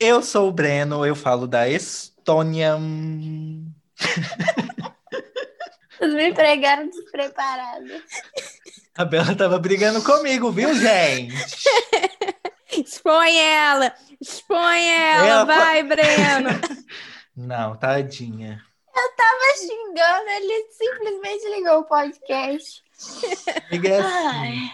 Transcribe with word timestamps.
Eu 0.00 0.22
sou 0.22 0.48
o 0.48 0.52
Breno, 0.52 1.04
eu 1.04 1.16
falo 1.16 1.48
da 1.48 1.68
Estônia. 1.68 2.78
Me 6.00 6.32
pregaram 6.32 6.88
despreparada. 6.88 8.00
A 8.96 9.04
Bela 9.04 9.34
tava 9.34 9.58
brigando 9.58 10.00
comigo, 10.04 10.52
viu, 10.52 10.72
gente? 10.72 11.34
Expõe 12.70 13.36
ela! 13.38 13.92
Expõe 14.20 14.86
ela! 14.88 15.26
Ela 15.26 15.44
vai, 15.44 15.82
Breno! 15.82 16.50
Não, 17.36 17.76
tadinha. 17.76 18.62
Eu 18.96 19.16
tava 19.16 19.56
xingando, 19.56 20.30
ele 20.30 20.66
simplesmente 20.70 21.48
ligou 21.56 21.80
o 21.80 21.84
podcast. 21.84 22.84
Amiga, 23.68 23.88
é 23.88 23.98
assim, 24.00 24.70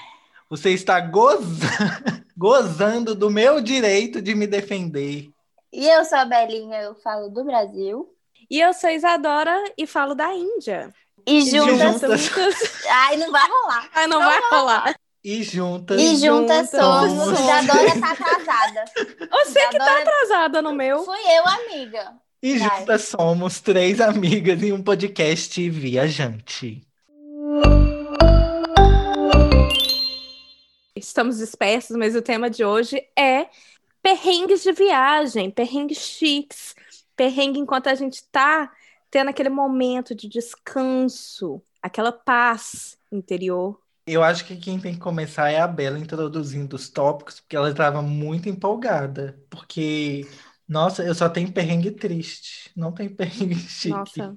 você 0.48 0.70
está 0.70 1.00
goza- 1.00 1.45
gozando 2.36 3.14
do 3.14 3.30
meu 3.30 3.61
direito 3.61 4.20
de 4.22 4.34
me 4.34 4.46
defender. 4.46 5.30
E 5.72 5.88
eu 5.88 6.04
sou 6.04 6.18
a 6.18 6.24
Belinha, 6.24 6.80
eu 6.82 6.94
falo 6.94 7.29
do 7.29 7.44
Brasil. 7.44 8.08
E 8.50 8.61
eu 8.61 8.72
sou 8.75 8.90
Isadora 8.90 9.57
e 9.76 9.86
falo 9.86 10.14
da 10.14 10.32
Índia. 10.35 10.93
E 11.26 11.40
juntas. 11.49 11.79
juntas. 12.00 12.21
Juntas. 12.21 12.85
Ai, 12.88 13.16
não 13.16 13.32
vai 13.32 13.49
rolar. 13.49 13.88
Ai, 13.94 14.07
não 14.07 14.18
vai 14.21 14.40
rolar. 14.50 14.94
E 15.25 15.43
juntas. 15.43 15.99
E 16.00 16.16
juntas 16.16 16.68
juntas 16.68 16.71
somos. 16.71 17.13
somos. 17.13 17.40
Isadora 17.40 18.00
tá 18.00 18.13
atrasada. 18.13 18.85
Você 19.30 19.68
que 19.68 19.79
tá 19.79 19.85
Isadora- 19.85 20.00
atrasada 20.02 20.63
no 20.63 20.74
meu. 20.74 21.02
Fui 21.02 21.18
eu, 21.18 21.44
amiga. 21.46 22.13
E 22.43 22.58
Vai. 22.58 22.79
juntas 22.80 23.02
somos 23.04 23.58
três 23.61 24.00
amigas 24.02 24.63
em 24.63 24.71
um 24.72 24.82
podcast 24.82 25.71
viajante. 25.71 26.82
Estamos 30.96 31.39
dispersos, 31.39 31.96
mas 31.96 32.14
o 32.14 32.22
tema 32.22 32.48
de 32.48 32.64
hoje 32.64 33.05
é 33.19 33.48
perrengues 34.00 34.62
de 34.62 34.70
viagem, 34.70 35.50
perrengues 35.50 35.98
chiques, 35.98 36.75
perrengue 37.16 37.58
enquanto 37.58 37.89
a 37.89 37.94
gente 37.97 38.22
tá 38.30 38.70
tendo 39.10 39.30
aquele 39.30 39.48
momento 39.48 40.14
de 40.14 40.28
descanso, 40.28 41.60
aquela 41.82 42.12
paz 42.12 42.96
interior. 43.10 43.80
Eu 44.06 44.22
acho 44.22 44.44
que 44.44 44.56
quem 44.56 44.78
tem 44.78 44.94
que 44.94 45.00
começar 45.00 45.50
é 45.50 45.58
a 45.58 45.66
Bela 45.66 45.98
introduzindo 45.98 46.77
os 46.77 46.88
tópicos, 46.88 47.41
porque 47.41 47.56
ela 47.56 47.70
estava 47.70 48.00
muito 48.00 48.48
empolgada. 48.48 49.36
Porque, 49.50 50.28
nossa, 50.69 51.02
eu 51.02 51.14
só 51.14 51.28
tenho 51.28 51.50
perrengue 51.50 51.91
triste, 51.91 52.70
não 52.76 52.92
tem 52.92 53.08
perrengue 53.08 53.56
chique. 53.66 53.88
Nossa, 53.88 54.36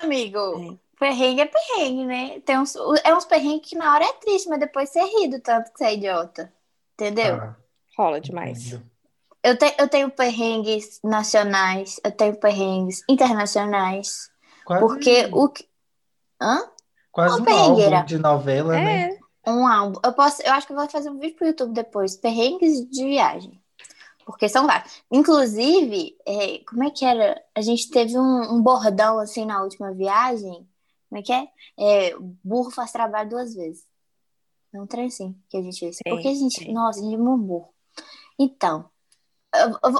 Amigo, 0.00 0.78
perrengue 0.98 1.40
é 1.42 1.46
perrengue, 1.46 2.04
né? 2.06 2.40
Tem 2.40 2.58
uns, 2.58 2.74
é 3.04 3.14
uns 3.14 3.24
perrengues 3.24 3.68
que 3.68 3.76
na 3.76 3.94
hora 3.94 4.04
é 4.04 4.12
triste, 4.14 4.48
mas 4.48 4.60
depois 4.60 4.90
você 4.90 5.00
ri 5.02 5.28
do 5.28 5.40
tanto 5.40 5.72
que 5.72 5.78
você 5.78 5.84
é 5.84 5.94
idiota. 5.94 6.52
Entendeu? 6.94 7.34
Ah, 7.36 7.56
rola 7.96 8.20
demais. 8.20 8.66
entendo. 8.66 8.90
Eu, 9.42 9.58
te, 9.58 9.74
eu 9.78 9.88
tenho 9.88 10.10
perrengues 10.10 11.00
nacionais, 11.04 12.00
eu 12.02 12.10
tenho 12.10 12.34
perrengues 12.36 13.02
internacionais. 13.08 14.30
Quase, 14.64 14.80
Porque 14.80 15.28
o 15.32 15.48
que. 15.48 15.68
Hã? 16.40 16.62
quase 17.12 17.40
uma 17.40 17.50
um 17.50 17.58
álbum 17.58 18.04
de 18.04 18.18
novela, 18.18 18.72
né? 18.74 19.18
É, 19.44 19.50
Um 19.50 19.66
álbum. 19.66 20.00
Eu 20.02 20.12
posso, 20.14 20.42
eu 20.42 20.52
acho 20.52 20.66
que 20.66 20.72
eu 20.72 20.76
vou 20.76 20.88
fazer 20.88 21.10
um 21.10 21.18
vídeo 21.18 21.36
pro 21.36 21.46
YouTube 21.46 21.74
depois. 21.74 22.16
Perrengues 22.16 22.88
de 22.88 23.04
viagem. 23.04 23.60
Porque 24.24 24.48
são 24.48 24.66
vários. 24.66 25.02
Inclusive, 25.12 26.16
é, 26.26 26.58
como 26.66 26.84
é 26.84 26.90
que 26.90 27.04
era? 27.04 27.40
A 27.54 27.60
gente 27.60 27.90
teve 27.90 28.18
um, 28.18 28.54
um 28.54 28.62
bordão 28.62 29.18
assim 29.18 29.44
na 29.44 29.62
última 29.62 29.92
viagem. 29.92 30.66
Como 31.14 31.20
é 31.20 31.22
que 31.22 31.32
é? 31.32 31.46
É, 31.78 32.16
burro 32.42 32.72
faz 32.72 32.90
trabalho 32.90 33.28
duas 33.30 33.54
vezes. 33.54 33.84
É 34.74 34.80
um 34.80 34.86
trem 34.86 35.06
assim 35.06 35.36
que 35.48 35.56
a 35.56 35.62
gente 35.62 35.78
fez. 35.78 35.96
Tem, 36.02 36.12
Porque 36.12 36.26
a 36.26 36.34
gente. 36.34 36.58
tem. 36.64 36.74
Nossa, 36.74 36.98
a 36.98 37.02
gente 37.04 37.14
é 37.14 37.18
muito 37.18 37.44
burro. 37.44 37.68
Então, 38.36 38.86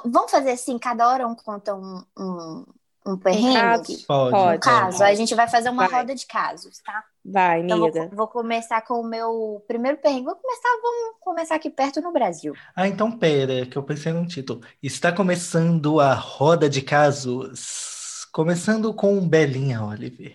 vamos 0.05 0.29
fazer 0.33 0.51
assim: 0.51 0.77
cada 0.77 1.09
hora 1.09 1.25
um 1.29 1.37
conta 1.37 1.73
um, 1.73 2.03
um, 2.19 2.65
um 3.07 3.17
perrengue? 3.17 3.55
caso. 3.55 4.07
Pode. 4.09 4.31
Pode. 4.33 4.57
Um 4.57 4.61
caso. 4.61 5.05
A 5.05 5.15
gente 5.15 5.37
vai 5.37 5.47
fazer 5.47 5.71
uma 5.71 5.87
Vai. 5.87 6.01
roda 6.01 6.17
de 6.17 6.27
casos, 6.27 6.79
tá? 6.81 7.05
vai, 7.25 7.61
Então, 7.63 7.79
vou, 7.79 7.89
amiga. 7.91 8.11
vou 8.13 8.27
começar 8.27 8.81
com 8.83 8.95
o 9.01 9.07
meu 9.09 9.65
primeiro 9.69 9.99
perrengue. 9.99 10.25
Vou 10.25 10.35
começar, 10.35 10.69
vamos 10.83 11.17
começar 11.21 11.55
aqui 11.55 11.71
perto 11.71 12.01
no 12.01 12.11
Brasil. 12.13 12.55
Ah, 12.75 12.89
então 12.89 13.17
pera, 13.17 13.65
que 13.67 13.79
eu 13.79 13.85
pensei 13.85 14.13
num 14.13 14.27
título. 14.27 14.63
Está 14.83 15.13
começando 15.13 16.01
a 16.01 16.13
roda 16.13 16.69
de 16.69 16.83
casos. 16.83 18.27
Começando 18.33 18.93
com 18.93 19.21
Belinha 19.29 19.81
Oliver. 19.85 20.35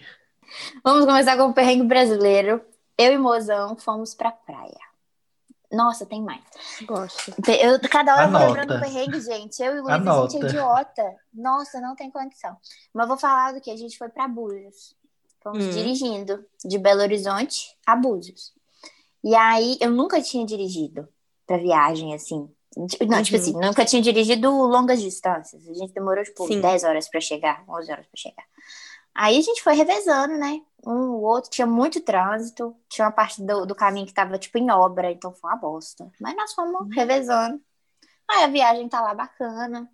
Vamos 0.83 1.05
começar 1.05 1.37
com 1.37 1.43
o 1.49 1.53
perrengue 1.53 1.83
brasileiro. 1.83 2.61
Eu 2.97 3.13
e 3.13 3.17
Mozão 3.17 3.75
fomos 3.77 4.13
pra 4.13 4.31
praia. 4.31 4.77
Nossa, 5.71 6.05
tem 6.05 6.21
mais. 6.21 6.41
Gosto. 6.85 7.31
Eu, 7.47 7.79
cada 7.89 8.13
hora 8.15 8.23
eu 8.25 8.29
vou 8.31 8.37
Anota. 8.39 8.47
lembrando 8.61 8.73
do 8.73 8.79
perrengue, 8.79 9.21
gente. 9.21 9.61
Eu 9.61 9.75
e 9.75 9.79
o 9.79 9.83
Luiz, 9.83 9.93
a 9.93 9.95
Anota. 9.95 10.31
gente 10.31 10.45
é 10.45 10.49
idiota. 10.49 11.15
Nossa, 11.33 11.79
não 11.79 11.95
tem 11.95 12.09
condição. 12.09 12.57
Mas 12.93 13.03
eu 13.03 13.07
vou 13.07 13.17
falar 13.17 13.53
do 13.53 13.61
que 13.61 13.69
a 13.69 13.77
gente 13.77 13.97
foi 13.97 14.09
pra 14.09 14.27
Búzios. 14.27 14.95
Fomos 15.43 15.63
Hum. 15.63 15.69
dirigindo 15.69 16.43
de 16.65 16.77
Belo 16.77 17.01
Horizonte 17.01 17.77
a 17.85 17.95
Búzios. 17.95 18.51
E 19.23 19.35
aí, 19.35 19.77
eu 19.79 19.91
nunca 19.91 20.21
tinha 20.21 20.45
dirigido 20.45 21.07
pra 21.45 21.57
viagem, 21.57 22.13
assim. 22.15 22.49
Di- 22.75 23.05
Não, 23.05 23.21
tipo 23.21 23.37
Uhum. 23.37 23.43
assim, 23.43 23.53
nunca 23.53 23.85
tinha 23.85 24.01
dirigido 24.01 24.49
longas 24.49 25.01
distâncias. 25.01 25.67
A 25.67 25.73
gente 25.73 25.93
demorou, 25.93 26.23
tipo, 26.23 26.47
Sim. 26.47 26.61
10 26.61 26.83
horas 26.83 27.07
pra 27.09 27.21
chegar, 27.21 27.63
11 27.69 27.91
horas 27.91 28.05
pra 28.07 28.15
chegar. 28.17 28.43
Aí 29.15 29.37
a 29.37 29.41
gente 29.41 29.61
foi 29.61 29.73
revezando, 29.73 30.37
né? 30.37 30.61
Um, 30.85 31.11
o 31.11 31.21
outro 31.23 31.49
tinha 31.49 31.67
muito 31.67 31.99
trânsito, 32.01 32.75
tinha 32.87 33.05
uma 33.05 33.11
parte 33.11 33.41
do, 33.43 33.65
do 33.65 33.75
caminho 33.75 34.05
que 34.05 34.13
tava, 34.13 34.37
tipo, 34.37 34.57
em 34.57 34.71
obra, 34.71 35.11
então 35.11 35.33
foi 35.33 35.49
uma 35.49 35.57
bosta. 35.57 36.09
Mas 36.19 36.35
nós 36.35 36.53
fomos 36.53 36.87
revezando. 36.95 37.61
Aí 38.29 38.43
a 38.43 38.47
viagem 38.47 38.87
tá 38.87 39.01
lá 39.01 39.13
bacana, 39.13 39.89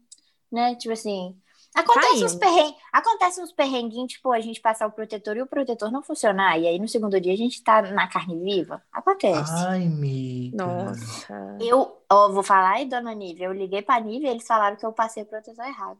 né? 0.51 0.75
Tipo 0.75 0.93
assim, 0.93 1.35
acontece 1.73 2.19
Tá 2.19 2.25
uns 2.25 2.35
perrengues, 2.35 2.81
acontece 2.91 3.41
uns 3.41 3.51
perrenguinhos, 3.51 4.13
tipo, 4.13 4.31
a 4.31 4.41
gente 4.41 4.61
passar 4.61 4.87
o 4.87 4.91
protetor 4.91 5.37
e 5.37 5.41
o 5.41 5.47
protetor 5.47 5.91
não 5.91 6.03
funcionar, 6.03 6.59
e 6.59 6.67
aí 6.67 6.77
no 6.77 6.87
segundo 6.87 7.19
dia 7.19 7.33
a 7.33 7.37
gente 7.37 7.63
tá 7.63 7.81
na 7.81 8.07
carne 8.07 8.37
viva. 8.37 8.83
Acontece. 8.91 9.51
Ai, 9.67 9.85
amiga. 9.85 10.57
Nossa. 10.57 11.57
Eu, 11.59 11.97
ó, 12.11 12.29
vou 12.29 12.43
falar 12.43 12.73
aí, 12.73 12.85
dona 12.85 13.13
Nívia, 13.13 13.45
eu 13.45 13.53
liguei 13.53 13.81
pra 13.81 13.99
Nívia 13.99 14.27
e 14.27 14.31
eles 14.31 14.45
falaram 14.45 14.75
que 14.75 14.85
eu 14.85 14.93
passei 14.93 15.23
o 15.23 15.25
protetor 15.25 15.65
errado. 15.65 15.99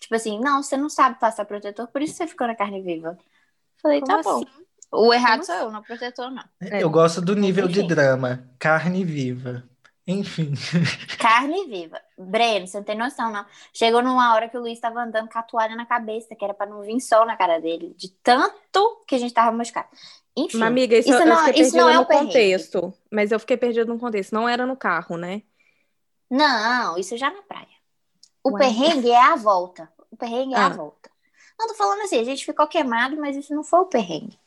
Tipo 0.00 0.14
assim, 0.14 0.38
não, 0.38 0.62
você 0.62 0.76
não 0.76 0.88
sabe 0.88 1.18
passar 1.18 1.44
protetor, 1.44 1.88
por 1.88 2.02
isso 2.02 2.14
você 2.14 2.26
ficou 2.26 2.46
na 2.46 2.54
carne 2.54 2.80
viva. 2.82 3.18
Falei, 3.82 4.00
Como 4.00 4.12
tá 4.16 4.22
bom. 4.22 4.36
assim? 4.38 4.46
O 4.92 5.12
errado 5.12 5.40
Como 5.40 5.44
sou 5.44 5.54
eu, 5.56 5.70
não 5.70 5.82
protetor, 5.82 6.30
não. 6.30 6.44
É. 6.60 6.82
Eu 6.82 6.90
gosto 6.90 7.20
do 7.20 7.34
nível 7.34 7.66
de 7.66 7.80
Enfim. 7.80 7.88
drama. 7.88 8.48
Carne 8.58 9.04
viva. 9.04 9.64
Enfim. 10.06 10.52
Carne 11.18 11.66
viva. 11.66 12.00
Breno, 12.16 12.66
você 12.68 12.76
não 12.78 12.84
tem 12.84 12.96
noção, 12.96 13.30
não. 13.32 13.44
Chegou 13.72 14.00
numa 14.02 14.34
hora 14.34 14.48
que 14.48 14.56
o 14.56 14.60
Luiz 14.60 14.78
tava 14.78 15.02
andando 15.02 15.28
com 15.28 15.38
a 15.38 15.42
toalha 15.42 15.74
na 15.74 15.84
cabeça, 15.84 16.36
que 16.36 16.44
era 16.44 16.54
pra 16.54 16.64
não 16.66 16.82
vir 16.82 17.00
sol 17.00 17.26
na 17.26 17.36
cara 17.36 17.58
dele, 17.60 17.92
de 17.96 18.10
tanto 18.22 19.02
que 19.08 19.16
a 19.16 19.18
gente 19.18 19.34
tava 19.34 19.50
machucado. 19.50 19.88
Enfim, 20.36 20.58
Mas, 20.58 20.68
amiga, 20.68 20.96
isso, 20.96 21.08
isso 21.10 21.18
eu 21.18 21.26
não- 21.26 21.44
fiquei 21.46 21.62
isso 21.62 21.76
não 21.76 21.88
é 21.88 21.96
no 21.96 22.06
perrengue. 22.06 22.26
contexto. 22.28 22.94
Mas 23.10 23.32
eu 23.32 23.40
fiquei 23.40 23.56
perdida 23.56 23.86
no 23.86 23.98
contexto. 23.98 24.32
Não 24.32 24.48
era 24.48 24.64
no 24.64 24.76
carro, 24.76 25.16
né? 25.16 25.42
não, 26.30 26.96
isso 26.98 27.16
já 27.16 27.30
na 27.30 27.42
praia. 27.42 27.75
O 28.48 28.52
Ué. 28.52 28.58
perrengue 28.60 29.10
é 29.10 29.22
a 29.22 29.36
volta. 29.36 29.90
O 30.10 30.16
perrengue 30.16 30.54
é 30.54 30.58
Ah. 30.58 30.66
a 30.66 30.70
volta. 30.70 31.10
Não, 31.58 31.68
tô 31.68 31.74
falando 31.74 32.02
assim, 32.02 32.18
a 32.18 32.24
gente 32.24 32.44
ficou 32.44 32.66
queimado, 32.66 33.16
mas 33.16 33.34
isso 33.36 33.54
não 33.54 33.64
foi 33.64 33.80
o 33.80 33.86
perrengue. 33.86 34.38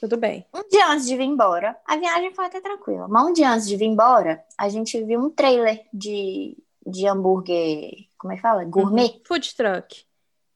Tudo 0.00 0.16
bem. 0.16 0.46
Um 0.54 0.66
dia 0.68 0.86
antes 0.88 1.06
de 1.06 1.16
vir 1.16 1.24
embora, 1.24 1.76
a 1.84 1.96
viagem 1.96 2.32
foi 2.32 2.46
até 2.46 2.60
tranquila. 2.60 3.06
Mas 3.08 3.26
um 3.26 3.32
dia 3.32 3.50
antes 3.50 3.66
de 3.66 3.76
vir 3.76 3.86
embora, 3.86 4.42
a 4.56 4.68
gente 4.68 5.02
viu 5.02 5.20
um 5.20 5.28
trailer 5.28 5.84
de, 5.92 6.56
de 6.86 7.06
hambúrguer, 7.06 8.06
como 8.16 8.32
é 8.32 8.36
que 8.36 8.42
fala? 8.42 8.64
Gourmet. 8.64 9.20
Food 9.26 9.54
truck. 9.56 10.04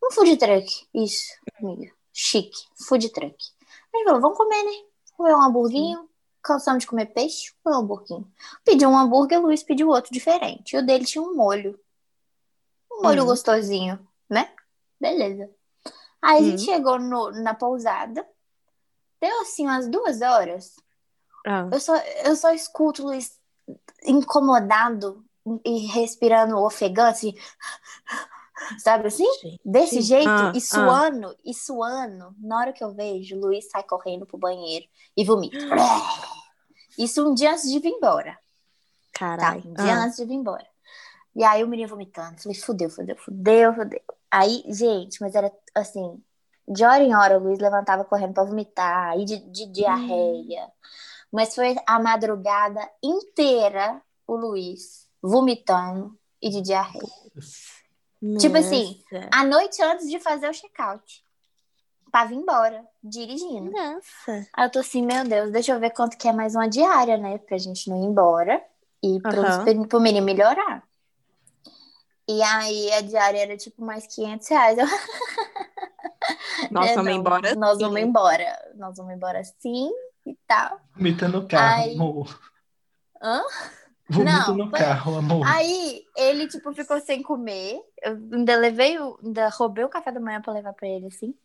Um 0.03 0.10
food 0.12 0.37
truck. 0.37 0.87
Isso, 0.94 1.32
amiga. 1.60 1.91
Chique. 2.12 2.56
Food 2.87 3.09
truck. 3.10 3.37
A 3.92 3.97
gente 3.98 4.06
falou, 4.06 4.21
vamos 4.21 4.38
comer, 4.38 4.62
né? 4.62 4.72
Comer 5.16 5.34
um 5.34 5.42
hamburguinho. 5.42 6.09
Cansamos 6.42 6.81
de 6.82 6.87
comer 6.88 7.06
peixe, 7.06 7.53
comer 7.62 7.76
um 7.76 7.81
hamburguinho. 7.81 8.26
Pediu 8.65 8.88
um 8.88 8.98
hambúrguer, 8.98 9.38
o 9.38 9.42
Luiz 9.42 9.62
pediu 9.62 9.88
outro 9.88 10.12
diferente. 10.12 10.75
E 10.75 10.78
o 10.78 10.84
dele 10.87 11.04
tinha 11.04 11.22
um 11.22 11.34
molho. 11.37 11.78
Um 12.98 13.03
molho 13.03 13.22
Hum. 13.22 13.27
gostosinho, 13.27 14.09
né? 14.28 14.53
Beleza. 15.00 15.50
Aí 16.21 16.39
a 16.39 16.41
Hum. 16.42 16.50
gente 16.50 16.62
chegou 16.62 16.98
no- 16.98 17.30
na 17.42 17.54
pousada. 17.54 18.27
Deu 19.21 19.41
assim 19.41 19.65
umas 19.66 19.89
duas 19.89 20.21
horas. 20.21 20.77
Ah, 21.47 21.68
Eu 21.72 21.80
só, 21.80 21.97
eu 21.97 22.36
só 22.36 22.53
escuto 22.53 23.03
o 23.03 23.06
Luiz 23.06 23.39
incomodado 24.04 25.24
e 25.65 25.86
respirando 25.89 26.56
ofegante, 26.59 27.34
sabe 28.78 29.09
assim? 29.09 29.27
Desse 29.65 29.97
Sim. 29.97 30.03
jeito, 30.03 30.30
Ah, 30.30 30.53
e 30.54 30.60
suando, 30.60 31.36
e 31.45 31.53
suando. 31.54 32.34
Na 32.38 32.59
hora 32.59 32.72
que 32.72 32.83
eu 32.84 32.92
vejo, 32.95 33.36
o 33.36 33.41
Luiz 33.41 33.68
sai 33.71 33.83
correndo 33.83 34.27
pro 34.27 34.38
banheiro 34.38 34.86
e 35.16 35.24
vomita. 35.24 35.56
Isso 36.98 37.27
um 37.28 37.34
dia 37.34 37.53
antes 37.53 37.68
de 37.71 37.78
vir 37.80 37.91
embora. 37.91 38.33
Tá, 39.12 39.18
caralho. 39.18 39.62
um 39.66 39.74
dia 39.74 39.95
Ah, 39.97 40.04
antes 40.04 40.16
de 40.16 40.24
vir 40.24 40.34
embora. 40.34 40.66
E 41.34 41.43
aí 41.45 41.65
o 41.65 41.69
menino 41.69 41.89
vomitando. 41.89 42.41
Falei, 42.41 42.59
fudeu, 42.59 42.91
fudeu, 42.91 43.17
fudeu, 43.17 43.75
fudeu. 43.75 44.01
Aí, 44.31 44.63
gente, 44.69 45.21
mas 45.21 45.34
era 45.34 45.53
assim, 45.75 46.23
de 46.69 46.84
hora 46.84 47.03
em 47.03 47.15
hora 47.15 47.39
o 47.39 47.43
Luiz 47.43 47.59
levantava 47.59 48.05
correndo 48.05 48.34
pra 48.34 48.45
vomitar, 48.45 49.11
aí 49.11 49.25
de, 49.25 49.39
de 49.51 49.67
diarreia. 49.67 50.71
Mas 51.31 51.55
foi 51.55 51.77
a 51.87 51.99
madrugada 51.99 52.81
inteira 53.03 54.01
o 54.27 54.37
Luiz 54.37 55.09
vomitando 55.23 56.17
e 56.41 56.51
de 56.51 56.61
diarreia. 56.61 57.03
Tipo 58.39 58.57
assim, 58.57 59.03
Nossa. 59.11 59.29
À 59.33 59.45
noite 59.45 59.83
antes 59.83 60.09
de 60.09 60.21
fazer 60.21 60.49
o 60.49 60.53
check-out. 60.53 61.25
Pra 62.11 62.27
vir 62.27 62.37
embora, 62.37 62.84
dirigindo. 63.03 63.71
Nossa. 63.71 64.47
Aí 64.53 64.67
eu 64.67 64.71
tô 64.71 64.81
assim, 64.81 65.05
meu 65.05 65.25
Deus, 65.25 65.51
deixa 65.51 65.73
eu 65.73 65.81
ver 65.81 65.91
quanto 65.91 66.19
que 66.19 66.29
é 66.29 66.33
mais 66.33 66.55
uma 66.55 66.69
diária, 66.69 67.17
né? 67.17 67.39
Pra 67.39 67.57
gente 67.57 67.89
não 67.89 67.97
ir 68.03 68.07
embora 68.07 68.63
e 69.03 69.19
pro, 69.21 69.41
Aham. 69.41 69.89
pro 69.89 70.01
menino 70.01 70.25
melhorar. 70.25 70.87
E 72.28 72.42
aí 72.42 72.92
a 72.92 73.01
diária 73.01 73.39
era 73.41 73.57
tipo 73.57 73.84
mais 73.84 74.07
500 74.07 74.48
reais. 74.48 74.78
Eu, 74.78 74.86
Nós 76.71 76.91
É, 76.91 76.95
vamos 76.95 77.10
não, 77.10 77.19
embora. 77.19 77.54
Nós 77.54 77.78
sim. 77.78 77.84
vamos 77.84 78.01
embora. 78.01 78.72
Nós 78.77 78.97
vamos 78.97 79.13
embora 79.15 79.42
sim 79.45 79.91
e 80.27 80.36
tal. 80.47 80.80
Vomita 80.95 81.28
no 81.28 81.47
carro, 81.48 81.83
Ai. 81.83 81.95
amor. 81.95 82.41
Hã? 83.21 83.42
Vomita 84.09 84.33
Não, 84.48 84.57
no 84.57 84.71
foi- 84.71 84.78
carro, 84.78 85.16
amor. 85.19 85.47
Aí 85.47 86.04
ele, 86.16 86.47
tipo, 86.48 86.72
ficou 86.74 87.01
sem 87.01 87.22
comer. 87.22 87.80
Eu 88.03 88.13
ainda 88.33 88.57
levei, 88.57 88.98
o- 89.01 89.19
ainda 89.22 89.48
roubei 89.48 89.84
o 89.84 89.89
café 89.89 90.13
da 90.13 90.21
manhã 90.21 90.41
pra 90.41 90.53
levar 90.53 90.72
pra 90.74 90.86
ele, 90.89 91.07
assim. 91.07 91.27
Ele 91.28 91.36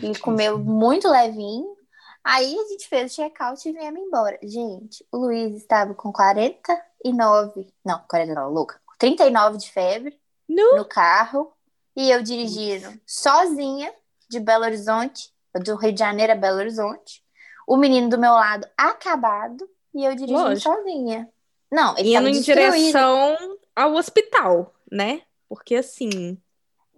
Certíssimo. 0.00 0.24
comeu 0.24 0.58
muito 0.58 1.08
levinho. 1.08 1.76
Aí 2.22 2.54
a 2.58 2.68
gente 2.68 2.86
fez 2.88 3.12
o 3.12 3.16
check-out 3.16 3.66
e 3.68 3.72
viemos 3.72 4.00
embora. 4.00 4.38
Gente, 4.42 5.04
o 5.10 5.16
Luiz 5.16 5.56
estava 5.56 5.94
com 5.94 6.12
49. 6.12 7.72
Não, 7.84 7.98
49, 8.08 8.52
louca. 8.54 8.80
39 9.00 9.56
de 9.58 9.70
febre 9.72 10.16
Nu. 10.48 10.76
no 10.76 10.84
carro. 10.84 11.52
E 11.96 12.08
eu 12.08 12.22
dirigindo 12.22 13.00
sozinha 13.04 13.92
de 14.28 14.38
Belo 14.38 14.64
Horizonte, 14.64 15.32
do 15.64 15.74
Rio 15.74 15.92
de 15.92 15.98
Janeiro 15.98 16.32
a 16.32 16.36
Belo 16.36 16.58
Horizonte. 16.58 17.24
O 17.66 17.76
menino 17.76 18.08
do 18.08 18.16
meu 18.18 18.32
lado 18.32 18.68
acabado 18.76 19.68
e 19.92 20.04
eu 20.04 20.14
dirigindo 20.14 20.40
Lógico. 20.40 20.72
sozinha. 20.72 21.28
Não, 21.70 21.96
ele 21.98 22.14
Indo 22.16 22.28
em 22.28 22.40
direção 22.40 23.36
ao 23.74 23.94
hospital, 23.94 24.72
né? 24.90 25.22
Porque 25.48 25.74
assim. 25.76 26.38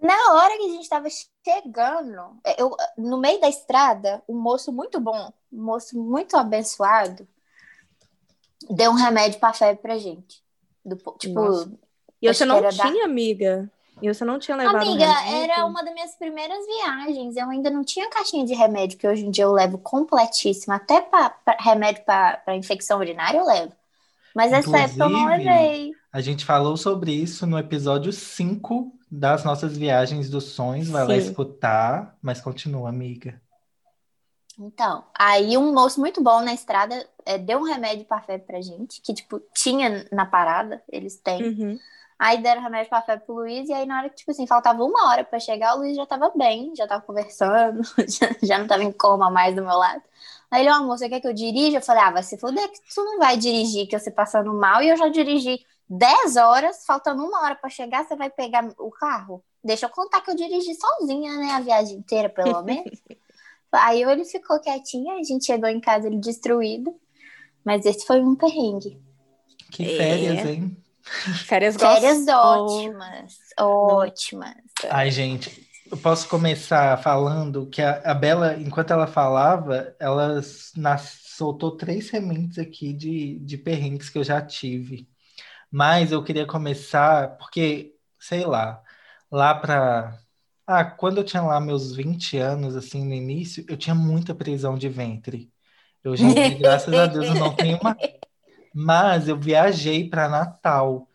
Na 0.01 0.33
hora 0.35 0.57
que 0.59 0.67
a 0.67 0.69
gente 0.73 0.89
tava 0.89 1.09
chegando, 1.45 2.41
eu, 2.59 2.77
no 2.99 3.19
meio 3.19 3.41
da 3.41 3.49
estrada, 3.49 4.23
um 4.29 4.37
moço 4.39 4.73
muito 4.73 4.99
bom, 5.01 5.33
um 5.53 5.63
moço 5.63 5.97
muito 5.99 6.37
abençoado, 6.37 7.27
deu 8.69 8.91
um 8.91 8.95
remédio 8.97 9.39
pra 9.41 9.53
febre 9.53 9.81
pra 9.81 9.99
gente. 9.99 10.43
Do, 10.85 10.97
po- 10.97 11.17
tipo, 11.19 11.35
Nossa. 11.41 11.71
E 12.23 12.29
Acho 12.29 12.39
você 12.39 12.45
não 12.45 12.69
tinha, 12.71 13.05
amiga. 13.05 13.69
E 14.01 14.13
você 14.13 14.25
não 14.25 14.39
tinha 14.39 14.57
levado 14.57 14.77
um 14.77 14.79
amiga, 14.93 15.07
remédio? 15.13 15.51
era 15.53 15.67
uma 15.67 15.83
das 15.85 15.93
minhas 15.93 16.15
primeiras 16.17 16.65
viagens. 16.67 17.37
Eu 17.37 17.51
ainda 17.51 17.69
não 17.71 17.85
tinha 17.85 18.09
caixinha 18.09 18.45
de 18.47 18.55
remédio, 18.55 18.99
que 18.99 19.07
hoje 19.07 19.27
em 19.27 19.31
dia 19.31 19.45
eu 19.45 19.53
levo 19.53 19.79
completíssima. 19.79 20.77
Até 20.77 21.01
pra, 21.01 21.31
pra- 21.31 21.57
remédio 21.61 22.03
pra 22.05 22.41
infecção 22.57 22.99
urinária 22.99 23.39
eu 23.39 23.45
levo. 23.45 23.73
Mas 24.35 24.51
nessa 24.51 24.77
época 24.79 25.05
eu 25.05 25.09
não 25.11 25.27
levei. 25.27 25.93
A 26.13 26.21
gente 26.21 26.45
falou 26.45 26.77
sobre 26.77 27.13
isso 27.13 27.47
no 27.47 27.59
episódio 27.59 28.13
5 28.13 28.93
das 29.11 29.45
nossas 29.45 29.77
viagens 29.77 30.31
dos 30.31 30.45
sonhos. 30.45 30.89
Vai 30.89 31.03
lá 31.07 31.15
Sim. 31.15 31.29
escutar, 31.29 32.17
mas 32.23 32.41
continua, 32.41 32.89
amiga. 32.89 33.41
Então, 34.59 35.05
aí 35.19 35.57
um 35.57 35.73
moço 35.73 35.99
muito 36.01 36.23
bom 36.23 36.41
na 36.43 36.53
estrada 36.53 37.07
é, 37.25 37.39
deu 37.39 37.59
um 37.59 37.65
remédio 37.65 38.05
pra 38.05 38.21
febre 38.21 38.47
pra 38.47 38.61
gente, 38.61 39.01
que, 39.01 39.15
tipo, 39.15 39.41
tinha 39.55 40.07
na 40.13 40.27
parada, 40.27 40.83
eles 40.91 41.17
têm. 41.17 41.43
Uhum. 41.43 41.79
Aí 42.25 42.41
deram 42.41 42.63
remédio 42.63 42.89
pra 42.89 43.03
febre 43.03 43.27
pro 43.27 43.35
Luiz, 43.35 43.69
e 43.69 43.73
aí 43.73 43.85
na 43.85 43.99
hora 43.99 44.09
que, 44.09 44.15
tipo 44.15 44.31
assim, 44.31 44.47
faltava 44.47 44.85
uma 44.85 45.11
hora 45.11 45.25
pra 45.25 45.41
chegar, 45.41 45.75
o 45.75 45.79
Luiz 45.79 45.97
já 45.97 46.07
tava 46.07 46.31
bem, 46.37 46.73
já 46.77 46.87
tava 46.87 47.03
conversando, 47.03 47.83
já, 48.07 48.29
já 48.41 48.59
não 48.59 48.69
tava 48.69 48.85
em 48.85 48.93
coma 48.93 49.29
mais 49.29 49.57
do 49.57 49.63
meu 49.63 49.77
lado. 49.77 50.01
Aí 50.49 50.63
ele, 50.63 50.71
ó, 50.71 50.75
amor, 50.75 50.97
você 50.97 51.09
quer 51.09 51.21
que 51.21 51.27
eu 51.27 51.33
dirija? 51.33 51.79
Eu 51.79 51.83
falei, 51.83 52.01
ah, 52.01 52.13
vai 52.13 52.23
se 52.23 52.39
fuder 52.39 52.71
que 52.71 52.79
tu 52.95 53.03
não 53.03 53.19
vai 53.19 53.37
dirigir, 53.37 53.89
que 53.89 53.99
você 53.99 54.09
passando 54.09 54.55
mal, 54.55 54.81
e 54.81 54.89
eu 54.91 54.97
já 54.97 55.09
dirigi 55.09 55.67
10 55.91 56.37
horas, 56.37 56.87
faltando 56.87 57.25
uma 57.25 57.43
hora 57.43 57.57
pra 57.57 57.69
chegar, 57.69 58.05
você 58.05 58.15
vai 58.15 58.31
pegar 58.31 58.73
o 58.79 58.91
carro? 58.93 59.43
Deixa 59.65 59.87
eu 59.87 59.91
contar 59.91 60.21
que 60.21 60.31
eu 60.31 60.37
dirigi 60.37 60.77
sozinha, 60.77 61.37
né, 61.39 61.51
a 61.55 61.61
viagem 61.61 61.97
inteira, 61.97 62.29
pelo 62.29 62.63
menos. 62.63 63.03
Aí 63.73 64.01
ele 64.01 64.25
ficou 64.25 64.61
quietinho, 64.61 65.11
a 65.19 65.23
gente 65.25 65.45
chegou 65.45 65.69
em 65.69 65.81
casa 65.81 66.07
ele 66.07 66.19
destruído. 66.19 66.95
Mas 67.65 67.85
esse 67.85 68.07
foi 68.07 68.21
um 68.21 68.37
perrengue. 68.37 69.01
Que 69.73 69.83
É. 69.85 69.97
férias, 69.97 70.47
hein? 70.47 70.77
Férias, 71.47 71.77
Férias 71.79 72.27
ótimas, 72.29 73.39
ótimas. 73.59 74.57
Ai, 74.91 75.11
gente, 75.11 75.69
eu 75.91 75.99
posso 75.99 76.29
começar 76.29 76.97
falando 77.03 77.69
que 77.69 77.81
a, 77.83 78.01
a 78.13 78.15
Bela, 78.15 78.57
enquanto 78.61 78.93
ela 78.93 79.07
falava, 79.07 79.95
ela 79.99 80.41
nas- 80.77 81.21
soltou 81.37 81.77
três 81.77 82.09
sementes 82.09 82.59
aqui 82.59 82.93
de, 82.93 83.39
de 83.41 83.59
perrengues 83.59 84.09
que 84.11 84.19
eu 84.19 84.25
já 84.25 84.41
tive. 84.45 85.09
Mas 85.71 86.13
eu 86.13 86.25
queria 86.25 86.47
começar 86.47 87.37
porque, 87.39 87.97
sei 88.21 88.45
lá, 88.47 88.83
lá 89.31 89.55
pra. 89.55 90.19
Ah, 90.67 90.85
quando 90.85 91.19
eu 91.19 91.25
tinha 91.25 91.43
lá 91.43 91.61
meus 91.61 91.95
20 91.97 92.37
anos, 92.39 92.77
assim, 92.77 93.05
no 93.07 93.15
início, 93.15 93.65
eu 93.69 93.77
tinha 93.77 93.95
muita 93.95 94.35
prisão 94.35 94.79
de 94.79 94.89
ventre. 94.89 95.53
Em 96.05 96.35
dia, 96.35 96.57
graças 96.59 96.97
a 96.99 97.07
Deus, 97.07 97.29
eu 97.29 97.35
não 97.37 97.57
tenho 97.57 97.79
mais. 97.83 97.97
Mas 98.75 99.29
eu 99.29 99.39
viajei 99.39 100.09
para 100.09 100.29
Natal. 100.29 101.09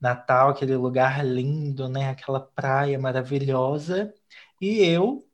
Natal, 0.00 0.50
aquele 0.50 0.76
lugar 0.76 1.24
lindo, 1.24 1.88
né? 1.88 2.10
Aquela 2.10 2.40
praia 2.40 2.98
maravilhosa. 2.98 4.14
E 4.60 4.78
eu, 4.82 5.24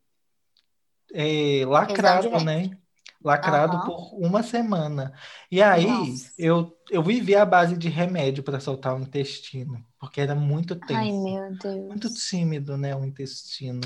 é, 1.13 1.65
lacrado, 1.65 2.43
né? 2.43 2.77
Lacrado 3.23 3.77
Aham. 3.77 3.85
por 3.85 4.13
uma 4.13 4.43
semana. 4.43 5.13
E 5.51 5.61
aí, 5.61 5.87
Nossa. 5.87 6.33
eu, 6.37 6.77
eu 6.89 7.01
vivi 7.01 7.35
à 7.35 7.45
base 7.45 7.75
de 7.75 7.89
remédio 7.89 8.43
para 8.43 8.59
soltar 8.59 8.95
o 8.95 8.99
intestino, 9.01 9.83
porque 9.99 10.21
era 10.21 10.35
muito 10.35 10.75
tenso. 10.75 10.99
Ai, 10.99 11.11
meu 11.11 11.57
Deus. 11.57 11.87
Muito 11.87 12.13
tímido, 12.13 12.77
né, 12.77 12.95
o 12.95 13.03
intestino. 13.03 13.81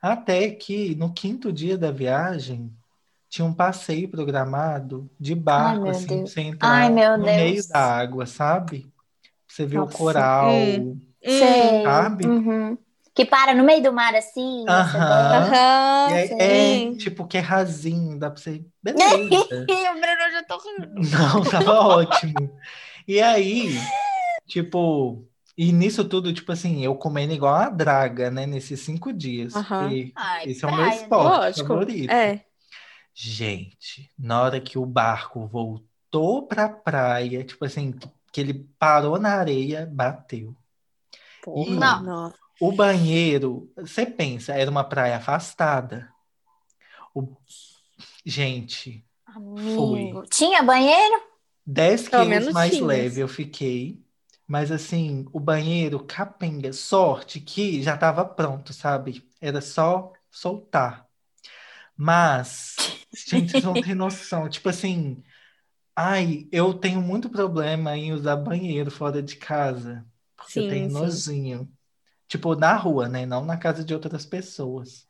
Até 0.00 0.50
que 0.50 0.94
no 0.94 1.12
quinto 1.12 1.52
dia 1.52 1.76
da 1.76 1.90
viagem 1.90 2.72
tinha 3.32 3.46
um 3.46 3.54
passeio 3.54 4.10
programado 4.10 5.10
de 5.18 5.34
barco, 5.34 5.84
meu 5.84 5.90
assim, 5.90 6.20
você 6.20 6.42
entrar 6.42 6.68
Ai, 6.68 6.90
meu 6.90 7.16
no 7.16 7.24
Deus. 7.24 7.36
meio 7.36 7.66
da 7.66 7.78
água, 7.96 8.26
sabe? 8.26 8.92
Você 9.48 9.64
vê 9.64 9.78
o 9.78 9.86
Nossa. 9.86 9.96
coral. 9.96 10.46
Hum. 10.48 11.00
Sei. 11.24 11.82
sabe? 11.82 12.26
Uhum. 12.26 12.76
Que 13.14 13.24
para 13.24 13.54
no 13.54 13.64
meio 13.64 13.82
do 13.82 13.90
mar 13.90 14.14
assim. 14.14 14.66
Aham. 14.68 15.50
E 16.10 16.12
aí, 16.12 16.28
sim. 16.28 16.34
é, 16.38 16.96
tipo, 16.98 17.26
que 17.26 17.38
é 17.38 17.40
rasinho, 17.40 18.18
dá 18.18 18.30
pra 18.30 18.38
você. 18.38 18.62
Beleza. 18.82 19.66
O 19.70 19.94
Bruno 19.94 20.30
já 20.32 20.42
tô 20.42 20.58
rindo. 20.58 20.88
Não, 21.10 21.42
tava 21.50 21.72
ótimo. 21.88 22.50
E 23.08 23.18
aí, 23.20 23.70
tipo, 24.46 25.26
e 25.56 25.72
nisso 25.72 26.06
tudo, 26.06 26.34
tipo 26.34 26.52
assim, 26.52 26.84
eu 26.84 26.94
comendo 26.96 27.32
igual 27.32 27.54
uma 27.54 27.70
draga, 27.70 28.30
né, 28.30 28.46
nesses 28.46 28.80
cinco 28.80 29.10
dias. 29.10 29.54
Aham. 29.54 29.88
porque 29.88 30.12
Ai, 30.16 30.46
esse 30.46 30.64
é 30.64 30.68
o 30.68 30.72
meu 30.76 30.84
né? 30.86 30.94
esporte 30.96 31.30
Lógico. 31.30 31.68
favorito. 31.68 32.12
É. 32.12 32.51
Gente, 33.14 34.10
na 34.18 34.42
hora 34.42 34.60
que 34.60 34.78
o 34.78 34.86
barco 34.86 35.46
voltou 35.46 36.46
pra 36.46 36.68
praia, 36.68 37.44
tipo 37.44 37.64
assim, 37.64 37.94
que 38.32 38.40
ele 38.40 38.66
parou 38.78 39.18
na 39.18 39.34
areia, 39.34 39.88
bateu. 39.90 40.56
Porra, 41.42 41.70
Ih. 41.70 41.78
Não. 41.78 42.34
O 42.60 42.72
banheiro, 42.72 43.70
você 43.76 44.06
pensa, 44.06 44.52
era 44.54 44.70
uma 44.70 44.84
praia 44.84 45.16
afastada. 45.16 46.08
O... 47.14 47.36
Gente, 48.24 49.04
Amigo. 49.34 50.24
Tinha 50.26 50.62
banheiro? 50.62 51.22
10 51.64 52.08
Pelo 52.08 52.24
quilos 52.24 52.28
menos 52.28 52.54
mais 52.54 52.72
tinha. 52.72 52.84
leve 52.84 53.20
eu 53.20 53.28
fiquei. 53.28 54.02
Mas 54.46 54.70
assim, 54.70 55.26
o 55.32 55.40
banheiro 55.40 56.04
capenga, 56.04 56.72
sorte 56.72 57.40
que 57.40 57.82
já 57.82 57.94
estava 57.94 58.24
pronto, 58.24 58.72
sabe? 58.72 59.26
Era 59.40 59.60
só 59.60 60.12
soltar. 60.30 61.06
Mas, 61.96 62.76
gente, 63.14 63.50
vocês 63.52 63.64
não 63.64 63.78
têm 63.80 63.94
noção. 63.94 64.48
Tipo 64.48 64.68
assim, 64.68 65.22
ai, 65.96 66.48
eu 66.52 66.74
tenho 66.74 67.00
muito 67.00 67.30
problema 67.30 67.96
em 67.96 68.12
usar 68.12 68.36
banheiro 68.36 68.90
fora 68.90 69.22
de 69.22 69.36
casa. 69.36 70.06
Porque 70.36 70.58
eu 70.60 70.64
Sim, 70.64 70.70
tenho 70.70 70.90
sim. 70.90 70.94
nojinho. 70.94 71.72
Tipo, 72.28 72.54
na 72.56 72.74
rua, 72.76 73.08
né? 73.08 73.26
Não 73.26 73.44
na 73.44 73.56
casa 73.56 73.84
de 73.84 73.94
outras 73.94 74.24
pessoas. 74.26 75.06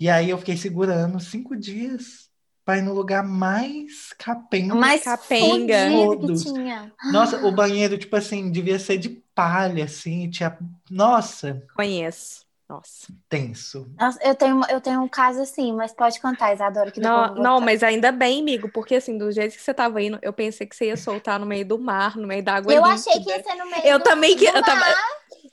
E 0.00 0.08
aí 0.08 0.30
eu 0.30 0.38
fiquei 0.38 0.56
segurando 0.56 1.20
cinco 1.20 1.56
dias 1.56 2.30
para 2.64 2.78
ir 2.78 2.82
no 2.82 2.94
lugar 2.94 3.22
mais 3.22 4.12
capenga. 4.18 4.74
Mais 4.74 5.04
Capenga. 5.04 5.90
que 5.90 5.90
Todos. 5.90 6.42
tinha. 6.42 6.92
Nossa, 7.12 7.44
o 7.46 7.52
banheiro, 7.52 7.98
tipo 7.98 8.16
assim, 8.16 8.50
devia 8.50 8.78
ser 8.78 8.96
de 8.98 9.10
palha, 9.34 9.84
assim, 9.84 10.30
tinha... 10.30 10.56
Nossa, 10.90 11.62
Conheço. 11.74 12.43
Nossa. 12.76 13.06
tenso. 13.28 13.86
Nossa, 13.98 14.18
eu 14.22 14.34
tenho, 14.34 14.60
eu 14.68 14.80
tenho 14.80 15.00
um 15.02 15.08
caso 15.08 15.40
assim, 15.42 15.72
mas 15.72 15.92
pode 15.92 16.20
contar, 16.20 16.52
Isadora, 16.52 16.90
que 16.90 17.00
Não, 17.00 17.34
não, 17.34 17.60
mas 17.60 17.82
ainda 17.82 18.10
bem, 18.12 18.40
amigo, 18.40 18.68
porque 18.68 18.96
assim, 18.96 19.16
do 19.16 19.30
jeito 19.30 19.54
que 19.56 19.62
você 19.62 19.72
tava 19.74 20.02
indo, 20.02 20.18
eu 20.22 20.32
pensei 20.32 20.66
que 20.66 20.74
você 20.74 20.86
ia 20.86 20.96
soltar 20.96 21.38
no 21.38 21.46
meio 21.46 21.64
do 21.66 21.78
mar, 21.78 22.16
no 22.16 22.26
meio 22.26 22.42
da 22.42 22.54
água 22.56 22.72
Eu 22.72 22.84
achei 22.84 23.20
que 23.20 23.28
ia 23.30 23.42
ser 23.42 23.54
no 23.54 23.66
meio 23.70 23.82
Eu 23.84 23.98
do, 23.98 24.04
também 24.04 24.36
que- 24.36 24.50
do 24.50 24.56
eu 24.58 24.62
tava- 24.62 24.80
mar. 24.80 24.94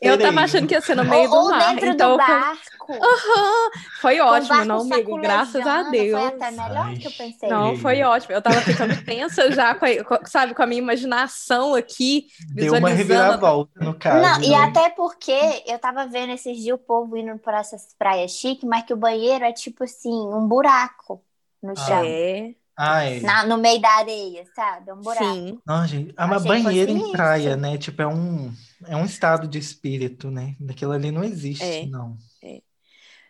Eu 0.01 0.17
tava 0.17 0.41
achando 0.41 0.67
que 0.67 0.73
ia 0.73 0.81
ser 0.81 0.95
no 0.95 1.03
meio 1.03 1.29
ou, 1.31 1.43
do 1.43 1.49
mar. 1.51 1.75
dentro 1.75 1.89
então 1.89 2.11
do 2.11 2.17
barco. 2.17 2.61
Uhum. 2.89 3.69
Foi 4.01 4.19
ótimo, 4.19 4.65
não, 4.65 4.81
amigo. 4.81 5.17
Graças 5.21 5.65
a 5.65 5.83
Deus. 5.83 6.19
Foi 6.19 6.27
até 6.27 6.51
melhor 6.51 6.93
do 6.93 6.99
que 6.99 7.07
eu 7.07 7.11
pensei. 7.11 7.49
Não, 7.49 7.77
foi 7.77 8.01
ótimo. 8.01 8.33
Eu 8.33 8.41
tava 8.41 8.61
ficando 8.61 9.03
tensa 9.05 9.51
já, 9.51 9.75
com 9.75 9.85
a, 9.85 10.03
com, 10.03 10.25
sabe, 10.25 10.55
com 10.55 10.63
a 10.63 10.65
minha 10.65 10.81
imaginação 10.81 11.75
aqui, 11.75 12.27
Deu 12.53 12.73
uma 12.73 12.89
reviravolta, 12.89 13.79
no 13.79 13.93
caso. 13.93 14.21
Não, 14.21 14.39
né? 14.39 14.47
e 14.47 14.55
até 14.55 14.89
porque 14.89 15.63
eu 15.67 15.77
tava 15.77 16.07
vendo 16.07 16.33
esses 16.33 16.57
dias 16.57 16.75
o 16.75 16.79
povo 16.79 17.15
indo 17.15 17.37
por 17.37 17.53
essas 17.53 17.93
praias 17.97 18.31
chiques, 18.31 18.67
mas 18.67 18.83
que 18.83 18.93
o 18.93 18.97
banheiro 18.97 19.45
é 19.45 19.53
tipo 19.53 19.83
assim, 19.83 20.11
um 20.11 20.47
buraco 20.47 21.23
no 21.61 21.75
chão. 21.75 22.03
É. 22.03 22.55
Ai. 22.77 23.19
Na- 23.21 23.45
no 23.45 23.57
meio 23.57 23.79
da 23.81 23.89
areia, 23.97 24.45
sabe? 24.55 24.89
É 24.89 24.93
um 24.93 25.01
buraco. 25.01 25.23
Sim. 25.25 25.59
Não, 25.65 25.85
gente, 25.87 26.13
Achei 26.17 26.55
que 26.57 26.63
banheiro 26.63 26.91
fosse 26.91 27.03
em 27.03 27.03
isso. 27.03 27.11
praia, 27.11 27.55
né? 27.55 27.77
Tipo, 27.77 28.01
é 28.01 28.07
um, 28.07 28.51
é 28.87 28.95
um 28.95 29.05
estado 29.05 29.47
de 29.47 29.57
espírito, 29.59 30.31
né? 30.31 30.55
Daquilo 30.59 30.91
ali 30.93 31.11
não 31.11 31.23
existe, 31.23 31.63
É. 31.63 31.85
não. 31.85 32.17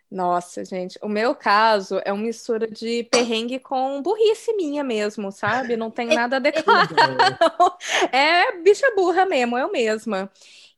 Nossa, 0.09 0.65
gente, 0.65 0.99
o 1.01 1.07
meu 1.07 1.33
caso 1.33 2.01
é 2.03 2.11
uma 2.11 2.23
mistura 2.23 2.67
de 2.69 3.03
perrengue 3.05 3.59
com 3.59 4.01
burrice 4.01 4.53
minha 4.55 4.83
mesmo, 4.83 5.31
sabe? 5.31 5.77
Não 5.77 5.89
tem 5.89 6.07
nada 6.13 6.35
a 6.35 6.39
declarar. 6.39 6.89
não. 7.57 7.77
É 8.11 8.61
bicha 8.61 8.91
burra 8.95 9.25
mesmo, 9.25 9.57
eu 9.57 9.71
mesma. 9.71 10.29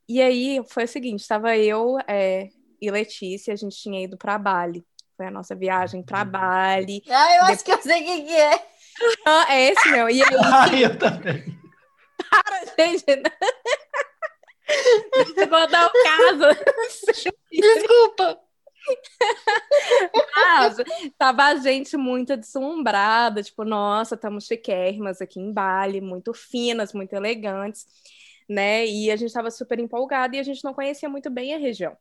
E 0.08 0.22
aí 0.22 0.62
foi 0.68 0.84
o 0.84 0.88
seguinte: 0.88 1.20
estava 1.22 1.56
eu 1.56 1.98
é, 2.08 2.50
e 2.80 2.90
Letícia, 2.90 3.52
a 3.54 3.56
gente 3.56 3.76
tinha 3.76 4.02
ido 4.04 4.16
para 4.16 4.38
Bali. 4.38 4.84
Foi 5.16 5.26
a 5.26 5.30
nossa 5.30 5.54
viagem 5.54 6.02
para 6.02 6.24
Bali. 6.24 7.02
Ah, 7.08 7.36
eu 7.36 7.42
acho 7.44 7.64
que 7.64 7.72
eu 7.72 7.80
sei 7.80 8.02
o 8.02 8.04
que, 8.04 8.22
que 8.22 8.36
é. 8.36 8.66
Ah, 9.26 9.54
é 9.54 9.70
esse 9.70 9.90
meu. 9.90 10.08
E 10.08 10.22
aí, 10.22 10.28
Ai, 10.42 10.84
eu 10.84 10.98
também. 10.98 11.44
gente, 12.78 13.04
deixa 13.06 13.32
eu 15.36 15.48
contar 15.48 15.86
o 15.86 15.92
caso. 15.92 16.48
Desculpa. 17.52 18.40
Mas 20.36 20.76
tava 21.16 21.44
a 21.44 21.56
gente 21.56 21.96
muito 21.96 22.36
deslumbrada, 22.36 23.42
tipo, 23.42 23.64
nossa, 23.64 24.14
estamos 24.14 24.46
chiquérrimas 24.46 25.20
aqui 25.20 25.40
em 25.40 25.52
Bali, 25.52 26.00
muito 26.00 26.32
finas, 26.34 26.92
muito 26.92 27.12
elegantes, 27.14 27.86
né? 28.48 28.86
E 28.86 29.10
a 29.10 29.16
gente 29.16 29.32
tava 29.32 29.50
super 29.50 29.78
empolgada 29.78 30.36
e 30.36 30.38
a 30.38 30.42
gente 30.42 30.62
não 30.64 30.74
conhecia 30.74 31.08
muito 31.08 31.30
bem 31.30 31.54
a 31.54 31.58
região. 31.58 31.96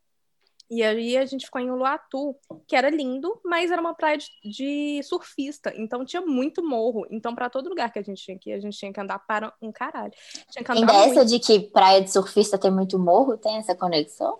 E 0.73 0.81
aí 0.81 1.15
a 1.17 1.25
gente 1.25 1.45
ficou 1.45 1.61
em 1.61 1.69
Uluatu, 1.69 2.35
que 2.67 2.75
era 2.75 2.89
lindo, 2.89 3.39
mas 3.45 3.69
era 3.69 3.79
uma 3.79 3.93
praia 3.93 4.17
de, 4.17 4.27
de 4.43 5.03
surfista, 5.03 5.71
então 5.75 6.03
tinha 6.03 6.21
muito 6.21 6.67
morro. 6.67 7.05
Então, 7.11 7.35
para 7.35 7.47
todo 7.47 7.69
lugar 7.69 7.93
que 7.93 7.99
a 7.99 8.01
gente 8.01 8.23
tinha 8.23 8.39
que 8.39 8.49
ir, 8.49 8.53
a 8.53 8.59
gente 8.59 8.75
tinha 8.75 8.91
que 8.91 8.99
andar 8.99 9.19
para 9.19 9.53
um 9.61 9.71
caralho. 9.71 10.11
Tinha 10.49 10.63
que 10.63 10.71
andar 10.71 10.81
Ainda 10.81 10.93
muito. 10.93 11.11
essa 11.11 11.25
de 11.25 11.37
que 11.39 11.59
praia 11.59 12.01
de 12.01 12.11
surfista 12.11 12.57
tem 12.57 12.71
muito 12.71 12.97
morro, 12.97 13.37
tem 13.37 13.57
essa 13.57 13.75
conexão? 13.75 14.39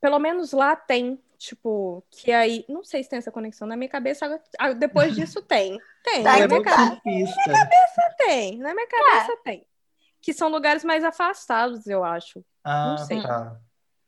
Pelo 0.00 0.20
menos 0.20 0.52
lá 0.52 0.76
tem, 0.76 1.18
tipo, 1.36 2.04
que 2.10 2.30
aí. 2.30 2.64
Não 2.68 2.84
sei 2.84 3.02
se 3.02 3.08
tem 3.08 3.18
essa 3.18 3.32
conexão 3.32 3.66
na 3.66 3.76
minha 3.76 3.88
cabeça. 3.88 4.40
ah, 4.58 4.72
Depois 4.72 5.14
disso 5.16 5.42
tem. 5.42 5.80
Tem. 6.04 6.22
Tá, 6.22 6.38
na 6.38 6.46
minha 6.46 6.62
cabeça 6.62 7.00
surfista. 7.02 8.14
tem. 8.18 8.58
Na 8.58 8.72
minha 8.72 8.86
cabeça 8.86 9.36
tem. 9.42 9.66
Que 10.22 10.32
são 10.32 10.48
lugares 10.48 10.84
mais 10.84 11.02
afastados, 11.02 11.86
eu 11.88 12.04
acho. 12.04 12.44
Ah, 12.62 12.96
sei. 12.98 13.20
tá. 13.20 13.58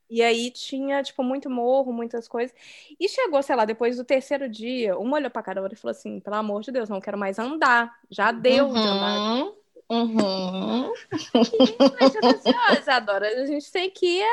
E 0.09 0.23
aí 0.23 0.51
tinha, 0.51 1.03
tipo, 1.03 1.23
muito 1.23 1.51
morro, 1.51 1.93
muitas 1.93 2.29
coisas. 2.29 2.55
E 2.99 3.09
chegou, 3.09 3.43
sei 3.43 3.57
lá, 3.57 3.65
depois 3.65 3.97
do 3.97 4.05
terceiro 4.05 4.49
dia, 4.49 4.97
uma 4.99 5.17
olhou 5.17 5.31
pra 5.31 5.43
cara 5.43 5.69
e 5.73 5.77
falou 5.77 5.91
assim: 5.91 6.21
pelo 6.21 6.37
amor 6.37 6.63
de 6.63 6.71
Deus, 6.71 6.89
não 6.89 7.01
quero 7.01 7.19
mais 7.19 7.39
andar. 7.39 7.93
Já 8.11 8.31
deu 8.31 8.69
de 8.69 8.79
andar. 8.79 9.35
Uhum. 9.37 9.53
Uhum. 9.89 10.93
Mas 12.01 12.17
assim, 12.17 12.53
ó, 12.55 12.73
Isadora, 12.79 13.29
a 13.29 13.47
gente 13.47 13.71
tem 13.71 13.89
que 13.89 14.21
ir 14.21 14.27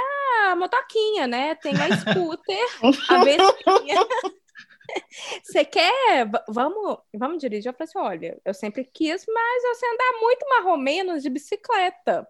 a 0.48 0.56
motoquinha, 0.56 1.27
né? 1.27 1.56
Tem 1.56 1.74
a 1.75 1.96
scooter, 1.98 2.65
a 3.10 3.24
vestinha. 3.24 3.96
Você 5.44 5.63
quer? 5.63 6.30
Vamos, 6.48 6.98
vamos 7.13 7.38
dirigir? 7.39 7.70
Eu 7.70 7.74
falei 7.74 7.86
assim: 7.86 8.00
olha, 8.00 8.42
eu 8.44 8.53
sempre 8.53 8.84
quis, 8.84 9.25
mas 9.27 9.63
eu 9.63 9.75
sei 9.75 9.89
andar 9.89 10.20
muito 10.22 10.50
mais 10.50 10.65
ou 10.65 10.77
menos 10.77 11.24
de 11.24 11.30
bicicleta. 11.30 12.27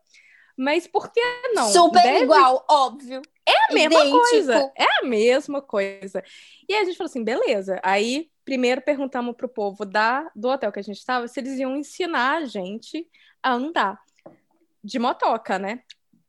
Mas 0.55 0.85
por 0.85 1.11
que 1.11 1.21
não? 1.53 1.67
Super 1.69 2.03
Deve 2.03 2.23
igual, 2.25 2.63
óbvio. 2.69 3.21
É 3.45 3.71
a 3.71 3.73
mesma 3.73 3.99
Idêntico. 3.99 4.19
coisa. 4.19 4.71
É 4.75 4.85
a 5.01 5.05
mesma 5.05 5.61
coisa. 5.61 6.23
E 6.67 6.73
aí 6.73 6.81
a 6.81 6.85
gente 6.85 6.97
falou 6.97 7.09
assim, 7.09 7.23
beleza. 7.23 7.79
Aí, 7.83 8.29
primeiro 8.45 8.81
perguntamos 8.81 9.35
pro 9.35 9.49
povo 9.49 9.85
da, 9.85 10.29
do 10.35 10.49
hotel 10.49 10.71
que 10.71 10.79
a 10.79 10.83
gente 10.83 10.97
estava 10.97 11.27
se 11.27 11.39
eles 11.39 11.59
iam 11.59 11.75
ensinar 11.75 12.37
a 12.37 12.45
gente 12.45 13.07
a 13.41 13.53
andar 13.53 13.99
de 14.83 14.97
motoca, 14.99 15.59
né? 15.59 15.81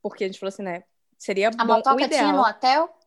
Porque 0.02 0.24
a 0.24 0.26
gente 0.26 0.38
falou 0.38 0.48
assim, 0.48 0.62
né? 0.62 0.82
Seria 1.18 1.48
A 1.48 1.64
bom, 1.64 1.74
o 1.74 1.76
motoca 1.76 2.02
ideal. 2.02 2.20
tinha 2.22 2.32
no 2.32 2.42
hotel? 2.42 2.98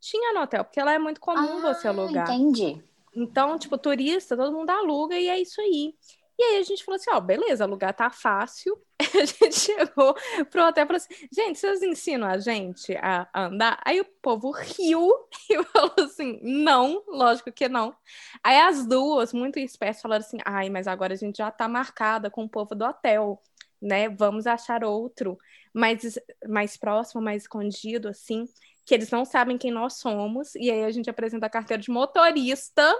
Tinha 0.00 0.32
no 0.32 0.40
hotel, 0.40 0.64
porque 0.64 0.82
lá 0.82 0.92
é 0.92 0.98
muito 0.98 1.20
comum 1.20 1.58
Ah, 1.58 1.74
você 1.74 1.86
alugar. 1.88 2.30
Entendi. 2.30 2.82
Então, 3.14 3.58
tipo, 3.58 3.76
turista, 3.76 4.36
todo 4.36 4.56
mundo 4.56 4.70
aluga 4.70 5.18
e 5.18 5.28
é 5.28 5.38
isso 5.38 5.60
aí. 5.60 5.94
E 6.40 6.42
aí 6.42 6.56
a 6.56 6.62
gente 6.62 6.82
falou 6.82 6.96
assim, 6.96 7.10
ó, 7.10 7.20
beleza, 7.20 7.64
alugar 7.64 7.92
tá 7.92 8.08
fácil. 8.08 8.80
A 8.98 9.24
gente 9.26 9.60
chegou 9.60 10.14
pro 10.50 10.64
hotel 10.64 10.84
e 10.84 10.86
falou 10.86 10.96
assim, 10.96 11.28
gente, 11.30 11.58
vocês 11.58 11.82
ensinam 11.82 12.26
a 12.26 12.38
gente 12.38 12.96
a 12.96 13.28
andar? 13.34 13.78
Aí 13.84 14.00
o 14.00 14.06
povo 14.22 14.50
riu 14.50 15.10
e 15.50 15.62
falou 15.64 15.94
assim, 15.98 16.40
não, 16.42 17.04
lógico 17.08 17.52
que 17.52 17.68
não. 17.68 17.94
Aí 18.42 18.58
as 18.58 18.86
duas, 18.86 19.34
muito 19.34 19.58
espertas, 19.58 20.00
falaram 20.00 20.24
assim, 20.24 20.38
ai, 20.42 20.70
mas 20.70 20.86
agora 20.86 21.12
a 21.12 21.16
gente 21.16 21.36
já 21.36 21.50
tá 21.50 21.68
marcada 21.68 22.30
com 22.30 22.44
o 22.44 22.48
povo 22.48 22.74
do 22.74 22.86
hotel, 22.86 23.42
né? 23.80 24.08
Vamos 24.08 24.46
achar 24.46 24.82
outro 24.82 25.38
mais, 25.74 26.18
mais 26.48 26.74
próximo, 26.74 27.20
mais 27.20 27.42
escondido, 27.42 28.08
assim, 28.08 28.46
que 28.86 28.94
eles 28.94 29.10
não 29.10 29.26
sabem 29.26 29.58
quem 29.58 29.70
nós 29.70 29.98
somos. 29.98 30.54
E 30.54 30.70
aí 30.70 30.84
a 30.84 30.90
gente 30.90 31.10
apresenta 31.10 31.44
a 31.44 31.50
carteira 31.50 31.82
de 31.82 31.90
motorista 31.90 32.90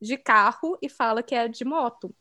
de 0.00 0.16
carro 0.16 0.78
e 0.80 0.88
fala 0.88 1.24
que 1.24 1.34
é 1.34 1.48
de 1.48 1.64
moto. 1.64 2.14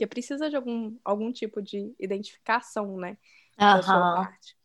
Porque 0.00 0.06
precisa 0.06 0.48
de 0.48 0.56
algum, 0.56 0.96
algum 1.04 1.30
tipo 1.30 1.60
de 1.60 1.94
identificação, 2.00 2.96
né? 2.96 3.18
Da 3.58 3.82
sua 3.82 3.98
Aham. 4.00 4.14
parte. 4.14 4.56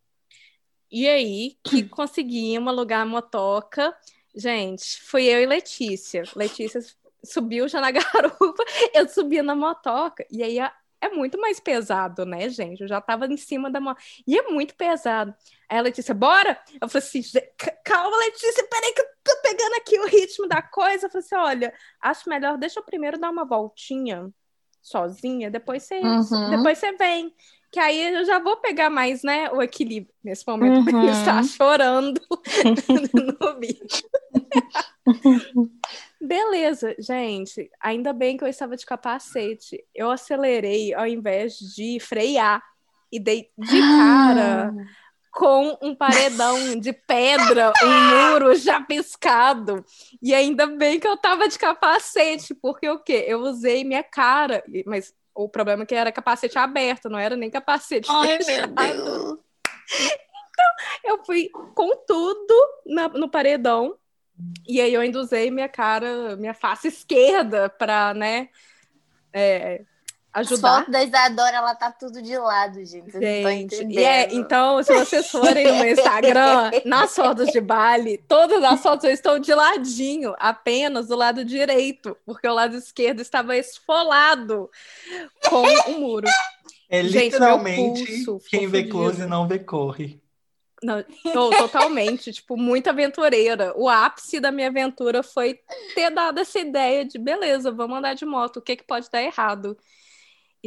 E 0.90 1.10
aí 1.10 1.58
que 1.62 1.84
conseguimos 1.90 2.70
alugar 2.72 3.02
a 3.02 3.06
motoca. 3.06 3.94
Gente, 4.34 5.02
fui 5.02 5.24
eu 5.26 5.42
e 5.42 5.46
Letícia. 5.46 6.24
Letícia 6.38 6.80
subiu 7.22 7.68
já 7.68 7.82
na 7.82 7.92
garupa, 7.92 8.64
eu 8.94 9.10
subi 9.10 9.42
na 9.42 9.54
motoca. 9.54 10.26
E 10.32 10.42
aí 10.42 10.58
a- 10.58 10.74
é 11.02 11.10
muito 11.10 11.38
mais 11.38 11.60
pesado, 11.60 12.26
né, 12.26 12.48
gente? 12.48 12.80
Eu 12.82 12.88
já 12.88 13.02
tava 13.02 13.26
em 13.28 13.36
cima 13.36 13.70
da 13.70 13.82
moto. 13.82 14.02
E 14.26 14.38
é 14.38 14.44
muito 14.44 14.74
pesado. 14.76 15.36
Aí 15.68 15.78
a 15.78 15.82
Letícia, 15.82 16.14
bora? 16.16 16.58
Eu 16.80 16.88
falei 16.88 17.06
assim, 17.06 17.22
"Gente, 17.22 17.52
c- 17.62 17.78
calma, 17.84 18.16
Letícia, 18.20 18.66
peraí 18.70 18.94
que 18.94 19.02
eu 19.02 19.06
tô 19.22 19.42
pegando 19.42 19.74
aqui 19.76 20.00
o 20.00 20.08
ritmo 20.08 20.48
da 20.48 20.62
coisa. 20.62 21.08
Eu 21.08 21.10
falei 21.12 21.26
assim, 21.26 21.36
olha, 21.36 21.74
acho 22.00 22.30
melhor, 22.30 22.58
deixa 22.58 22.80
eu 22.80 22.84
primeiro 22.86 23.20
dar 23.20 23.30
uma 23.32 23.44
voltinha 23.44 24.32
sozinha, 24.86 25.50
depois 25.50 25.84
você, 25.84 26.00
Uhum. 26.00 26.50
depois 26.52 26.78
você 26.78 26.92
vem. 26.94 27.34
Que 27.72 27.80
aí 27.80 28.16
eu 28.16 28.24
já 28.24 28.40
vou 28.40 28.56
pegar 28.58 28.90
mais, 28.90 29.22
né, 29.24 29.50
o 29.52 29.62
equilíbrio. 29.62 30.14
Nesse 30.24 30.48
momento, 30.48 30.76
ele 30.88 30.96
Uhum. 30.98 31.12
está 31.12 31.44
chorando 31.44 32.22
no 33.42 33.60
vídeo. 33.60 33.86
Beleza, 36.22 36.96
gente. 37.00 37.70
Ainda 37.82 38.14
bem 38.14 38.38
que 38.38 38.44
eu 38.44 38.48
estava 38.48 38.76
de 38.76 38.86
capacete. 38.86 39.84
Eu 39.94 40.10
acelerei 40.10 40.94
ao 40.94 41.06
invés 41.06 41.58
de 41.58 42.00
frear 42.00 42.64
e 43.12 43.20
dei 43.20 43.50
de 43.58 43.80
cara 43.98 44.74
com 45.36 45.78
um 45.82 45.94
paredão 45.94 46.80
de 46.80 46.94
pedra, 46.94 47.74
um 47.84 48.32
muro 48.32 48.56
já 48.56 48.80
piscado. 48.80 49.84
E 50.22 50.34
ainda 50.34 50.66
bem 50.66 50.98
que 50.98 51.08
eu 51.08 51.18
tava 51.18 51.48
de 51.50 51.60
capacete, 51.60 52.56
porque 52.56 52.88
o 52.90 53.00
quê? 53.00 53.26
Eu 53.28 53.42
usei 53.42 53.84
minha 53.84 54.02
cara, 54.02 54.64
mas 54.86 55.14
o 55.36 55.50
problema 55.50 55.84
é 55.84 55.86
que 55.86 55.94
era 55.94 56.12
capacete 56.12 56.58
aberto, 56.58 57.10
não 57.10 57.20
era 57.20 57.36
nem 57.36 57.50
capacete 57.52 58.08
Ai, 58.10 58.28
meu 58.38 58.44
fechado. 58.46 58.74
Deus. 58.76 59.40
Eu 61.04 61.24
fui 61.26 61.50
com 61.50 61.96
tudo 62.08 62.54
na- 62.86 63.10
no 63.10 63.30
paredão. 63.30 63.98
E 64.68 64.80
aí 64.82 64.94
eu 64.94 65.02
ainda 65.02 65.20
usei 65.20 65.52
minha 65.52 65.68
cara, 65.70 66.36
minha 66.38 66.54
face 66.54 66.88
esquerda 66.88 67.70
para, 67.70 68.14
né, 68.14 68.50
é, 69.34 69.84
As 70.36 70.52
ajudar. 70.52 70.80
fotos 70.80 70.92
da 70.92 71.02
Isadora, 71.02 71.56
ela 71.56 71.74
tá 71.74 71.90
tudo 71.90 72.22
de 72.22 72.38
lado, 72.38 72.84
gente. 72.84 73.10
Gente, 73.10 73.74
estão 73.74 73.90
e 73.90 73.98
é, 74.00 74.34
então, 74.36 74.84
se 74.84 74.94
vocês 74.94 75.32
forem 75.32 75.66
no 75.66 75.76
meu 75.76 75.94
Instagram, 75.94 76.72
nas 76.84 77.16
fotos 77.16 77.54
de 77.54 77.62
Bali, 77.62 78.18
todas 78.28 78.62
as 78.62 78.82
fotos 78.84 79.06
eu 79.06 79.12
estou 79.12 79.40
de 79.40 79.54
ladinho, 79.54 80.36
apenas 80.38 81.08
do 81.08 81.16
lado 81.16 81.46
direito, 81.46 82.18
porque 82.26 82.46
o 82.50 82.54
lado 82.54 82.76
esquerdo 82.76 83.22
estava 83.22 83.56
esfolado 83.56 84.70
com 85.50 85.64
o 85.90 86.00
muro. 86.02 86.28
É 86.90 87.02
Gente, 87.02 87.32
literalmente 87.32 88.06
pulso 88.06 88.40
ficou 88.40 88.60
quem 88.60 88.68
vê 88.68 88.84
close 88.84 89.26
não 89.26 89.48
vê 89.48 89.58
corre. 89.58 90.22
Não, 90.84 91.02
tô 91.32 91.50
totalmente, 91.52 92.34
tipo, 92.34 92.58
muito 92.58 92.90
aventureira. 92.90 93.74
O 93.78 93.88
ápice 93.88 94.42
da 94.42 94.52
minha 94.52 94.68
aventura 94.68 95.24
foi 95.24 95.62
ter 95.96 96.10
dado 96.12 96.42
essa 96.42 96.60
ideia 96.60 97.06
de, 97.06 97.18
beleza, 97.18 97.72
vamos 97.72 97.98
andar 97.98 98.16
de 98.16 98.26
moto, 98.26 98.58
o 98.58 98.62
que 98.62 98.76
que 98.76 98.84
pode 98.84 99.10
dar 99.10 99.24
errado? 99.24 99.78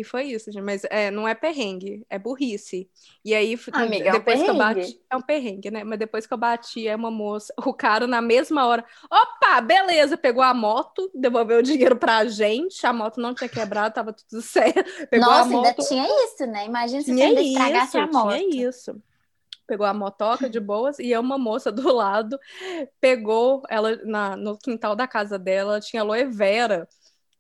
E 0.01 0.05
foi 0.05 0.25
isso, 0.27 0.51
gente. 0.53 0.63
Mas 0.65 0.85
é, 0.85 1.11
não 1.11 1.27
é 1.27 1.35
perrengue, 1.35 2.07
é 2.11 2.19
burrice. 2.19 2.89
E 3.25 3.35
aí, 3.35 3.55
f- 3.55 3.73
Amiga, 3.73 4.11
é 4.11 4.15
um 4.15 4.21
depois 4.21 4.43
que 4.43 4.51
eu 4.51 4.55
bati. 4.55 5.01
É 5.11 5.17
um 5.17 5.23
perrengue, 5.23 5.71
né? 5.71 5.85
Mas 5.85 5.99
depois 5.99 6.27
que 6.27 6.33
eu 6.35 6.39
bati, 6.39 6.87
é 6.89 6.95
uma 6.97 7.11
moça. 7.11 7.53
O 7.67 7.75
cara, 7.75 8.07
na 8.07 8.21
mesma 8.23 8.67
hora. 8.67 8.85
Opa, 9.11 9.61
beleza, 9.61 10.17
pegou 10.17 10.43
a 10.43 10.55
moto, 10.55 11.11
devolveu 11.15 11.59
o 11.59 11.63
dinheiro 11.63 11.97
pra 11.97 12.25
gente. 12.27 12.87
A 12.87 12.93
moto 12.93 13.21
não 13.21 13.35
tinha 13.35 13.49
quebrado, 13.49 13.95
tava 13.95 14.13
tudo 14.13 14.41
certo. 14.43 14.85
Pegou 15.09 15.33
a 15.33 15.45
Nossa, 15.45 15.55
ainda 15.55 15.75
moto. 15.75 15.75
tinha 15.75 16.07
isso, 16.25 16.47
né? 16.47 16.65
Imagina 16.67 17.03
se 17.03 17.13
ainda 17.23 17.41
estragasse 17.41 17.97
isso, 17.97 17.99
a 17.99 18.07
moto. 18.07 18.45
tinha 18.47 18.69
isso. 18.69 19.01
Pegou 19.67 19.87
a 19.87 19.95
motoca 19.95 20.49
de 20.51 20.61
boas 20.61 20.99
e 20.99 21.17
uma 21.19 21.39
moça 21.39 21.73
do 21.73 21.93
lado 21.95 22.39
pegou 23.01 23.63
ela 23.69 23.97
na, 24.05 24.37
no 24.37 24.59
quintal 24.59 24.97
da 24.97 25.09
casa 25.09 25.39
dela, 25.39 25.81
tinha 25.81 26.03
aloe 26.03 26.25
vera. 26.27 26.89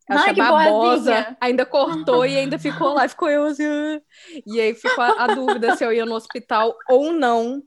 Ela 0.09 0.21
Ai, 0.21 0.33
tinha 0.33 0.35
que 0.35 0.41
babosa, 0.41 1.11
boazinha. 1.13 1.37
ainda 1.41 1.67
cortou 1.67 2.25
e 2.25 2.37
ainda 2.37 2.59
ficou 2.59 2.95
lá, 2.95 3.09
ficou 3.09 3.29
eu 3.29 3.45
assim. 3.45 3.65
"Ah". 3.67 4.01
E 4.47 4.61
aí 4.61 4.75
ficou 4.75 5.05
a, 5.05 5.25
a 5.25 5.27
dúvida 5.35 5.77
se 5.77 5.85
eu 5.85 5.93
ia 5.93 6.07
no 6.07 6.15
hospital 6.15 6.75
ou 6.89 7.13
não 7.13 7.63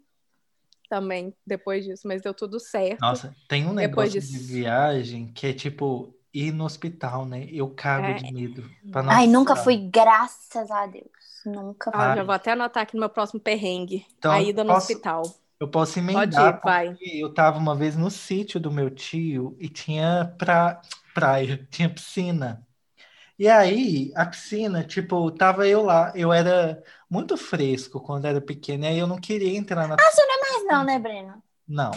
também, 0.90 1.34
depois 1.48 1.86
disso, 1.86 2.08
mas 2.08 2.22
deu 2.22 2.34
tudo 2.34 2.60
certo. 2.60 3.00
Nossa, 3.00 3.34
tem 3.48 3.66
um 3.66 3.74
negócio 3.74 4.20
de 4.20 4.38
viagem 4.40 5.32
que 5.34 5.48
é 5.48 5.54
tipo 5.54 6.14
ir 6.34 6.52
no 6.52 6.66
hospital, 6.66 7.26
né? 7.26 7.48
Eu 7.52 7.70
cago 7.70 8.08
É. 8.08 8.14
de 8.14 8.34
medo. 8.34 8.70
Ai, 9.08 9.28
nunca 9.28 9.56
fui, 9.56 9.78
graças 9.78 10.70
a 10.72 10.86
Deus. 10.88 11.06
Nunca 11.46 11.92
fui. 11.92 12.00
Ah, 12.02 12.16
já 12.16 12.24
vou 12.24 12.34
até 12.36 12.52
anotar 12.52 12.84
aqui 12.84 12.96
no 12.96 13.00
meu 13.02 13.10
próximo 13.10 13.40
perrengue. 13.40 14.06
Então, 14.18 14.32
a 14.32 14.42
ida 14.42 14.64
no 14.64 14.74
posso- 14.74 14.92
hospital. 14.92 15.24
Eu 15.60 15.68
posso 15.68 15.94
Pode 16.02 16.12
emendar, 16.12 16.56
ir, 16.58 16.62
vai. 16.64 16.98
eu 17.00 17.32
tava 17.34 17.60
uma 17.60 17.76
vez 17.76 17.96
no 17.96 18.10
sítio 18.10 18.60
do 18.60 18.72
meu 18.72 18.90
tio 18.90 19.56
e 19.60 19.70
tinha 19.70 20.34
pra... 20.38 20.82
praia, 21.14 21.68
tinha 21.72 21.90
piscina. 21.90 22.66
E 23.40 23.48
aí, 23.50 24.12
a 24.16 24.26
piscina, 24.26 24.84
tipo, 24.84 25.32
tava 25.32 25.68
eu 25.68 25.84
lá. 25.84 26.12
Eu 26.16 26.32
era 26.32 26.84
muito 27.10 27.36
fresco 27.38 28.00
quando 28.00 28.26
era 28.26 28.40
pequeno, 28.42 28.86
aí 28.86 28.98
eu 29.00 29.08
não 29.08 29.20
queria 29.20 29.58
entrar 29.58 29.88
na 29.88 29.96
Mas 29.98 30.66
não, 30.66 30.84
né, 30.84 31.00
Breno? 31.00 31.44
Não. 31.68 31.92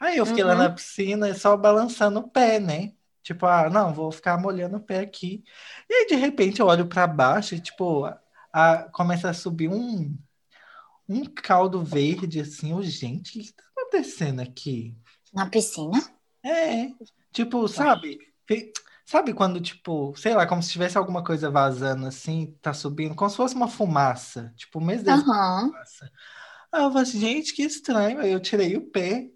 Aí 0.00 0.16
eu 0.18 0.26
fiquei 0.26 0.44
lá 0.44 0.52
Uhum. 0.52 0.58
na 0.58 0.70
piscina 0.70 1.34
só 1.34 1.56
balançando 1.56 2.20
o 2.20 2.28
pé, 2.28 2.58
né? 2.58 2.92
Tipo, 3.22 3.46
ah, 3.46 3.68
não, 3.70 3.92
vou 3.94 4.10
ficar 4.10 4.38
molhando 4.38 4.78
o 4.78 4.80
pé 4.80 5.00
aqui. 5.00 5.44
E 5.88 5.94
aí, 5.94 6.06
de 6.06 6.16
repente, 6.16 6.60
eu 6.60 6.66
olho 6.66 6.86
pra 6.88 7.06
baixo 7.06 7.54
e, 7.54 7.60
tipo, 7.60 8.04
a, 8.04 8.20
a- 8.52 8.84
começa 8.92 9.30
a 9.30 9.34
subir 9.34 9.68
um, 9.68 10.16
um 11.08 11.24
caldo 11.24 11.82
verde, 11.84 12.40
assim. 12.40 12.72
Eu, 12.72 12.82
gente, 12.82 13.38
o 13.38 13.42
que 13.42 13.52
tá 13.52 13.64
acontecendo 13.76 14.40
aqui? 14.40 14.96
Na 15.32 15.48
piscina? 15.48 15.98
É, 16.42 16.88
tipo, 17.32 17.66
sabe? 17.68 18.18
Sabe 19.04 19.32
quando, 19.34 19.60
tipo, 19.60 20.14
sei 20.16 20.34
lá, 20.34 20.46
como 20.46 20.62
se 20.62 20.70
tivesse 20.70 20.96
alguma 20.96 21.24
coisa 21.24 21.50
vazando, 21.50 22.06
assim, 22.06 22.56
tá 22.62 22.72
subindo, 22.72 23.14
como 23.14 23.28
se 23.28 23.36
fosse 23.36 23.54
uma 23.56 23.66
fumaça. 23.66 24.52
Tipo, 24.56 24.78
o 24.78 24.84
mês 24.84 25.02
desse 25.02 25.24
Aham. 25.28 25.66
fumaça. 25.70 26.10
Aí 26.72 26.82
eu 26.84 26.88
falei 26.92 27.02
assim, 27.02 27.18
gente, 27.20 27.52
que 27.54 27.62
estranho. 27.64 28.20
Aí 28.20 28.30
eu 28.30 28.38
tirei 28.38 28.76
o 28.76 28.82
pé, 28.82 29.28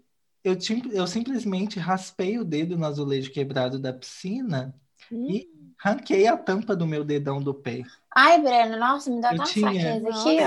eu, 0.43 0.57
eu 0.93 1.05
simplesmente 1.07 1.77
raspei 1.77 2.39
o 2.39 2.45
dedo 2.45 2.77
no 2.77 2.85
azulejo 2.85 3.31
quebrado 3.31 3.77
da 3.77 3.91
piscina, 3.91 4.73
E- 5.11 5.49
ranquei 5.77 6.25
a 6.25 6.37
tampa 6.37 6.73
do 6.75 6.87
meu 6.87 7.03
dedão 7.03 7.41
do 7.41 7.53
pé. 7.53 7.83
Ai, 8.15 8.41
Breno, 8.41 8.77
nossa, 8.79 9.09
me 9.11 9.19
deu 9.19 9.31
Eu 9.31 9.35
uma 9.35 9.43
tinha- 9.43 9.99
fraqueza 9.99 10.09
aqui, 10.09 10.37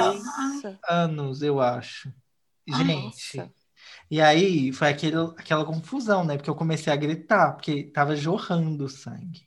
ó. 0.88 0.94
Anos, 0.94 1.42
eu 1.42 1.60
acho. 1.60 2.10
Gente. 2.66 3.36
nossa. 3.36 3.52
E 4.10 4.20
aí 4.20 4.72
foi 4.72 4.88
aquele, 4.88 5.16
aquela 5.36 5.64
confusão, 5.64 6.24
né? 6.24 6.36
Porque 6.36 6.48
eu 6.48 6.54
comecei 6.54 6.92
a 6.92 6.96
gritar, 6.96 7.52
porque 7.52 7.84
tava 7.84 8.16
jorrando 8.16 8.88
sangue. 8.88 9.46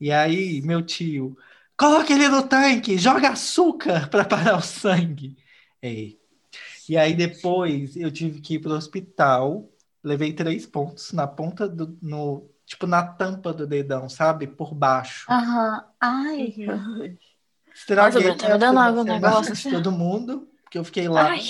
E 0.00 0.10
aí, 0.12 0.62
meu 0.62 0.82
tio, 0.82 1.36
coloca 1.76 2.12
ele 2.12 2.28
no 2.28 2.46
tanque, 2.46 2.96
joga 2.96 3.30
açúcar 3.30 4.08
para 4.08 4.24
parar 4.24 4.56
o 4.56 4.62
sangue. 4.62 5.36
É. 5.82 6.12
E 6.88 6.96
aí 6.96 7.14
depois 7.14 7.96
eu 7.96 8.10
tive 8.10 8.40
que 8.40 8.54
ir 8.54 8.60
pro 8.60 8.72
hospital, 8.72 9.68
levei 10.02 10.32
três 10.32 10.64
pontos 10.66 11.12
na 11.12 11.26
ponta 11.26 11.68
do, 11.68 11.98
no, 12.00 12.48
tipo 12.64 12.86
na 12.86 13.02
tampa 13.02 13.52
do 13.52 13.66
dedão, 13.66 14.08
sabe? 14.08 14.46
Por 14.46 14.74
baixo. 14.74 15.30
Aham. 15.30 15.84
Ai. 16.00 16.54
Estraguei 17.74 18.26
Nossa, 18.26 18.38
tá 18.38 18.48
me 18.54 18.58
dando 18.58 18.78
água 18.78 19.00
o 19.02 19.04
negócio. 19.04 19.54
de 19.54 19.70
todo 19.70 19.92
mundo, 19.92 20.48
porque 20.62 20.78
eu 20.78 20.84
fiquei 20.84 21.08
lá. 21.08 21.30
Ai. 21.30 21.42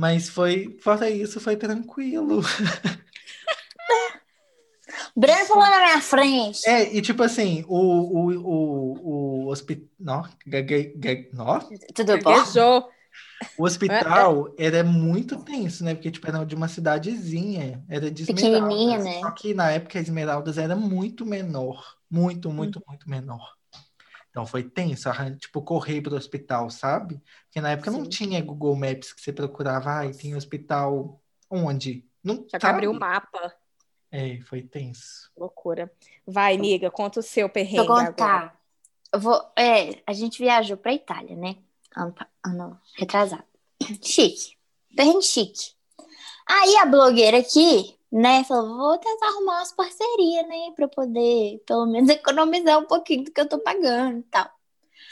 Mas 0.00 0.30
foi, 0.30 0.78
fora 0.80 1.10
isso, 1.10 1.38
foi 1.38 1.56
tranquilo. 1.58 2.40
Breno 5.14 5.44
falou 5.44 5.68
na 5.68 5.76
minha 5.76 6.00
frente. 6.00 6.66
É, 6.66 6.96
e 6.96 7.02
tipo 7.02 7.22
assim, 7.22 7.66
o, 7.68 7.76
o, 7.76 8.30
o, 8.38 9.44
o 9.44 9.48
hospital. 9.50 10.26
Tudo 11.94 12.16
bom? 12.16 12.32
O 13.58 13.64
hospital 13.64 14.54
era 14.56 14.82
muito 14.82 15.36
tenso, 15.44 15.84
né? 15.84 15.94
Porque 15.94 16.10
tipo, 16.10 16.26
era 16.26 16.46
de 16.46 16.54
uma 16.54 16.68
cidadezinha, 16.68 17.84
era 17.86 18.10
de 18.10 18.24
Pequenininha, 18.24 18.96
Esmeraldas. 18.96 19.04
né? 19.04 19.20
Só 19.20 19.30
que 19.32 19.52
na 19.52 19.70
época 19.70 19.98
a 19.98 20.02
Esmeraldas 20.02 20.56
era 20.56 20.74
muito 20.74 21.26
menor. 21.26 21.98
Muito, 22.10 22.50
muito, 22.50 22.82
muito 22.88 23.06
menor. 23.06 23.59
Então 24.30 24.46
foi 24.46 24.62
tenso, 24.62 25.10
tipo, 25.38 25.60
correr 25.62 26.00
pro 26.00 26.14
hospital, 26.14 26.70
sabe? 26.70 27.20
Porque 27.44 27.60
na 27.60 27.72
época 27.72 27.90
não 27.90 28.04
Sim. 28.04 28.10
tinha 28.10 28.42
Google 28.42 28.76
Maps 28.76 29.12
que 29.12 29.20
você 29.20 29.32
procurava, 29.32 29.90
ai, 29.90 30.12
tem 30.12 30.36
hospital 30.36 31.20
onde? 31.50 32.06
Não 32.22 32.46
Já 32.48 32.58
que 32.58 32.66
abriu 32.66 32.92
o 32.92 32.98
mapa. 32.98 33.52
É, 34.10 34.40
foi 34.42 34.62
tenso. 34.62 35.30
Loucura. 35.36 35.90
Vai, 36.26 36.56
amiga, 36.56 36.90
conta 36.90 37.20
o 37.20 37.22
seu 37.22 37.48
perrengue 37.48 37.86
Deixa 37.86 37.90
eu 37.90 37.94
agora. 37.96 38.10
contar. 38.12 38.60
Eu 39.12 39.20
vou, 39.20 39.52
é, 39.56 40.00
a 40.06 40.12
gente 40.12 40.38
viajou 40.38 40.76
pra 40.76 40.92
Itália, 40.94 41.36
né? 41.36 41.56
Ano, 41.96 42.14
ano 42.44 42.80
retrasado. 42.96 43.44
Chique. 44.02 44.56
Bem 44.94 45.20
chique. 45.22 45.74
Aí 46.48 46.76
a 46.78 46.86
blogueira 46.86 47.38
aqui, 47.38 47.96
né, 48.10 48.42
falou: 48.44 48.76
vou 48.76 48.98
tentar 48.98 49.28
arrumar 49.28 49.58
umas 49.58 49.72
parcerias, 49.72 50.46
né? 50.48 50.72
Pra 50.74 50.88
poder, 50.88 51.62
pelo 51.66 51.86
menos, 51.86 52.08
economizar 52.10 52.78
um 52.78 52.86
pouquinho 52.86 53.24
do 53.24 53.30
que 53.30 53.40
eu 53.40 53.48
tô 53.48 53.58
pagando 53.58 54.18
e 54.18 54.22
tal. 54.24 54.50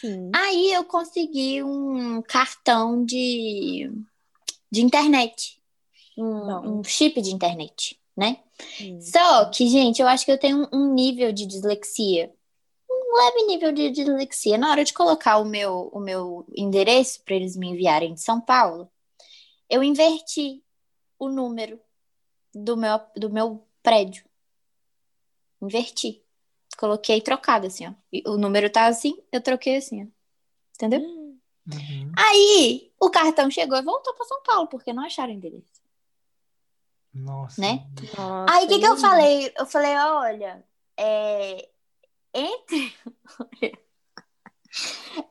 Sim. 0.00 0.30
Aí 0.34 0.72
eu 0.72 0.84
consegui 0.84 1.62
um 1.62 2.22
cartão 2.22 3.04
de, 3.04 3.90
de 4.70 4.82
internet. 4.82 5.60
Um, 6.16 6.78
um 6.78 6.84
chip 6.84 7.20
de 7.20 7.32
internet, 7.32 7.98
né? 8.16 8.38
Hum. 8.80 9.00
Só 9.00 9.44
que, 9.46 9.68
gente, 9.68 10.02
eu 10.02 10.08
acho 10.08 10.24
que 10.24 10.32
eu 10.32 10.38
tenho 10.38 10.68
um, 10.72 10.78
um 10.78 10.94
nível 10.94 11.32
de 11.32 11.46
dislexia. 11.46 12.32
Um 12.90 13.16
leve 13.16 13.46
nível 13.46 13.72
de 13.72 13.90
dislexia. 13.90 14.58
Na 14.58 14.70
hora 14.70 14.84
de 14.84 14.92
colocar 14.92 15.38
o 15.38 15.44
meu, 15.44 15.90
o 15.92 16.00
meu 16.00 16.44
endereço 16.54 17.22
para 17.24 17.36
eles 17.36 17.56
me 17.56 17.68
enviarem 17.68 18.14
de 18.14 18.20
São 18.20 18.40
Paulo, 18.40 18.90
eu 19.70 19.82
inverti 19.82 20.62
o 21.18 21.28
número 21.28 21.80
do 22.64 22.76
meu, 22.76 23.00
do 23.16 23.30
meu 23.30 23.66
prédio. 23.82 24.24
Inverti. 25.60 26.22
Coloquei 26.76 27.20
trocado, 27.20 27.66
assim, 27.66 27.86
ó. 27.86 27.92
E 28.12 28.22
o 28.26 28.36
número 28.36 28.70
tá 28.70 28.86
assim, 28.86 29.20
eu 29.32 29.40
troquei 29.40 29.76
assim, 29.76 30.04
ó. 30.04 30.06
Entendeu? 30.74 31.00
Uhum. 31.00 32.12
Aí 32.16 32.92
o 33.00 33.10
cartão 33.10 33.50
chegou 33.50 33.76
e 33.76 33.82
voltou 33.82 34.14
para 34.14 34.26
São 34.26 34.42
Paulo, 34.42 34.68
porque 34.68 34.92
não 34.92 35.04
acharam 35.04 35.32
endereço. 35.32 35.78
Nossa. 37.12 37.60
Né? 37.60 37.86
Nossa, 38.16 38.52
Aí 38.52 38.64
o 38.64 38.68
que, 38.68 38.78
que 38.78 38.86
eu 38.86 38.96
falei? 38.96 39.52
Eu 39.58 39.66
falei, 39.66 39.96
olha, 39.96 40.64
é, 40.96 41.68
entre... 42.32 42.94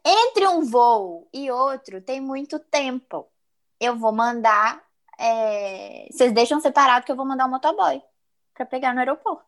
entre 0.04 0.48
um 0.48 0.66
voo 0.66 1.30
e 1.34 1.50
outro 1.52 2.02
tem 2.02 2.20
muito 2.20 2.60
tempo. 2.60 3.28
Eu 3.80 3.96
vou 3.96 4.12
mandar. 4.12 4.86
É, 5.17 6.08
Vocês 6.12 6.32
deixam 6.32 6.60
separado 6.60 7.06
que 7.06 7.12
eu 7.12 7.15
vou 7.15 7.25
mandar 7.25 7.45
o 7.45 7.49
motoboy 7.49 8.01
pra 8.53 8.65
pegar 8.65 8.93
no 8.93 8.99
aeroporto. 8.99 9.45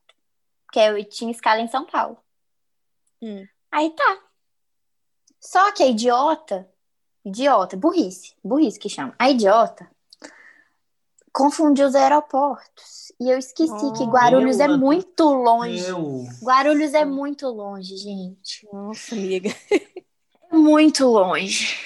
Porque 0.66 0.80
eu 0.80 1.04
tinha 1.06 1.32
escala 1.32 1.62
em 1.62 1.68
São 1.68 1.86
Paulo. 1.86 2.18
Hum. 3.22 3.46
Aí 3.72 3.90
tá. 3.92 4.20
Só 5.40 5.72
que 5.72 5.84
a 5.84 5.88
idiota, 5.88 6.70
idiota, 7.24 7.78
burrice, 7.78 8.36
burrice 8.44 8.80
que 8.80 8.90
chama. 8.90 9.16
A 9.18 9.30
idiota 9.30 9.90
confundiu 11.32 11.88
os 11.88 11.96
aeroportos. 11.96 13.12
E 13.20 13.30
eu 13.30 13.38
esqueci 13.38 13.92
que 13.94 14.04
Oh, 14.04 14.12
Guarulhos 14.12 14.60
é 14.60 14.68
meu 14.68 14.78
muito 14.78 15.24
longe. 15.24 15.86
Eu. 15.86 16.26
Guarulhos 16.42 16.94
é 16.94 17.06
muito 17.06 17.48
longe, 17.48 17.98
gente. 17.98 18.68
Nossa, 18.72 19.16
amiga. 19.16 19.50
Muito 20.52 21.06
longe. 21.06 21.78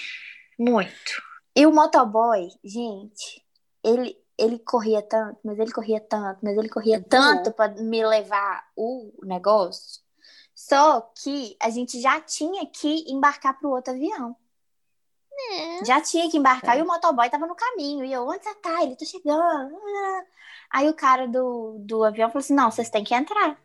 Muito. 0.57 1.21
E 1.55 1.65
o 1.65 1.73
motoboy, 1.73 2.49
gente, 2.63 3.42
ele, 3.83 4.17
ele 4.37 4.59
corria 4.59 5.01
tanto, 5.01 5.39
mas 5.43 5.59
ele 5.59 5.71
corria 5.71 5.99
tanto, 5.99 6.39
mas 6.41 6.57
ele 6.57 6.69
corria 6.69 6.97
Voou. 6.99 7.09
tanto 7.09 7.51
para 7.51 7.73
me 7.73 8.05
levar 8.05 8.65
o 8.75 9.11
negócio. 9.23 10.01
Só 10.55 11.01
que 11.21 11.57
a 11.59 11.69
gente 11.69 11.99
já 11.99 12.21
tinha 12.21 12.65
que 12.67 13.11
embarcar 13.11 13.57
pro 13.57 13.69
outro 13.71 13.93
avião. 13.93 14.35
Já 15.83 15.99
tinha 15.99 16.29
que 16.29 16.37
embarcar 16.37 16.77
É. 16.77 16.79
e 16.79 16.83
o 16.83 16.87
motoboy 16.87 17.29
tava 17.29 17.47
no 17.47 17.55
caminho. 17.55 18.05
E 18.05 18.13
eu, 18.13 18.25
onde 18.27 18.43
você 18.43 18.55
tá? 18.55 18.83
Ele, 18.83 18.95
tô 18.95 19.03
chegando. 19.03 19.75
Aí 20.71 20.87
o 20.87 20.93
cara 20.93 21.27
do, 21.27 21.77
do 21.79 22.03
avião 22.03 22.29
falou 22.29 22.39
assim: 22.39 22.53
não, 22.53 22.71
vocês 22.71 22.89
têm 22.89 23.03
que 23.03 23.13
entrar. 23.13 23.59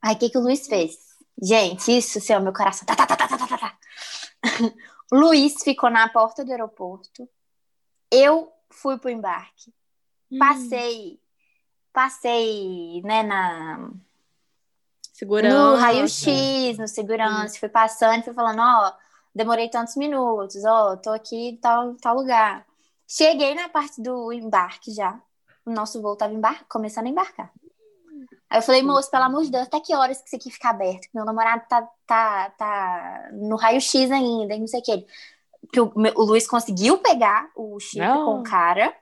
Aí 0.00 0.14
o 0.14 0.18
que, 0.18 0.30
que 0.30 0.38
o 0.38 0.40
Luiz 0.40 0.66
fez? 0.66 0.96
Gente, 1.40 1.96
isso, 1.96 2.20
seu, 2.20 2.40
meu 2.40 2.52
coração. 2.52 2.86
Tá, 2.86 2.94
tá, 2.96 3.06
tá, 3.06 3.16
tá, 3.16 3.28
tá, 3.28 3.46
tá, 3.46 3.58
tá. 3.58 3.78
Luiz 5.12 5.62
ficou 5.62 5.90
na 5.90 6.08
porta 6.08 6.44
do 6.44 6.50
aeroporto. 6.50 7.28
Eu 8.10 8.52
fui 8.80 8.98
pro 8.98 9.10
embarque. 9.10 9.72
Hum. 10.30 10.38
Passei, 10.38 11.20
passei, 11.92 13.02
né, 13.02 13.22
na 13.22 13.90
Segurança. 15.12 15.56
no 15.56 15.76
raio-x, 15.76 16.78
no 16.78 16.86
segurança, 16.86 17.58
fui 17.58 17.68
passando, 17.68 18.22
fui 18.22 18.32
falando, 18.32 18.60
ó, 18.60 18.92
demorei 19.34 19.68
tantos 19.68 19.96
minutos, 19.96 20.64
ó, 20.64 20.96
tô 20.96 21.10
aqui 21.10 21.48
em 21.48 21.56
tal, 21.56 21.96
tal 21.96 22.14
lugar. 22.14 22.64
Cheguei 23.04 23.52
na 23.52 23.68
parte 23.68 24.00
do 24.00 24.32
embarque 24.32 24.92
já. 24.92 25.20
O 25.66 25.70
nosso 25.72 26.00
voo 26.00 26.14
tava 26.14 26.32
embar 26.32 26.64
começando 26.68 27.06
a 27.06 27.08
embarcar. 27.08 27.52
Aí 28.48 28.58
eu 28.58 28.62
falei, 28.62 28.80
moço, 28.82 29.10
pelo 29.10 29.24
amor 29.24 29.42
de 29.42 29.50
Deus, 29.50 29.66
até 29.66 29.80
que 29.80 29.94
horas 29.94 30.20
que 30.20 30.28
isso 30.28 30.36
aqui 30.36 30.50
fica 30.50 30.70
aberto? 30.70 31.08
Meu 31.12 31.24
namorado 31.24 31.64
tá, 31.68 31.82
tá, 32.06 32.50
tá 32.50 33.28
no 33.32 33.56
raio-x 33.56 34.10
ainda, 34.12 34.54
e 34.54 34.60
não 34.60 34.68
sei 34.68 34.80
o 34.80 34.82
que. 34.84 35.06
Que 35.72 35.80
o, 35.80 35.92
o 36.16 36.24
Luiz 36.24 36.46
conseguiu 36.46 36.98
pegar 36.98 37.50
o 37.56 37.78
chip 37.78 37.98
Não. 37.98 38.24
com 38.24 38.40
o 38.40 38.42
cara 38.42 38.92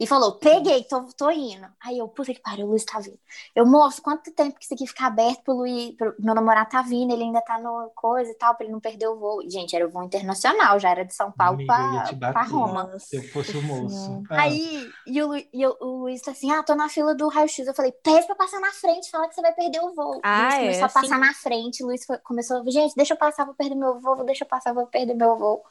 e 0.00 0.06
falou: 0.06 0.32
Peguei, 0.38 0.84
tô, 0.84 1.02
tô 1.16 1.30
indo. 1.30 1.66
Aí 1.84 1.98
eu, 1.98 2.06
puta 2.08 2.32
que 2.32 2.40
pariu, 2.40 2.66
o 2.66 2.70
Luiz 2.70 2.84
tá 2.84 2.98
vindo. 3.00 3.18
Eu, 3.54 3.66
moço, 3.66 4.00
quanto 4.00 4.30
tempo 4.32 4.58
que 4.58 4.64
isso 4.64 4.74
aqui 4.74 4.86
fica 4.86 5.06
aberto 5.06 5.42
pro 5.42 5.54
Luiz? 5.54 5.94
Pro, 5.96 6.14
meu 6.18 6.34
namorado 6.34 6.70
tá 6.70 6.82
vindo, 6.82 7.12
ele 7.12 7.24
ainda 7.24 7.40
tá 7.40 7.58
no 7.58 7.90
coisa 7.94 8.30
e 8.30 8.34
tal, 8.34 8.54
pra 8.54 8.64
ele 8.64 8.72
não 8.72 8.80
perder 8.80 9.08
o 9.08 9.16
voo. 9.18 9.42
Gente, 9.48 9.74
era 9.74 9.86
o 9.86 9.90
voo 9.90 10.02
internacional, 10.04 10.78
já 10.78 10.90
era 10.90 11.04
de 11.04 11.12
São 11.14 11.32
Paulo 11.32 11.54
Amiga, 11.54 11.74
pra, 11.74 12.02
te 12.04 12.14
bater. 12.14 12.32
pra 12.32 12.42
Roma. 12.42 12.98
Se 12.98 13.16
eu 13.16 13.22
fosse 13.24 13.56
o 13.56 13.62
moço. 13.62 14.22
Ah, 14.30 14.42
Aí, 14.42 14.88
e 15.06 15.22
o, 15.22 15.34
e 15.36 15.66
o, 15.66 15.76
o 15.80 15.86
Luiz 16.02 16.22
tá 16.22 16.30
assim, 16.30 16.50
ah, 16.52 16.62
tô 16.62 16.74
na 16.74 16.88
fila 16.88 17.14
do 17.14 17.26
raio-x. 17.28 17.66
Eu 17.66 17.74
falei, 17.74 17.92
pede 17.92 18.26
pra 18.26 18.36
passar 18.36 18.60
na 18.60 18.70
frente, 18.72 19.10
fala 19.10 19.28
que 19.28 19.34
você 19.34 19.42
vai 19.42 19.52
perder 19.52 19.80
o 19.80 19.94
voo. 19.94 20.20
Ah, 20.22 20.42
Luiz 20.42 20.54
é, 20.54 20.58
começou 20.60 20.82
a 20.82 20.86
assim? 20.86 21.00
passar 21.00 21.18
na 21.18 21.34
frente, 21.34 21.82
o 21.82 21.86
Luiz 21.86 22.04
foi- 22.06 22.18
começou, 22.18 22.62
gente, 22.70 22.94
deixa 22.94 23.14
eu 23.14 23.18
passar, 23.18 23.44
vou 23.44 23.54
perder 23.54 23.74
meu 23.74 23.98
voo, 24.00 24.24
deixa 24.24 24.44
eu 24.44 24.48
passar, 24.48 24.72
vou 24.72 24.86
perder 24.86 25.14
meu 25.14 25.36
voo. 25.36 25.62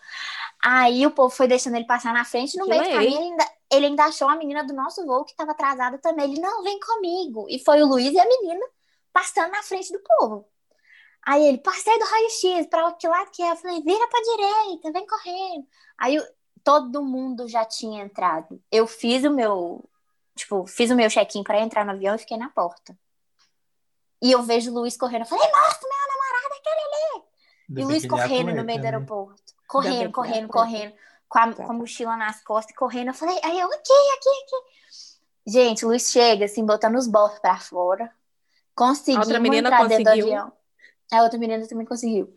Aí 0.63 1.05
o 1.05 1.11
povo 1.11 1.29
foi 1.33 1.47
deixando 1.47 1.75
ele 1.75 1.85
passar 1.85 2.13
na 2.13 2.25
frente, 2.25 2.57
no 2.57 2.63
Que 2.65 2.69
meio 2.71 2.83
do 2.83 2.87
lei. 2.89 2.95
caminho, 2.97 3.17
ele 3.21 3.23
ainda, 3.31 3.45
ele 3.71 3.87
ainda 3.87 4.05
achou 4.05 4.27
a 4.29 4.35
menina 4.35 4.63
do 4.63 4.73
nosso 4.73 5.05
voo 5.05 5.25
que 5.25 5.35
tava 5.35 5.51
atrasada 5.51 5.97
também. 5.97 6.31
Ele, 6.31 6.41
não, 6.41 6.63
vem 6.63 6.79
comigo. 6.79 7.45
E 7.49 7.59
foi 7.59 7.81
o 7.81 7.87
Luiz 7.87 8.13
e 8.13 8.19
a 8.19 8.25
menina 8.25 8.65
passando 9.11 9.51
na 9.51 9.63
frente 9.63 9.91
do 9.91 9.99
povo. 9.99 10.47
Aí 11.25 11.45
ele, 11.45 11.57
passei 11.57 11.97
do 11.99 12.05
raio-x, 12.05 12.67
pra 12.67 12.91
que 12.93 13.07
lado 13.07 13.31
que 13.31 13.43
é? 13.43 13.51
Eu 13.51 13.55
falei, 13.57 13.81
vira 13.81 14.07
pra 14.07 14.21
direita, 14.21 14.91
vem 14.93 15.05
correndo. 15.05 15.67
Aí 15.97 16.17
o- 16.17 16.27
todo 16.63 17.03
mundo 17.03 17.47
já 17.47 17.65
tinha 17.65 18.03
entrado. 18.03 18.61
Eu 18.71 18.87
fiz 18.87 19.23
o 19.25 19.31
meu, 19.31 19.83
tipo, 20.35 20.65
fiz 20.65 20.89
o 20.89 20.95
meu 20.95 21.09
check-in 21.09 21.43
pra 21.43 21.59
entrar 21.59 21.83
no 21.85 21.91
avião 21.91 22.15
e 22.15 22.19
fiquei 22.19 22.37
na 22.37 22.49
porta. 22.49 22.97
E 24.21 24.31
eu 24.31 24.41
vejo 24.43 24.71
o 24.71 24.73
Luiz 24.73 24.95
correndo. 24.97 25.21
Eu 25.21 25.27
falei, 25.27 25.45
nossa, 25.51 25.79
meu 25.81 26.07
namorado 26.07 26.53
é 26.53 26.57
aquele 26.57 26.81
ali. 26.81 27.23
E 27.69 27.83
o 27.83 27.87
Luiz 27.87 28.03
correndo 28.09 28.47
no 28.55 28.63
meio 28.63 28.79
do 28.79 28.85
aeroporto. 28.85 29.53
Correndo, 29.67 30.11
correndo, 30.13 30.47
correndo. 30.47 30.95
Com 31.29 31.39
a, 31.39 31.53
Tá. 31.53 31.63
com 31.65 31.71
a 31.71 31.75
mochila 31.75 32.15
nas 32.17 32.41
costas, 32.43 32.75
correndo. 32.75 33.09
Eu 33.09 33.13
falei, 33.13 33.39
aí 33.43 33.59
eu, 33.59 33.67
aqui, 33.67 33.93
aqui, 34.17 34.29
aqui. 34.29 34.67
Gente, 35.45 35.85
o 35.85 35.89
Luiz 35.89 36.09
chega, 36.11 36.45
assim, 36.45 36.65
botando 36.65 36.95
os 36.95 37.07
bolsos 37.07 37.39
pra 37.39 37.57
fora. 37.57 38.11
Conseguimos 38.75 39.27
A 39.27 39.29
outra 39.29 39.39
menina 39.39 39.69
entrar 39.69 39.87
dentro 39.87 40.03
do 40.03 40.09
conseguiu? 40.09 40.25
avião. 40.27 40.53
A 41.11 41.23
outra 41.23 41.39
menina 41.39 41.67
também 41.67 41.85
conseguiu. 41.85 42.35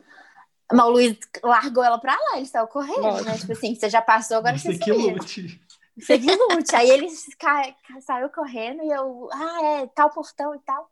Mas 0.72 0.86
o 0.86 0.90
Luiz 0.90 1.18
largou 1.42 1.82
ela 1.82 1.98
pra 1.98 2.14
lá, 2.14 2.36
ele 2.36 2.46
saiu 2.46 2.66
correndo, 2.68 3.00
Lógico. 3.00 3.28
né? 3.28 3.38
Tipo 3.38 3.52
assim, 3.52 3.74
você 3.74 3.90
já 3.90 4.00
passou, 4.00 4.36
agora 4.36 4.56
Você 4.56 4.72
você 4.72 4.78
que 4.78 4.92
subiu. 4.92 5.12
lute. 5.14 5.60
Você 5.98 6.18
que 6.18 6.34
lute. 6.34 6.76
Aí 6.76 6.88
ele 6.88 7.08
ca- 7.38 7.74
ca- 7.88 8.00
saiu 8.00 8.28
correndo 8.30 8.82
e 8.84 8.88
eu, 8.90 9.28
ah, 9.32 9.64
é, 9.64 9.86
tal 9.88 10.10
portão 10.10 10.54
e 10.54 10.58
tal. 10.60 10.88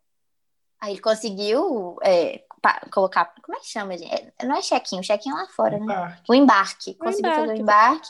Aí 0.81 0.91
ele 0.93 1.01
conseguiu 1.01 1.97
é, 2.03 2.43
pa- 2.61 2.81
colocar, 2.91 3.33
como 3.41 3.57
é 3.57 3.59
que 3.61 3.67
chama, 3.67 3.97
gente? 3.97 4.13
É, 4.13 4.45
não 4.45 4.55
é 4.55 4.61
check-in, 4.61 4.99
o 4.99 5.03
check-in 5.03 5.31
é 5.31 5.33
lá 5.33 5.47
fora, 5.47 5.77
né? 5.77 5.83
Embarque. 5.83 6.23
O 6.27 6.33
embarque. 6.33 6.93
Conseguiu 6.95 7.31
fazer 7.31 7.53
o 7.53 7.55
embarque. 7.55 8.09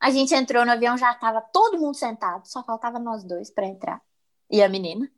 A 0.00 0.10
gente 0.10 0.34
entrou 0.34 0.64
no 0.64 0.72
avião, 0.72 0.98
já 0.98 1.14
tava 1.14 1.40
todo 1.40 1.78
mundo 1.78 1.96
sentado, 1.96 2.46
só 2.46 2.62
faltava 2.62 2.98
nós 2.98 3.24
dois 3.24 3.50
pra 3.50 3.66
entrar. 3.66 4.00
E 4.50 4.62
a 4.62 4.68
menina. 4.68 5.10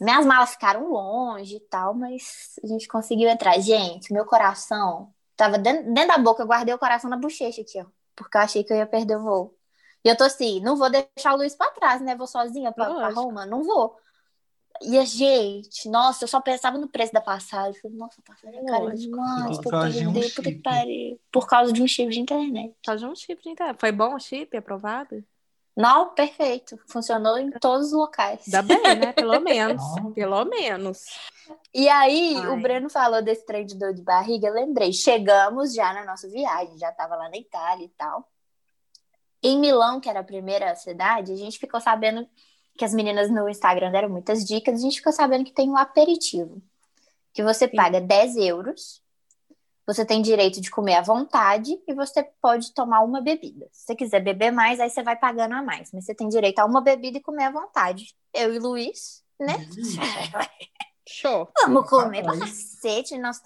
Minhas 0.00 0.26
malas 0.26 0.50
ficaram 0.50 0.90
longe 0.90 1.56
e 1.56 1.60
tal, 1.60 1.94
mas 1.94 2.54
a 2.62 2.66
gente 2.66 2.86
conseguiu 2.88 3.28
entrar. 3.28 3.58
Gente, 3.60 4.12
meu 4.12 4.24
coração 4.24 5.12
tava 5.36 5.58
dentro, 5.58 5.92
dentro 5.92 6.16
da 6.16 6.18
boca, 6.18 6.42
eu 6.42 6.46
guardei 6.46 6.74
o 6.74 6.78
coração 6.78 7.08
na 7.08 7.16
bochecha 7.16 7.62
aqui, 7.62 7.80
ó. 7.80 7.86
Porque 8.14 8.36
eu 8.36 8.40
achei 8.42 8.62
que 8.62 8.72
eu 8.72 8.76
ia 8.76 8.86
perder 8.86 9.16
o 9.16 9.22
voo. 9.22 9.56
E 10.04 10.08
eu 10.08 10.16
tô 10.16 10.24
assim, 10.24 10.60
não 10.60 10.76
vou 10.76 10.90
deixar 10.90 11.32
o 11.32 11.36
Luiz 11.36 11.56
pra 11.56 11.70
trás, 11.70 12.00
né? 12.02 12.14
Vou 12.14 12.26
sozinha 12.26 12.70
pra, 12.72 12.84
pra. 12.94 13.08
Roma? 13.08 13.46
Não 13.46 13.64
vou. 13.64 13.96
E 14.82 14.98
a 14.98 15.04
gente, 15.04 15.88
nossa, 15.88 16.24
eu 16.24 16.28
só 16.28 16.40
pensava 16.40 16.76
no 16.78 16.88
preço 16.88 17.12
da 17.12 17.20
passagem. 17.20 17.80
Falei, 17.80 17.96
nossa, 17.96 18.20
a 18.20 18.32
passagem 18.32 18.60
é 18.60 18.64
cara 18.64 18.94
demais. 18.94 19.56
Por 19.58 19.62
Por 19.62 19.70
causa 19.70 19.90
de 19.90 20.04
causa 20.04 20.08
um 20.08 20.12
de 20.12 20.20
que 20.20 20.42
chip. 20.42 20.62
pariu. 20.62 21.20
Por 21.32 21.46
causa 21.46 21.72
de 21.72 21.82
um 21.82 21.86
chip 21.86 22.10
de 22.10 22.20
internet. 22.20 22.74
Fazer 22.84 23.06
um 23.06 23.14
chip 23.14 23.42
de 23.42 23.50
internet. 23.50 23.78
Foi 23.78 23.92
bom 23.92 24.14
o 24.14 24.18
chip? 24.20 24.56
Aprovado? 24.56 25.24
Não, 25.76 26.14
perfeito. 26.14 26.78
Funcionou 26.88 27.36
em 27.38 27.50
todos 27.52 27.88
os 27.88 27.92
locais. 27.92 28.42
Ainda 28.46 28.62
bem, 28.62 28.80
né? 28.96 29.12
Pelo 29.14 29.40
menos. 29.40 29.82
Pelo 30.14 30.44
menos. 30.44 31.04
E 31.72 31.88
aí, 31.88 32.36
Ai. 32.36 32.46
o 32.48 32.60
Breno 32.60 32.88
falou 32.88 33.22
desse 33.22 33.44
trem 33.44 33.66
de 33.66 33.76
dor 33.76 33.92
de 33.92 34.02
barriga, 34.02 34.48
eu 34.48 34.54
lembrei. 34.54 34.92
Chegamos 34.92 35.74
já 35.74 35.92
na 35.92 36.04
nossa 36.04 36.28
viagem, 36.28 36.78
já 36.78 36.92
tava 36.92 37.16
lá 37.16 37.28
na 37.28 37.36
Itália 37.36 37.84
e 37.84 37.88
tal. 37.90 38.28
Em 39.42 39.58
Milão, 39.58 40.00
que 40.00 40.08
era 40.08 40.20
a 40.20 40.24
primeira 40.24 40.74
cidade, 40.74 41.32
a 41.32 41.36
gente 41.36 41.58
ficou 41.58 41.80
sabendo 41.80 42.26
que 42.76 42.84
as 42.84 42.94
meninas 42.94 43.30
no 43.30 43.48
Instagram 43.48 43.90
deram 43.90 44.08
muitas 44.08 44.44
dicas, 44.44 44.74
a 44.74 44.82
gente 44.82 44.98
ficou 44.98 45.12
sabendo 45.12 45.44
que 45.44 45.52
tem 45.52 45.70
um 45.70 45.76
aperitivo. 45.76 46.60
Que 47.32 47.42
você 47.42 47.68
Sim. 47.68 47.76
paga 47.76 48.00
10 48.00 48.36
euros, 48.36 49.02
você 49.86 50.04
tem 50.04 50.22
direito 50.22 50.60
de 50.60 50.70
comer 50.70 50.94
à 50.94 51.02
vontade 51.02 51.78
e 51.86 51.94
você 51.94 52.22
pode 52.40 52.72
tomar 52.72 53.00
uma 53.02 53.20
bebida. 53.20 53.68
Se 53.70 53.86
você 53.86 53.94
quiser 53.94 54.20
beber 54.20 54.50
mais, 54.50 54.80
aí 54.80 54.88
você 54.88 55.02
vai 55.02 55.16
pagando 55.16 55.54
a 55.54 55.62
mais. 55.62 55.92
Mas 55.92 56.06
você 56.06 56.14
tem 56.14 56.28
direito 56.28 56.58
a 56.58 56.64
uma 56.64 56.80
bebida 56.80 57.18
e 57.18 57.22
comer 57.22 57.44
à 57.44 57.50
vontade. 57.50 58.14
Eu 58.32 58.54
e 58.54 58.58
Luiz, 58.58 59.22
né? 59.38 59.54
Show. 61.06 61.48
Vamos 61.62 61.88
comer 61.88 62.22
pra 62.22 62.38
cacete, 62.38 63.18
nós 63.18 63.36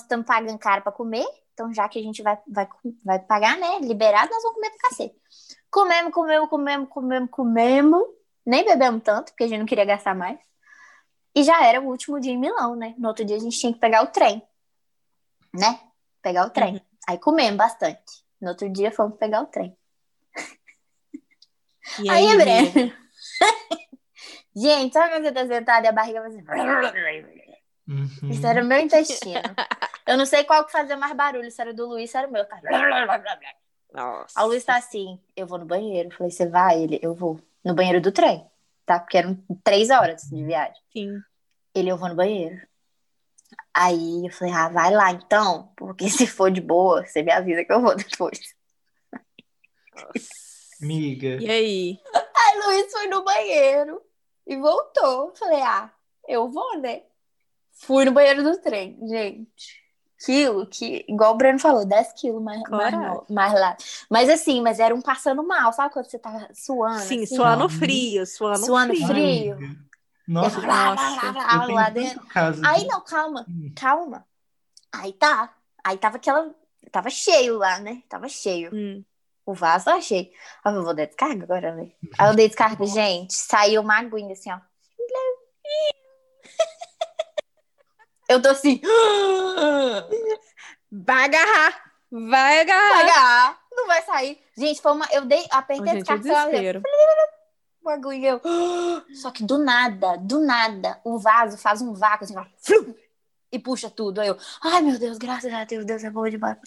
estamos 0.00 0.26
pagando 0.26 0.58
caro 0.58 0.82
pra 0.82 0.90
comer, 0.90 1.26
então 1.52 1.72
já 1.72 1.86
que 1.88 1.98
a 1.98 2.02
gente 2.02 2.22
vai, 2.22 2.38
vai, 2.48 2.66
vai 3.04 3.18
pagar, 3.18 3.58
né, 3.58 3.78
liberado, 3.80 4.30
nós 4.30 4.42
vamos 4.42 4.54
comer 4.56 4.70
pra 4.70 4.88
cacete. 4.88 5.14
Comemos, 5.70 6.12
comemos, 6.12 6.48
comemos, 6.48 6.88
comemos, 6.88 7.30
comemos, 7.30 8.02
nem 8.46 8.64
bebemos 8.64 9.02
tanto, 9.02 9.32
porque 9.32 9.44
a 9.44 9.48
gente 9.48 9.58
não 9.58 9.66
queria 9.66 9.84
gastar 9.84 10.14
mais. 10.14 10.38
E 11.34 11.42
já 11.42 11.64
era 11.64 11.80
o 11.80 11.86
último 11.86 12.18
dia 12.20 12.32
em 12.32 12.38
Milão, 12.38 12.76
né? 12.76 12.94
No 12.96 13.08
outro 13.08 13.24
dia 13.24 13.36
a 13.36 13.40
gente 13.40 13.58
tinha 13.58 13.72
que 13.72 13.78
pegar 13.78 14.02
o 14.02 14.06
trem, 14.06 14.42
né? 15.52 15.80
Pegar 16.22 16.46
o 16.46 16.50
trem. 16.50 16.80
Aí 17.08 17.18
comemos 17.18 17.56
bastante. 17.56 18.24
No 18.40 18.50
outro 18.50 18.70
dia 18.70 18.90
fomos 18.90 19.18
pegar 19.18 19.42
o 19.42 19.46
trem. 19.46 19.76
E 22.00 22.10
Aí, 22.10 22.26
aí, 22.26 22.36
Breno? 22.36 22.92
gente, 24.56 24.92
sabe 24.92 25.10
quando 25.10 25.24
você 25.24 25.32
tá 25.32 25.46
sentado 25.46 25.84
e 25.84 25.88
a 25.88 25.92
barriga 25.92 26.20
vai 26.20 26.30
assim... 26.30 26.42
Uhum. 27.88 28.30
Isso 28.30 28.46
era 28.46 28.62
o 28.62 28.66
meu 28.66 28.78
intestino. 28.78 29.40
Eu 30.06 30.16
não 30.16 30.26
sei 30.26 30.44
qual 30.44 30.64
que 30.64 30.72
fazia 30.72 30.96
mais 30.96 31.14
barulho, 31.14 31.50
se 31.50 31.60
era 31.60 31.72
do 31.72 31.86
Luiz, 31.86 32.10
se 32.10 32.16
era 32.16 32.26
o 32.26 32.32
meu. 32.32 32.44
Tá? 32.44 32.60
Nossa. 33.92 34.42
O 34.42 34.46
Luiz 34.48 34.64
tá 34.64 34.76
assim, 34.76 35.20
eu 35.36 35.46
vou 35.46 35.58
no 35.58 35.64
banheiro. 35.64 36.08
Eu 36.08 36.16
falei, 36.16 36.30
você 36.30 36.46
vai? 36.46 36.82
Ele, 36.82 36.98
eu 37.02 37.14
vou. 37.14 37.40
No 37.66 37.74
banheiro 37.74 38.00
do 38.00 38.12
trem, 38.12 38.48
tá? 38.86 39.00
Porque 39.00 39.18
eram 39.18 39.36
três 39.64 39.90
horas 39.90 40.22
de 40.22 40.44
viagem. 40.44 40.80
Sim. 40.92 41.20
Ele, 41.74 41.90
eu 41.90 41.96
vou 41.98 42.08
no 42.08 42.14
banheiro. 42.14 42.64
Aí 43.74 44.24
eu 44.24 44.32
falei, 44.32 44.54
ah, 44.54 44.68
vai 44.68 44.94
lá 44.94 45.10
então, 45.10 45.72
porque 45.76 46.06
se 46.08 46.28
for 46.28 46.48
de 46.48 46.60
boa, 46.60 47.04
você 47.04 47.24
me 47.24 47.32
avisa 47.32 47.64
que 47.64 47.72
eu 47.72 47.82
vou 47.82 47.96
depois. 47.96 48.54
Amiga. 50.80 51.42
E 51.42 51.50
aí? 51.50 52.00
Aí 52.14 52.58
o 52.58 52.66
Luiz 52.66 52.92
foi 52.92 53.08
no 53.08 53.24
banheiro 53.24 54.00
e 54.46 54.56
voltou. 54.56 55.34
Falei, 55.34 55.60
ah, 55.62 55.92
eu 56.28 56.48
vou, 56.48 56.78
né? 56.78 57.02
Fui 57.72 58.04
no 58.04 58.12
banheiro 58.12 58.44
do 58.44 58.60
trem, 58.60 58.96
gente. 59.08 59.85
Quilo, 60.26 60.66
que, 60.66 61.04
igual 61.08 61.34
o 61.34 61.36
Breno 61.36 61.56
falou, 61.60 61.86
10 61.86 62.12
quilos 62.14 62.42
mais, 62.42 62.60
mais, 62.68 62.92
mais 63.30 63.52
lá. 63.54 63.76
Mas 64.10 64.28
assim, 64.28 64.60
mas 64.60 64.80
era 64.80 64.92
um 64.92 65.00
passando 65.00 65.40
mal, 65.46 65.72
sabe 65.72 65.92
quando 65.92 66.06
você 66.10 66.18
tá 66.18 66.48
suando? 66.52 66.98
Sim, 66.98 67.22
assim? 67.22 67.36
suando 67.36 67.62
Não. 67.62 67.68
frio, 67.68 68.26
suando, 68.26 68.66
Suando 68.66 68.92
frio. 68.94 69.06
frio. 69.06 69.78
Nossa, 70.26 70.58
Eu- 70.58 70.66
lá, 70.66 70.74
lá, 70.90 70.92
nossa, 70.94 71.32
lá, 71.32 71.66
lá, 71.66 71.90
dentro. 71.90 72.20
Aí 72.64 72.80
de- 72.80 72.88
não, 72.88 73.00
calma, 73.02 73.46
Hum. 73.48 73.72
calma. 73.76 74.26
Aí 74.92 75.12
tá. 75.12 75.54
Aí 75.84 75.96
tava 75.96 76.16
aquela. 76.16 76.52
Tava 76.90 77.08
cheio 77.08 77.58
lá, 77.58 77.78
né? 77.78 78.02
Tava 78.08 78.28
cheio. 78.28 78.70
Hum. 78.74 79.04
O 79.44 79.54
vaso 79.54 79.84
tava 79.84 80.00
cheio. 80.00 80.28
Eu 80.64 80.82
vou 80.82 80.92
dar 80.94 81.06
descarga 81.06 81.44
agora, 81.44 81.72
né? 81.74 81.92
Aí 82.18 82.28
eu 82.30 82.34
dei 82.34 82.48
descarga, 82.48 82.84
gente, 82.86 83.32
saiu 83.32 83.80
uma 83.82 83.98
aguinha 83.98 84.32
assim, 84.32 84.50
ó. 84.50 84.58
Eu 88.28 88.42
tô 88.42 88.48
assim. 88.48 88.80
Vai 90.90 91.24
agarrar. 91.24 91.86
Vai 92.10 92.60
agarrar. 92.60 92.92
Vai 92.92 93.02
agarrar, 93.02 93.58
não 93.72 93.86
vai 93.88 94.02
sair. 94.02 94.38
Gente, 94.56 94.80
foi 94.80 94.92
uma. 94.92 95.06
Eu 95.12 95.24
dei, 95.24 95.44
apertei 95.50 95.90
a 95.92 95.94
gente, 95.96 96.10
o 96.12 96.18
descarga, 96.18 96.50
desespero. 96.50 96.82
uma 97.82 97.94
aguinha. 97.94 98.30
eu- 98.30 98.40
Só 99.14 99.30
que 99.30 99.42
do 99.42 99.58
nada, 99.58 100.16
do 100.16 100.40
nada, 100.40 101.00
o 101.04 101.18
vaso 101.18 101.58
faz 101.58 101.82
um 101.82 101.92
vácuo 101.92 102.24
assim, 102.24 102.38
ó. 102.38 102.44
Flu! 102.58 102.94
e 103.50 103.58
puxa 103.58 103.90
tudo. 103.90 104.20
Aí 104.20 104.28
eu, 104.28 104.36
ai 104.62 104.80
meu 104.82 104.98
Deus, 104.98 105.18
graças 105.18 105.52
a 105.52 105.64
Deus, 105.64 105.84
Deus 105.84 106.04
é 106.04 106.10
bom 106.10 106.28
demais. 106.28 106.56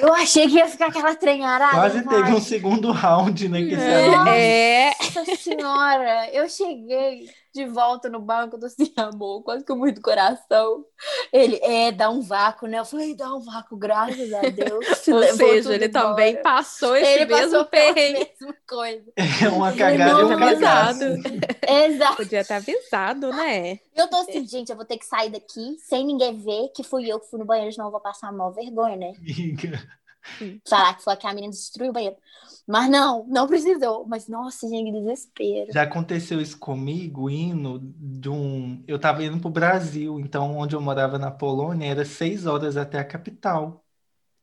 Eu 0.00 0.12
achei 0.14 0.48
que 0.48 0.56
ia 0.56 0.66
ficar 0.66 0.86
aquela 0.86 1.14
treinarada. 1.14 1.74
Quase 1.74 2.02
teve 2.02 2.32
um 2.32 2.40
segundo 2.40 2.90
round, 2.90 3.48
né? 3.48 3.60
Que 3.62 3.74
é. 3.76 4.90
Nossa 5.14 5.36
senhora, 5.36 6.28
eu 6.32 6.48
cheguei 6.48 7.30
de 7.54 7.66
volta 7.66 8.08
no 8.08 8.20
banco 8.20 8.56
do 8.56 8.66
assim, 8.66 8.92
amor, 8.96 9.42
quase 9.42 9.64
que 9.64 9.70
eu 9.70 9.76
morri 9.76 9.92
do 9.92 10.00
coração. 10.00 10.84
Ele, 11.32 11.58
é, 11.62 11.92
dá 11.92 12.08
um 12.08 12.20
vácuo, 12.20 12.66
né? 12.66 12.78
Eu 12.78 12.84
falei, 12.84 13.14
dá 13.14 13.34
um 13.34 13.40
vácuo, 13.40 13.76
graças 13.76 14.32
a 14.32 14.40
Deus. 14.40 14.86
Ou 15.08 15.22
seja, 15.34 15.74
ele 15.74 15.86
embora. 15.86 16.08
também 16.08 16.42
passou 16.42 16.96
esse 16.96 17.10
ele 17.10 17.26
mesmo 17.26 17.50
passou 17.50 17.64
perrengue. 17.66 18.30
mesma 18.40 18.56
coisa. 18.66 19.12
É 19.42 19.48
uma 19.48 19.72
cagada 19.72 20.20
e 20.20 20.24
um 20.24 20.32
avisado. 20.32 21.04
Exato. 21.68 22.16
Podia 22.16 22.44
ter 22.44 22.54
avisado, 22.54 23.30
né? 23.30 23.80
Eu 23.94 24.08
tô 24.08 24.16
assim, 24.16 24.46
gente, 24.46 24.70
eu 24.70 24.76
vou 24.76 24.84
ter 24.84 24.98
que 24.98 25.04
sair 25.04 25.30
daqui 25.30 25.76
sem 25.80 26.04
ninguém 26.06 26.38
ver 26.38 26.68
que 26.74 26.82
fui 26.82 27.06
eu 27.08 27.18
que 27.18 27.28
fui 27.28 27.38
no 27.38 27.44
banheiro, 27.44 27.72
senão 27.72 27.88
eu 27.88 27.92
vou 27.92 28.00
passar 28.00 28.32
mal 28.32 28.52
vergonha, 28.52 28.96
né? 28.96 29.12
Falar 30.68 30.94
que 30.94 31.02
foi 31.02 31.16
que 31.16 31.26
a 31.26 31.34
menina 31.34 31.52
destruiu 31.52 31.90
o 31.90 31.92
banheiro. 31.92 32.16
Mas 32.66 32.88
não, 32.88 33.26
não 33.26 33.46
precisou. 33.46 34.06
Mas, 34.06 34.28
nossa, 34.28 34.68
gente, 34.68 34.92
desespero. 34.92 35.72
Já 35.72 35.82
aconteceu 35.82 36.40
isso 36.40 36.58
comigo, 36.58 37.28
indo 37.28 37.80
de 37.80 38.28
um. 38.28 38.82
Eu 38.86 38.98
tava 38.98 39.24
indo 39.24 39.40
pro 39.40 39.50
Brasil, 39.50 40.20
então 40.20 40.56
onde 40.56 40.76
eu 40.76 40.80
morava 40.80 41.18
na 41.18 41.30
Polônia 41.30 41.90
era 41.90 42.04
seis 42.04 42.46
horas 42.46 42.76
até 42.76 42.98
a 42.98 43.04
capital. 43.04 43.84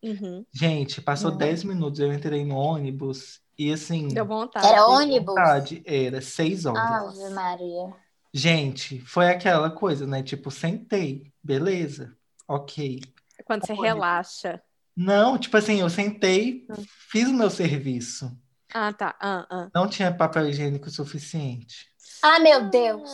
Uhum. 0.03 0.45
Gente, 0.51 1.01
passou 1.01 1.31
uhum. 1.31 1.37
dez 1.37 1.63
minutos, 1.63 1.99
eu 1.99 2.13
entrei 2.13 2.45
no 2.45 2.55
ônibus 2.55 3.41
e 3.57 3.71
assim. 3.71 4.07
Deu 4.07 4.25
vontade. 4.25 4.65
Era 4.65 4.85
ônibus? 4.85 5.35
Vontade, 5.35 5.83
era 5.85 6.21
seis 6.21 6.65
horas. 6.65 7.19
Ave 7.19 7.33
Maria. 7.33 7.93
Gente, 8.33 8.99
foi 9.01 9.29
aquela 9.29 9.71
coisa, 9.71 10.05
né? 10.05 10.21
Tipo, 10.21 10.51
sentei, 10.51 11.31
beleza, 11.43 12.15
ok. 12.47 13.01
Quando 13.45 13.65
você 13.65 13.73
relaxa. 13.73 14.61
Não, 14.99 15.37
tipo 15.37 15.55
assim, 15.55 15.79
eu 15.79 15.89
sentei, 15.89 16.65
hum. 16.69 16.83
fiz 17.09 17.29
o 17.29 17.33
meu 17.33 17.49
serviço. 17.49 18.37
Ah, 18.73 18.91
tá. 18.91 19.15
Ah, 19.17 19.47
ah. 19.49 19.69
Não 19.73 19.87
tinha 19.87 20.13
papel 20.13 20.49
higiênico 20.49 20.89
suficiente. 20.89 21.87
Ah, 22.21 22.37
meu 22.41 22.69
Deus! 22.69 23.09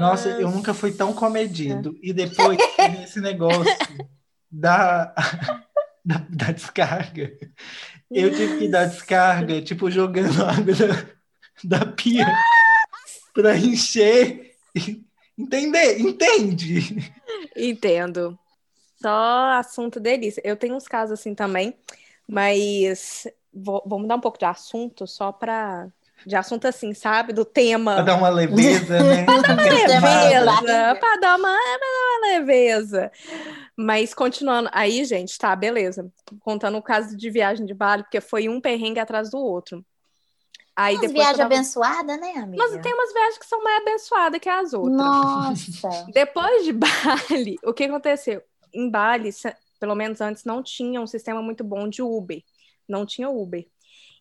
Nossa, 0.00 0.30
eu 0.30 0.50
nunca 0.50 0.74
fui 0.74 0.92
tão 0.92 1.12
comedido. 1.12 1.96
E 2.02 2.12
depois, 2.12 2.58
esse 3.04 3.20
negócio 3.20 3.72
da, 4.50 5.14
da, 6.04 6.26
da, 6.28 6.50
descarga. 6.50 7.32
Eu 8.10 8.34
tive 8.34 8.58
que 8.58 8.68
dar 8.68 8.86
descarga, 8.86 9.62
tipo, 9.62 9.88
jogando 9.92 10.44
água 10.44 10.74
da, 10.74 11.78
da 11.78 11.86
pia 11.92 12.26
para 13.32 13.56
encher. 13.56 14.56
Entender? 15.38 16.00
Entende? 16.00 17.12
Entendo. 17.56 18.36
Só 19.00 19.52
assunto 19.52 20.00
delícia. 20.00 20.40
Eu 20.44 20.56
tenho 20.56 20.74
uns 20.74 20.88
casos 20.88 21.18
assim 21.18 21.34
também, 21.34 21.74
mas 22.26 23.26
vou, 23.52 23.82
vou 23.86 23.98
mudar 23.98 24.16
um 24.16 24.20
pouco 24.20 24.38
de 24.38 24.44
assunto 24.44 25.06
só 25.06 25.32
para 25.32 25.88
de 26.26 26.34
assunto 26.34 26.66
assim, 26.66 26.92
sabe? 26.94 27.32
Do 27.32 27.44
tema. 27.44 27.94
Para 27.94 28.04
dar 28.04 28.16
uma 28.16 28.28
leveza, 28.28 29.00
né? 29.00 29.22
para 29.24 29.40
dar 29.40 29.54
uma 29.54 29.62
leveza. 29.62 30.94
Para 30.98 31.16
dar 31.20 31.38
uma, 31.38 31.48
uma 31.48 32.28
leveza. 32.28 33.12
Mas 33.76 34.12
continuando, 34.12 34.68
aí, 34.72 35.04
gente, 35.04 35.38
tá, 35.38 35.54
beleza. 35.54 36.10
Contando 36.40 36.76
o 36.76 36.82
caso 36.82 37.16
de 37.16 37.30
viagem 37.30 37.64
de 37.64 37.74
Bali, 37.74 38.02
porque 38.02 38.20
foi 38.20 38.48
um 38.48 38.60
perrengue 38.60 38.98
atrás 38.98 39.30
do 39.30 39.38
outro. 39.38 39.84
Aí 40.74 40.96
umas 40.96 41.12
viagens 41.12 41.36
tava... 41.38 41.54
abençoadas, 41.54 42.20
né, 42.20 42.32
amiga? 42.36 42.64
Mas 42.68 42.82
tem 42.82 42.94
umas 42.94 43.12
viagens 43.12 43.38
que 43.38 43.46
são 43.46 43.62
mais 43.62 43.82
abençoadas 43.82 44.40
que 44.40 44.48
as 44.48 44.72
outras. 44.72 44.96
Nossa! 44.96 46.06
depois 46.12 46.64
de 46.64 46.72
Bali, 46.72 47.58
o 47.64 47.72
que 47.72 47.84
aconteceu? 47.84 48.42
Em 48.72 48.90
Bali, 48.90 49.30
pelo 49.78 49.94
menos 49.94 50.20
antes, 50.20 50.44
não 50.44 50.62
tinha 50.62 51.00
um 51.00 51.06
sistema 51.06 51.42
muito 51.42 51.62
bom 51.62 51.88
de 51.88 52.02
Uber. 52.02 52.42
Não 52.88 53.04
tinha 53.06 53.28
Uber. 53.28 53.66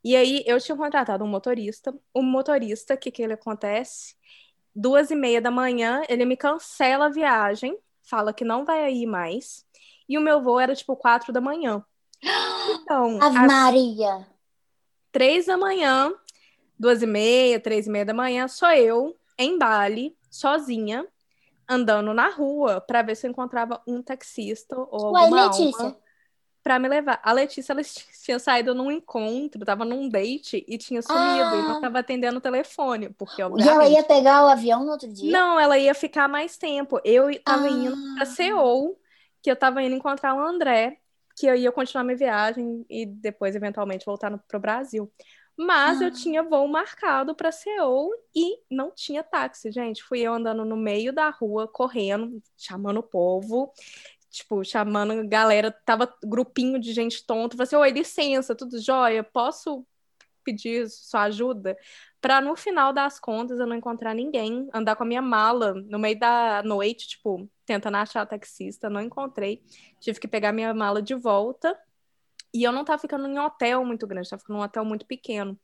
E 0.03 0.15
aí 0.15 0.43
eu 0.45 0.59
tinha 0.59 0.77
contratado 0.77 1.23
um 1.23 1.27
motorista. 1.27 1.93
O 2.13 2.21
motorista, 2.21 2.93
o 2.93 2.97
que, 2.97 3.11
que 3.11 3.21
ele 3.21 3.33
acontece? 3.33 4.15
Duas 4.75 5.09
e 5.09 5.15
meia 5.15 5.41
da 5.41 5.49
manhã, 5.49 6.01
ele 6.07 6.25
me 6.25 6.37
cancela 6.37 7.05
a 7.07 7.09
viagem, 7.09 7.77
fala 8.03 8.33
que 8.33 8.45
não 8.45 8.63
vai 8.63 8.91
ir 8.93 9.07
mais. 9.07 9.65
E 10.07 10.17
o 10.17 10.21
meu 10.21 10.41
voo 10.41 10.59
era 10.59 10.75
tipo 10.75 10.95
quatro 10.95 11.33
da 11.33 11.41
manhã. 11.41 11.83
Então. 12.81 13.19
Ave 13.21 13.47
Maria! 13.47 14.27
Três 15.11 15.47
da 15.47 15.57
manhã, 15.57 16.13
duas 16.77 17.01
e 17.01 17.07
meia, 17.07 17.59
três 17.59 17.87
e 17.87 17.89
meia 17.89 18.05
da 18.05 18.13
manhã, 18.13 18.47
sou 18.47 18.69
eu 18.69 19.17
em 19.37 19.57
Bali, 19.57 20.15
sozinha, 20.29 21.07
andando 21.67 22.13
na 22.13 22.29
rua 22.29 22.79
para 22.81 23.01
ver 23.01 23.15
se 23.15 23.27
eu 23.27 23.31
encontrava 23.31 23.81
um 23.87 24.01
taxista 24.01 24.75
ou 24.77 25.13
Ué, 25.13 25.21
alguma 25.23 25.45
Letícia? 25.45 25.95
para 26.63 26.79
me 26.79 26.89
levar. 26.89 27.19
A 27.23 27.31
Letícia 27.31 27.71
ela 27.71 27.81
tinha 27.83 28.37
saído 28.39 28.75
num 28.75 28.91
encontro, 28.91 29.63
tava 29.63 29.85
num 29.85 30.09
date 30.09 30.65
e 30.67 30.77
tinha 30.77 31.01
sumido 31.01 31.21
ah. 31.21 31.55
e 31.55 31.61
não 31.61 31.79
tava 31.79 31.99
atendendo 31.99 32.39
o 32.39 32.41
telefone, 32.41 33.09
porque 33.11 33.41
obviamente... 33.41 33.73
E 33.73 33.73
ela 33.73 33.87
ia 33.87 34.03
pegar 34.03 34.45
o 34.45 34.49
avião 34.49 34.83
no 34.83 34.91
outro 34.91 35.07
dia? 35.07 35.31
Não, 35.31 35.57
ela 35.57 35.77
ia 35.77 35.93
ficar 35.93 36.27
mais 36.27 36.57
tempo. 36.57 36.99
Eu 37.05 37.27
tava 37.41 37.67
ah. 37.67 37.69
indo 37.69 37.95
para 38.15 38.25
Seul, 38.25 38.99
que 39.41 39.49
eu 39.49 39.55
tava 39.55 39.81
indo 39.81 39.95
encontrar 39.95 40.35
o 40.35 40.41
André, 40.41 40.97
que 41.37 41.45
eu 41.45 41.55
ia 41.55 41.71
continuar 41.71 42.03
minha 42.03 42.17
viagem 42.17 42.85
e 42.89 43.05
depois 43.05 43.55
eventualmente 43.55 44.05
voltar 44.05 44.29
no, 44.29 44.37
pro 44.39 44.59
Brasil. 44.59 45.09
Mas 45.57 46.01
ah. 46.01 46.05
eu 46.05 46.11
tinha 46.11 46.43
voo 46.43 46.67
marcado 46.67 47.33
para 47.33 47.51
Seul 47.51 48.11
e 48.35 48.59
não 48.69 48.91
tinha 48.91 49.23
táxi, 49.23 49.71
gente. 49.71 50.03
Fui 50.03 50.19
eu 50.19 50.33
andando 50.33 50.63
no 50.63 50.77
meio 50.77 51.11
da 51.11 51.29
rua, 51.31 51.67
correndo, 51.67 52.41
chamando 52.55 52.99
o 52.99 53.03
povo, 53.03 53.73
tipo, 54.29 54.63
chamando 54.63 55.27
galera, 55.27 55.71
tava 55.71 56.13
grupinho 56.23 56.79
de 56.79 56.93
gente 56.93 57.25
tonta, 57.25 57.57
falei 57.57 57.65
assim, 57.65 57.75
oi, 57.75 57.89
licença, 57.91 58.55
tudo 58.55 58.79
jóia, 58.79 59.23
posso 59.23 59.83
pedir 60.43 60.87
sua 60.89 61.23
ajuda? 61.23 61.75
Para 62.21 62.39
no 62.39 62.55
final 62.55 62.93
das 62.93 63.19
contas 63.19 63.59
eu 63.59 63.65
não 63.65 63.75
encontrar 63.75 64.13
ninguém, 64.13 64.69
andar 64.73 64.95
com 64.95 65.03
a 65.03 65.07
minha 65.07 65.21
mala 65.21 65.73
no 65.73 65.97
meio 65.97 66.19
da 66.19 66.61
noite, 66.63 67.07
tipo, 67.07 67.49
tentando 67.65 67.97
achar 67.97 68.25
taxista, 68.25 68.89
não 68.89 69.01
encontrei. 69.01 69.61
Tive 69.99 70.19
que 70.19 70.27
pegar 70.27 70.51
minha 70.51 70.73
mala 70.73 71.01
de 71.01 71.15
volta 71.15 71.77
e 72.53 72.63
eu 72.63 72.71
não 72.71 72.83
tava 72.83 72.99
ficando 72.99 73.27
em 73.27 73.37
um 73.37 73.45
hotel 73.45 73.83
muito 73.85 74.07
grande, 74.07 74.29
tava 74.29 74.39
ficando 74.39 74.57
em 74.57 74.61
um 74.61 74.63
hotel 74.63 74.85
muito 74.85 75.05
pequeno. 75.05 75.59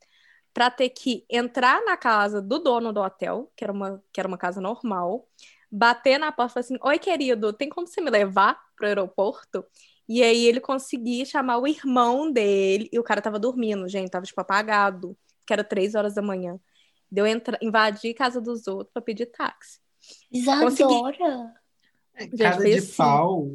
Para 0.54 0.70
ter 0.70 0.90
que 0.90 1.26
entrar 1.30 1.84
na 1.84 1.98
casa 1.98 2.42
do 2.42 2.60
dono 2.60 2.94
do 2.94 3.00
hotel, 3.02 3.52
que 3.56 3.64
era 3.64 3.74
uma, 3.74 4.04
que 4.12 4.20
era 4.20 4.28
uma 4.28 4.38
casa 4.38 4.62
normal, 4.62 5.28
bater 5.72 6.20
na 6.20 6.32
porta 6.32 6.52
e 6.52 6.54
falar 6.54 6.66
assim: 6.66 6.78
Oi, 6.84 7.00
querido, 7.00 7.52
tem 7.52 7.70
como 7.70 7.88
você 7.88 8.00
me 8.00 8.12
levar 8.12 8.60
pro 8.76 8.86
aeroporto? 8.86 9.66
E 10.08 10.22
aí 10.22 10.46
ele 10.46 10.60
conseguia 10.60 11.26
chamar 11.26 11.58
o 11.58 11.68
irmão 11.68 12.32
dele, 12.32 12.90
e 12.92 13.00
o 13.00 13.04
cara 13.04 13.22
tava 13.22 13.40
dormindo, 13.40 13.88
gente, 13.88 14.12
tava 14.12 14.26
tipo 14.26 14.40
apagado, 14.40 15.18
que 15.46 15.54
era 15.54 15.64
três 15.64 15.96
horas 15.96 16.14
da 16.14 16.22
manhã. 16.22 16.60
Deu 17.10 17.26
entrar, 17.26 17.58
invadir 17.62 18.14
casa 18.14 18.40
dos 18.40 18.68
outros 18.68 18.92
para 18.94 19.02
pedir 19.02 19.28
táxi. 19.28 19.80
Isadora! 20.32 20.66
Consegui... 20.70 21.64
É, 22.16 22.28
casa 22.38 22.64
de 22.64 22.74
assim. 22.76 22.96
pau 22.96 23.50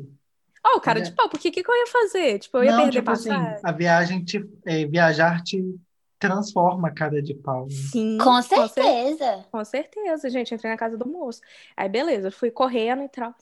Ó, 0.65 0.77
oh, 0.77 0.81
cara 0.81 0.99
é. 0.99 1.03
de 1.03 1.13
pau, 1.13 1.29
porque 1.29 1.51
que, 1.51 1.63
que 1.63 1.71
eu 1.71 1.75
ia 1.75 1.87
fazer? 1.87 2.39
Tipo, 2.39 2.59
eu 2.59 2.65
ia 2.65 2.73
Não, 2.73 2.79
perder 2.83 2.99
tipo 2.99 3.11
assim, 3.11 3.31
a 3.63 3.73
viagem 3.73 4.25
te, 4.25 4.45
é, 4.67 4.87
viajar 4.87 5.43
te 5.43 5.63
transforma 6.19 6.89
a 6.89 6.91
cara 6.91 7.23
de 7.23 7.35
pau. 7.35 7.67
Né? 7.67 7.75
Sim. 7.93 8.19
Com 8.19 8.43
certeza. 8.43 9.47
Com 9.51 9.65
certeza, 9.65 10.29
gente. 10.29 10.55
Entrei 10.55 10.71
na 10.71 10.77
casa 10.77 10.97
do 10.97 11.09
moço. 11.09 11.41
Aí, 11.77 11.89
beleza, 11.89 12.31
fui 12.31 12.51
correndo 12.51 13.03
e 13.03 13.09
tal. 13.09 13.35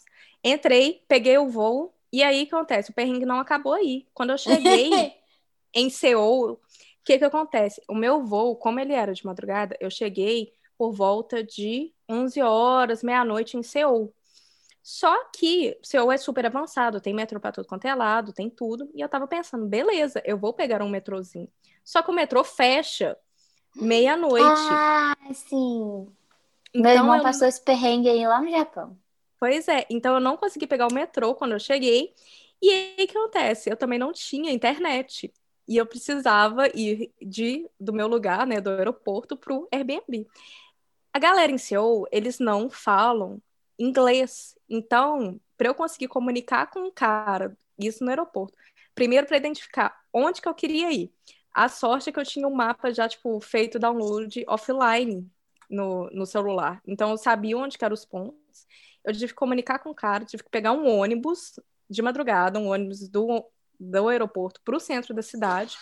Entrei, 0.44 1.02
peguei 1.08 1.38
o 1.38 1.48
voo. 1.48 1.92
E 2.12 2.22
aí, 2.22 2.42
o 2.44 2.46
que 2.46 2.54
acontece? 2.54 2.90
O 2.90 2.94
perrengue 2.94 3.26
não 3.26 3.40
acabou 3.40 3.72
aí. 3.72 4.06
Quando 4.14 4.30
eu 4.30 4.38
cheguei 4.38 4.90
em 5.74 5.90
Seul, 5.90 6.52
o 6.52 6.60
que 7.04 7.18
que 7.18 7.24
acontece? 7.24 7.82
O 7.88 7.94
meu 7.94 8.24
voo, 8.24 8.56
como 8.56 8.78
ele 8.78 8.92
era 8.92 9.12
de 9.12 9.24
madrugada, 9.24 9.76
eu 9.80 9.90
cheguei 9.90 10.52
por 10.78 10.92
volta 10.92 11.42
de 11.42 11.92
11 12.08 12.40
horas, 12.42 13.02
meia-noite 13.02 13.56
em 13.56 13.62
Seul. 13.62 14.14
Só 14.86 15.12
que 15.32 15.76
o 15.82 15.84
Seul 15.84 16.12
é 16.12 16.16
super 16.16 16.46
avançado, 16.46 17.00
tem 17.00 17.12
metrô 17.12 17.40
para 17.40 17.50
tudo 17.50 17.66
quanto 17.66 17.86
é 17.86 17.92
lado, 17.92 18.32
tem 18.32 18.48
tudo. 18.48 18.88
E 18.94 19.00
eu 19.00 19.08
tava 19.08 19.26
pensando, 19.26 19.66
beleza, 19.66 20.22
eu 20.24 20.38
vou 20.38 20.52
pegar 20.52 20.80
um 20.80 20.88
metrôzinho. 20.88 21.48
Só 21.84 22.02
que 22.02 22.10
o 22.12 22.14
metrô 22.14 22.44
fecha 22.44 23.18
meia-noite. 23.74 24.46
Ah, 24.46 25.16
sim. 25.34 26.06
Então, 26.72 26.82
Meu 26.82 26.92
irmão 26.92 27.16
eu... 27.16 27.22
passou 27.24 27.48
esse 27.48 27.60
perrengue 27.60 28.08
aí 28.08 28.24
lá 28.28 28.40
no 28.40 28.48
Japão. 28.48 28.96
Pois 29.40 29.66
é, 29.66 29.84
então 29.90 30.14
eu 30.14 30.20
não 30.20 30.36
consegui 30.36 30.68
pegar 30.68 30.86
o 30.86 30.94
metrô 30.94 31.34
quando 31.34 31.54
eu 31.54 31.58
cheguei. 31.58 32.14
E 32.62 32.70
aí 32.70 32.92
o 32.92 33.08
que 33.08 33.18
acontece? 33.18 33.68
Eu 33.68 33.76
também 33.76 33.98
não 33.98 34.12
tinha 34.12 34.52
internet. 34.52 35.34
E 35.66 35.76
eu 35.76 35.84
precisava 35.84 36.68
ir 36.68 37.12
de, 37.20 37.68
do 37.80 37.92
meu 37.92 38.06
lugar, 38.06 38.46
né, 38.46 38.60
do 38.60 38.70
aeroporto, 38.70 39.36
pro 39.36 39.66
Airbnb. 39.72 40.28
A 41.12 41.18
galera 41.18 41.50
em 41.50 41.58
Seul, 41.58 42.06
eles 42.12 42.38
não 42.38 42.70
falam 42.70 43.42
inglês. 43.78 44.56
Então, 44.68 45.40
para 45.56 45.68
eu 45.68 45.74
conseguir 45.74 46.08
comunicar 46.08 46.70
com 46.70 46.80
um 46.80 46.90
cara, 46.90 47.56
isso 47.78 48.04
no 48.04 48.10
aeroporto, 48.10 48.56
primeiro 48.94 49.26
para 49.26 49.36
identificar 49.36 49.96
onde 50.12 50.40
que 50.40 50.48
eu 50.48 50.54
queria 50.54 50.92
ir. 50.92 51.12
A 51.52 51.68
sorte 51.68 52.10
é 52.10 52.12
que 52.12 52.20
eu 52.20 52.24
tinha 52.24 52.46
um 52.46 52.54
mapa 52.54 52.92
já, 52.92 53.08
tipo, 53.08 53.40
feito 53.40 53.78
download 53.78 54.44
offline 54.46 55.30
no, 55.70 56.08
no 56.10 56.26
celular. 56.26 56.80
Então, 56.86 57.10
eu 57.10 57.16
sabia 57.16 57.56
onde 57.56 57.78
que 57.78 57.84
eram 57.84 57.94
os 57.94 58.04
pontos. 58.04 58.66
eu 59.04 59.12
tive 59.12 59.28
que 59.28 59.34
comunicar 59.34 59.78
com 59.78 59.90
o 59.90 59.94
cara, 59.94 60.24
tive 60.24 60.42
que 60.44 60.50
pegar 60.50 60.72
um 60.72 60.86
ônibus 60.86 61.58
de 61.88 62.02
madrugada, 62.02 62.58
um 62.58 62.68
ônibus 62.68 63.08
do, 63.08 63.44
do 63.78 64.08
aeroporto 64.08 64.60
para 64.62 64.76
o 64.76 64.80
centro 64.80 65.14
da 65.14 65.22
cidade. 65.22 65.76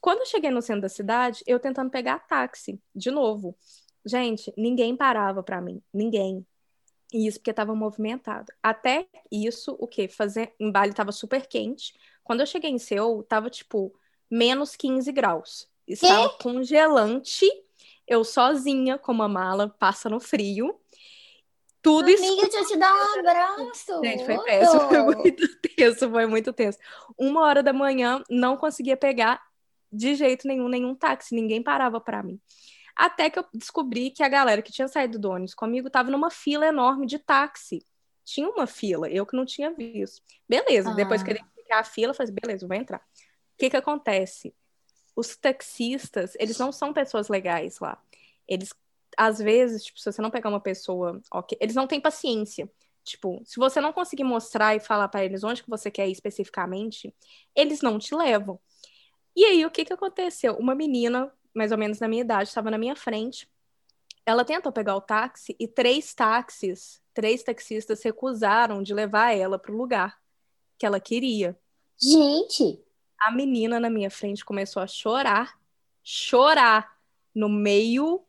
Quando 0.00 0.20
eu 0.20 0.26
cheguei 0.26 0.50
no 0.50 0.60
centro 0.60 0.82
da 0.82 0.88
cidade, 0.88 1.44
eu 1.46 1.60
tentando 1.60 1.90
pegar 1.90 2.18
táxi, 2.20 2.80
de 2.92 3.10
novo. 3.10 3.56
Gente, 4.04 4.52
ninguém 4.56 4.96
parava 4.96 5.44
para 5.44 5.60
mim, 5.60 5.80
ninguém. 5.94 6.44
Isso 7.12 7.38
porque 7.38 7.50
estava 7.50 7.74
movimentado. 7.74 8.52
Até 8.62 9.06
isso, 9.30 9.76
o 9.78 9.86
quê? 9.86 10.08
Fazer 10.08 10.54
em 10.58 10.70
Bali 10.70 10.90
estava 10.90 11.12
super 11.12 11.46
quente. 11.46 11.94
Quando 12.24 12.40
eu 12.40 12.46
cheguei 12.46 12.70
em 12.70 12.78
Seul, 12.78 13.22
tava 13.22 13.50
tipo 13.50 13.94
menos 14.30 14.74
15 14.76 15.12
graus. 15.12 15.68
Estava 15.86 16.30
congelante. 16.30 17.46
Eu 18.06 18.24
sozinha 18.24 18.98
com 18.98 19.12
uma 19.12 19.28
mala, 19.28 19.68
passa 19.68 20.08
no 20.08 20.18
frio. 20.18 20.78
Tudo 21.82 22.04
Amiga, 22.04 22.22
isso. 22.22 22.36
deixa 22.36 22.58
eu 22.58 22.66
te 22.66 22.76
dar 22.76 22.94
um 22.94 23.18
abraço. 23.18 24.00
Gente, 24.04 24.24
foi 24.24 24.38
péssimo, 24.44 24.80
foi 24.88 25.02
muito 25.02 25.58
tenso, 25.76 26.10
foi 26.10 26.26
muito 26.26 26.52
tenso. 26.52 26.78
Uma 27.18 27.42
hora 27.42 27.62
da 27.62 27.72
manhã, 27.72 28.22
não 28.30 28.56
conseguia 28.56 28.96
pegar 28.96 29.42
de 29.92 30.14
jeito 30.14 30.46
nenhum, 30.46 30.68
nenhum 30.68 30.94
táxi, 30.94 31.34
ninguém 31.34 31.60
parava 31.60 32.00
para 32.00 32.22
mim. 32.22 32.40
Até 32.96 33.30
que 33.30 33.38
eu 33.38 33.44
descobri 33.52 34.10
que 34.10 34.22
a 34.22 34.28
galera 34.28 34.62
que 34.62 34.72
tinha 34.72 34.88
saído 34.88 35.18
do 35.18 35.30
ônibus 35.30 35.54
comigo 35.54 35.86
estava 35.86 36.10
numa 36.10 36.30
fila 36.30 36.66
enorme 36.66 37.06
de 37.06 37.18
táxi. 37.18 37.84
Tinha 38.24 38.48
uma 38.48 38.66
fila, 38.66 39.08
eu 39.08 39.26
que 39.26 39.36
não 39.36 39.44
tinha 39.44 39.72
visto. 39.72 40.22
Beleza, 40.48 40.90
ah. 40.90 40.94
depois 40.94 41.22
que 41.22 41.30
ele 41.30 41.40
ficar 41.56 41.80
a 41.80 41.84
fila, 41.84 42.10
eu 42.10 42.14
falei, 42.14 42.32
beleza, 42.32 42.66
vou 42.66 42.76
entrar. 42.76 42.98
O 42.98 43.58
que 43.58 43.70
que 43.70 43.76
acontece? 43.76 44.54
Os 45.16 45.36
taxistas, 45.36 46.34
eles 46.38 46.58
não 46.58 46.70
são 46.70 46.92
pessoas 46.92 47.28
legais 47.28 47.78
lá. 47.80 48.00
Eles, 48.46 48.70
às 49.16 49.38
vezes, 49.38 49.84
tipo, 49.84 49.98
se 49.98 50.12
você 50.12 50.22
não 50.22 50.30
pegar 50.30 50.50
uma 50.50 50.60
pessoa, 50.60 51.20
ok, 51.32 51.56
eles 51.60 51.74
não 51.74 51.86
têm 51.86 52.00
paciência. 52.00 52.70
Tipo, 53.04 53.42
se 53.44 53.56
você 53.56 53.80
não 53.80 53.92
conseguir 53.92 54.24
mostrar 54.24 54.76
e 54.76 54.80
falar 54.80 55.08
para 55.08 55.24
eles 55.24 55.42
onde 55.42 55.62
que 55.62 55.70
você 55.70 55.90
quer 55.90 56.08
ir 56.08 56.12
especificamente, 56.12 57.14
eles 57.54 57.82
não 57.82 57.98
te 57.98 58.14
levam. 58.14 58.60
E 59.34 59.44
aí, 59.44 59.66
o 59.66 59.70
que 59.70 59.84
que 59.84 59.92
aconteceu? 59.92 60.56
Uma 60.56 60.74
menina 60.74 61.32
mais 61.54 61.72
ou 61.72 61.78
menos 61.78 61.98
na 62.00 62.08
minha 62.08 62.22
idade, 62.22 62.48
estava 62.48 62.70
na 62.70 62.78
minha 62.78 62.96
frente. 62.96 63.48
Ela 64.24 64.44
tentou 64.44 64.72
pegar 64.72 64.96
o 64.96 65.00
táxi 65.00 65.56
e 65.58 65.66
três 65.66 66.14
táxis, 66.14 67.00
três 67.12 67.42
taxistas 67.42 68.02
recusaram 68.02 68.82
de 68.82 68.94
levar 68.94 69.32
ela 69.32 69.58
para 69.58 69.72
o 69.72 69.76
lugar 69.76 70.20
que 70.78 70.86
ela 70.86 71.00
queria. 71.00 71.58
Gente! 72.00 72.82
A 73.20 73.30
menina 73.30 73.78
na 73.78 73.90
minha 73.90 74.10
frente 74.10 74.44
começou 74.44 74.82
a 74.82 74.86
chorar, 74.86 75.58
chorar 76.02 76.96
no 77.34 77.48
meio 77.48 78.24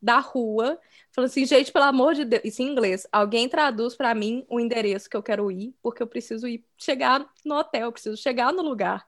da 0.00 0.18
rua, 0.18 0.78
falou 1.12 1.26
assim, 1.26 1.44
gente, 1.44 1.70
pelo 1.70 1.84
amor 1.84 2.14
de 2.14 2.24
Deus, 2.24 2.42
isso 2.44 2.62
em 2.62 2.68
inglês, 2.68 3.06
alguém 3.12 3.48
traduz 3.48 3.94
para 3.94 4.14
mim 4.14 4.46
o 4.48 4.58
endereço 4.58 5.10
que 5.10 5.16
eu 5.16 5.22
quero 5.22 5.50
ir, 5.50 5.74
porque 5.82 6.02
eu 6.02 6.06
preciso 6.06 6.48
ir 6.48 6.64
chegar 6.78 7.30
no 7.44 7.54
hotel, 7.56 7.82
eu 7.82 7.92
preciso 7.92 8.16
chegar 8.16 8.52
no 8.52 8.62
lugar. 8.62 9.06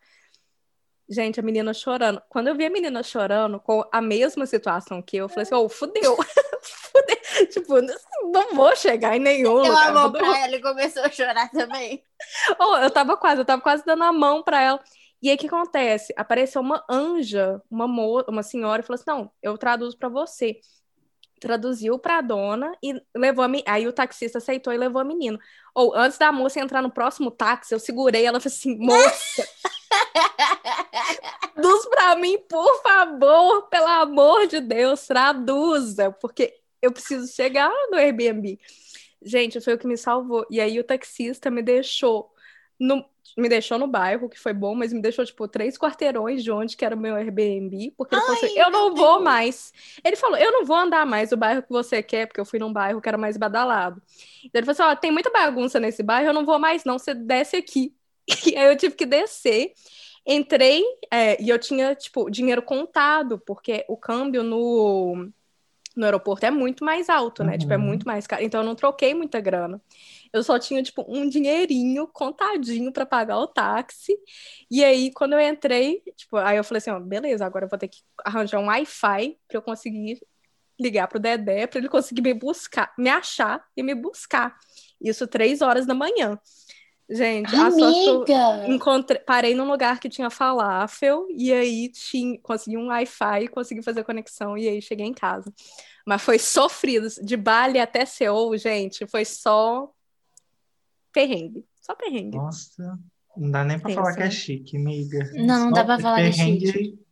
Gente, 1.12 1.38
a 1.38 1.42
menina 1.42 1.74
chorando. 1.74 2.22
Quando 2.26 2.48
eu 2.48 2.54
vi 2.54 2.64
a 2.64 2.70
menina 2.70 3.02
chorando 3.02 3.60
com 3.60 3.84
a 3.92 4.00
mesma 4.00 4.46
situação 4.46 5.02
que 5.02 5.18
eu, 5.18 5.26
eu 5.26 5.28
falei 5.28 5.42
assim: 5.42 5.54
ô, 5.54 5.64
oh, 5.64 5.68
fudeu. 5.68 6.16
fudeu. 6.64 7.46
Tipo, 7.50 7.74
não 8.32 8.54
vou 8.54 8.74
chegar 8.74 9.14
em 9.14 9.20
nenhum 9.20 9.58
eu 9.58 9.64
lugar. 9.64 9.88
Eu 9.88 9.94
mão 9.94 10.10
pra 10.10 10.38
ela 10.38 10.56
e 10.56 10.62
começou 10.62 11.02
a 11.02 11.10
chorar 11.10 11.50
também. 11.50 12.02
oh, 12.58 12.76
eu 12.78 12.90
tava 12.90 13.14
quase, 13.14 13.42
eu 13.42 13.44
tava 13.44 13.60
quase 13.60 13.84
dando 13.84 14.04
a 14.04 14.12
mão 14.12 14.42
pra 14.42 14.62
ela. 14.62 14.80
E 15.20 15.28
aí 15.28 15.36
o 15.36 15.38
que 15.38 15.48
acontece? 15.48 16.14
Apareceu 16.16 16.62
uma 16.62 16.82
anja, 16.88 17.60
uma, 17.70 17.86
mo 17.86 18.24
uma 18.26 18.42
senhora, 18.42 18.80
e 18.80 18.84
falou 18.84 18.94
assim: 18.94 19.10
não, 19.10 19.30
eu 19.42 19.58
traduzo 19.58 19.98
para 19.98 20.08
você. 20.08 20.60
Traduziu 21.38 21.98
para 21.98 22.18
a 22.18 22.22
dona 22.22 22.72
e 22.82 22.94
levou 23.14 23.44
a 23.44 23.48
me... 23.48 23.64
Aí 23.66 23.86
o 23.86 23.92
taxista 23.92 24.38
aceitou 24.38 24.72
e 24.72 24.78
levou 24.78 25.00
a 25.00 25.04
menina. 25.04 25.38
Ou 25.74 25.92
antes 25.94 26.16
da 26.16 26.32
moça 26.32 26.60
entrar 26.60 26.80
no 26.80 26.90
próximo 26.90 27.30
táxi, 27.32 27.74
eu 27.74 27.80
segurei 27.80 28.24
ela 28.24 28.38
e 28.38 28.40
falei 28.40 28.56
assim: 28.56 28.78
moça. 28.78 29.46
Traduz 31.54 31.86
para 31.88 32.16
mim, 32.16 32.38
por 32.48 32.82
favor, 32.82 33.62
pelo 33.68 33.86
amor 33.86 34.46
de 34.46 34.60
Deus, 34.60 35.06
traduza, 35.06 36.10
porque 36.12 36.58
eu 36.80 36.92
preciso 36.92 37.32
chegar 37.32 37.70
no 37.90 37.96
Airbnb. 37.96 38.58
Gente, 39.24 39.60
foi 39.60 39.74
o 39.74 39.78
que 39.78 39.86
me 39.86 39.96
salvou. 39.96 40.44
E 40.50 40.60
aí 40.60 40.78
o 40.80 40.84
taxista 40.84 41.50
me 41.50 41.62
deixou 41.62 42.32
no, 42.78 43.04
me 43.36 43.48
deixou 43.48 43.78
no 43.78 43.86
bairro, 43.86 44.28
que 44.28 44.38
foi 44.38 44.52
bom, 44.52 44.74
mas 44.74 44.92
me 44.92 45.00
deixou, 45.00 45.24
tipo, 45.24 45.46
três 45.48 45.78
quarteirões 45.78 46.42
de 46.42 46.50
onde 46.50 46.76
que 46.76 46.84
era 46.84 46.96
o 46.96 46.98
meu 46.98 47.14
Airbnb, 47.14 47.92
porque 47.96 48.14
ele 48.14 48.22
Ai, 48.22 48.26
falou 48.26 48.36
assim, 48.36 48.58
eu 48.58 48.70
não 48.70 48.94
vou 48.94 49.18
Deus. 49.18 49.24
mais. 49.24 49.72
Ele 50.04 50.16
falou, 50.16 50.36
eu 50.36 50.52
não 50.52 50.64
vou 50.64 50.76
andar 50.76 51.06
mais 51.06 51.32
o 51.32 51.36
bairro 51.36 51.62
que 51.62 51.70
você 51.70 52.02
quer, 52.02 52.26
porque 52.26 52.40
eu 52.40 52.44
fui 52.44 52.58
num 52.58 52.72
bairro 52.72 53.00
que 53.00 53.08
era 53.08 53.18
mais 53.18 53.36
badalado. 53.36 54.02
Então 54.44 54.58
ele 54.60 54.66
falou 54.66 54.90
assim, 54.90 54.96
ó, 54.98 55.00
tem 55.00 55.12
muita 55.12 55.30
bagunça 55.30 55.78
nesse 55.80 56.02
bairro, 56.02 56.28
eu 56.30 56.34
não 56.34 56.44
vou 56.44 56.58
mais 56.58 56.84
não, 56.84 56.98
você 56.98 57.14
desce 57.14 57.56
aqui. 57.56 57.94
E 58.46 58.56
aí 58.56 58.68
eu 58.68 58.76
tive 58.76 58.94
que 58.94 59.06
descer. 59.06 59.72
Entrei 60.26 60.82
é, 61.10 61.42
e 61.42 61.48
eu 61.48 61.58
tinha, 61.58 61.94
tipo, 61.94 62.30
dinheiro 62.30 62.62
contado, 62.62 63.38
porque 63.40 63.84
o 63.88 63.96
câmbio 63.96 64.42
no, 64.44 65.28
no 65.96 66.04
aeroporto 66.04 66.46
é 66.46 66.50
muito 66.50 66.84
mais 66.84 67.08
alto, 67.08 67.42
né? 67.42 67.52
Uhum. 67.52 67.58
Tipo, 67.58 67.72
é 67.72 67.76
uhum. 67.76 67.82
muito 67.82 68.06
mais 68.06 68.26
caro. 68.26 68.42
Então 68.42 68.60
eu 68.60 68.66
não 68.66 68.74
troquei 68.74 69.14
muita 69.14 69.40
grana. 69.40 69.80
Eu 70.32 70.42
só 70.42 70.58
tinha, 70.58 70.82
tipo, 70.82 71.04
um 71.08 71.28
dinheirinho 71.28 72.06
contadinho 72.06 72.92
para 72.92 73.04
pagar 73.04 73.38
o 73.38 73.46
táxi. 73.46 74.16
E 74.70 74.84
aí, 74.84 75.12
quando 75.12 75.34
eu 75.34 75.40
entrei, 75.40 76.02
tipo, 76.16 76.36
aí 76.36 76.56
eu 76.56 76.64
falei 76.64 76.78
assim, 76.78 76.90
ó, 76.90 77.00
beleza, 77.00 77.44
agora 77.44 77.64
eu 77.64 77.68
vou 77.68 77.78
ter 77.78 77.88
que 77.88 77.98
arranjar 78.24 78.60
um 78.60 78.66
Wi-Fi 78.66 79.36
para 79.48 79.58
eu 79.58 79.62
conseguir 79.62 80.20
ligar 80.80 81.06
pro 81.06 81.20
Dedé 81.20 81.66
para 81.66 81.78
ele 81.78 81.88
conseguir 81.88 82.22
me 82.22 82.34
buscar, 82.34 82.92
me 82.98 83.08
achar 83.08 83.64
e 83.76 83.82
me 83.82 83.94
buscar. 83.94 84.56
Isso 85.00 85.26
três 85.26 85.60
horas 85.60 85.86
da 85.86 85.94
manhã. 85.94 86.38
Gente, 87.12 87.54
Amiga. 87.54 87.66
a 87.66 87.70
sorte 87.92 88.32
eu 88.32 88.72
encontrei, 88.72 89.20
parei 89.20 89.54
num 89.54 89.70
lugar 89.70 90.00
que 90.00 90.08
tinha 90.08 90.30
falafel 90.30 91.26
e 91.28 91.52
aí 91.52 91.90
tinha, 91.90 92.38
consegui 92.40 92.78
um 92.78 92.86
Wi-Fi, 92.86 93.48
consegui 93.48 93.82
fazer 93.82 94.02
conexão 94.02 94.56
e 94.56 94.66
aí 94.66 94.80
cheguei 94.80 95.06
em 95.06 95.12
casa. 95.12 95.52
Mas 96.06 96.22
foi 96.22 96.38
sofrido, 96.38 97.06
de 97.22 97.36
Bali 97.36 97.78
até 97.78 98.06
Seul, 98.06 98.56
gente, 98.56 99.06
foi 99.06 99.26
só 99.26 99.92
perrengue, 101.12 101.66
só 101.82 101.94
perrengue. 101.94 102.38
Nossa, 102.38 102.98
não 103.36 103.50
dá 103.50 103.62
nem 103.62 103.78
pra 103.78 103.88
Pensa. 103.88 104.00
falar 104.00 104.16
que 104.16 104.22
é 104.22 104.30
chique, 104.30 104.76
amiga. 104.78 105.30
Não, 105.34 105.66
não 105.66 105.70
dá 105.70 105.84
pra 105.84 105.98
falar 105.98 106.16
perrengue... 106.16 106.60
que 106.60 106.68
é 106.68 106.72
chique. 106.72 107.02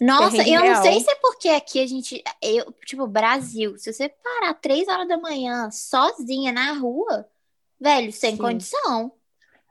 Nossa, 0.00 0.38
perrengue 0.38 0.54
eu 0.54 0.62
real. 0.62 0.74
não 0.74 0.82
sei 0.82 1.00
se 1.00 1.10
é 1.10 1.14
porque 1.16 1.48
aqui 1.50 1.78
a 1.80 1.86
gente, 1.86 2.24
eu, 2.42 2.72
tipo, 2.84 3.06
Brasil, 3.06 3.78
se 3.78 3.92
você 3.92 4.08
parar 4.08 4.54
três 4.54 4.88
horas 4.88 5.06
da 5.06 5.18
manhã 5.18 5.70
sozinha 5.70 6.50
na 6.50 6.72
rua, 6.72 7.28
velho, 7.78 8.12
sem 8.12 8.32
Sim. 8.32 8.42
condição. 8.42 9.12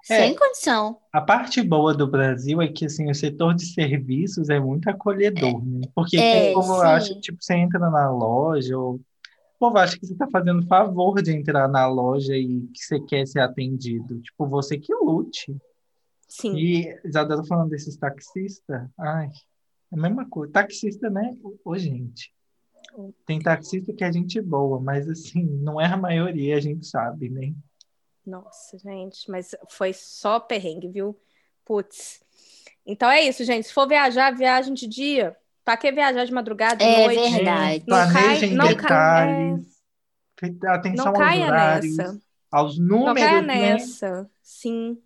É, 0.09 0.25
Sem 0.25 0.35
condição. 0.35 0.97
A 1.13 1.21
parte 1.21 1.61
boa 1.61 1.93
do 1.93 2.07
Brasil 2.07 2.61
é 2.61 2.67
que 2.67 2.85
assim, 2.85 3.09
o 3.09 3.15
setor 3.15 3.53
de 3.53 3.65
serviços 3.65 4.49
é 4.49 4.59
muito 4.59 4.89
acolhedor, 4.89 5.63
né? 5.63 5.81
Porque 5.93 6.17
é, 6.17 6.51
o 6.51 6.55
povo 6.55 6.73
acha 6.81 7.13
que 7.13 7.21
tipo, 7.21 7.37
você 7.39 7.53
entra 7.53 7.79
na 7.79 8.09
loja, 8.09 8.75
ou 8.75 8.95
o 8.95 9.01
povo 9.59 9.77
acha 9.77 9.99
que 9.99 10.05
você 10.07 10.13
está 10.13 10.27
fazendo 10.27 10.65
favor 10.65 11.21
de 11.21 11.31
entrar 11.31 11.67
na 11.67 11.85
loja 11.85 12.35
e 12.35 12.61
que 12.73 12.79
você 12.79 12.99
quer 12.99 13.27
ser 13.27 13.39
atendido. 13.39 14.19
Tipo, 14.19 14.47
você 14.47 14.79
que 14.79 14.93
lute. 14.95 15.55
Sim. 16.27 16.55
E 16.57 16.99
já 17.05 17.25
tô 17.25 17.43
falando 17.43 17.69
desses 17.69 17.95
taxistas, 17.95 18.87
ai, 18.99 19.29
é 19.91 19.95
a 19.95 19.99
mesma 19.99 20.27
coisa. 20.27 20.53
Taxista, 20.53 21.09
né? 21.09 21.35
Ô, 21.63 21.77
gente. 21.77 22.33
Tem 23.25 23.39
taxista 23.39 23.93
que 23.93 24.03
é 24.03 24.11
gente 24.11 24.41
boa, 24.41 24.79
mas 24.79 25.07
assim, 25.07 25.43
não 25.43 25.79
é 25.79 25.85
a 25.85 25.97
maioria, 25.97 26.57
a 26.57 26.59
gente 26.59 26.87
sabe, 26.87 27.29
né? 27.29 27.53
Nossa, 28.29 28.77
gente, 28.77 29.29
mas 29.29 29.55
foi 29.69 29.91
só 29.91 30.39
perrengue, 30.39 30.87
viu? 30.87 31.19
Putz. 31.65 32.21
Então 32.85 33.09
é 33.09 33.21
isso, 33.21 33.43
gente. 33.43 33.67
Se 33.67 33.73
for 33.73 33.87
viajar, 33.87 34.35
viagem 34.35 34.73
de 34.73 34.87
dia. 34.87 35.35
Pra 35.65 35.77
que 35.77 35.91
viajar 35.91 36.25
de 36.25 36.33
madrugada, 36.33 36.77
de 36.77 36.83
é 36.83 37.05
noite? 37.05 37.19
É 37.19 37.29
verdade. 37.29 37.83
Não 37.87 38.13
cai, 38.13 38.49
não 38.49 38.67
detalhes. 38.67 39.79
Cai, 40.35 40.55
é... 40.63 40.67
Atenção 40.67 41.05
não 41.05 41.13
caia 41.13 41.41
aos 41.41 41.49
horários, 41.49 41.97
nessa. 41.97 42.21
aos 42.51 42.79
números, 42.79 43.05
Não 43.05 43.15
caia 43.15 43.41
né? 43.41 43.55
nessa. 43.73 44.29
Sim. 44.41 44.97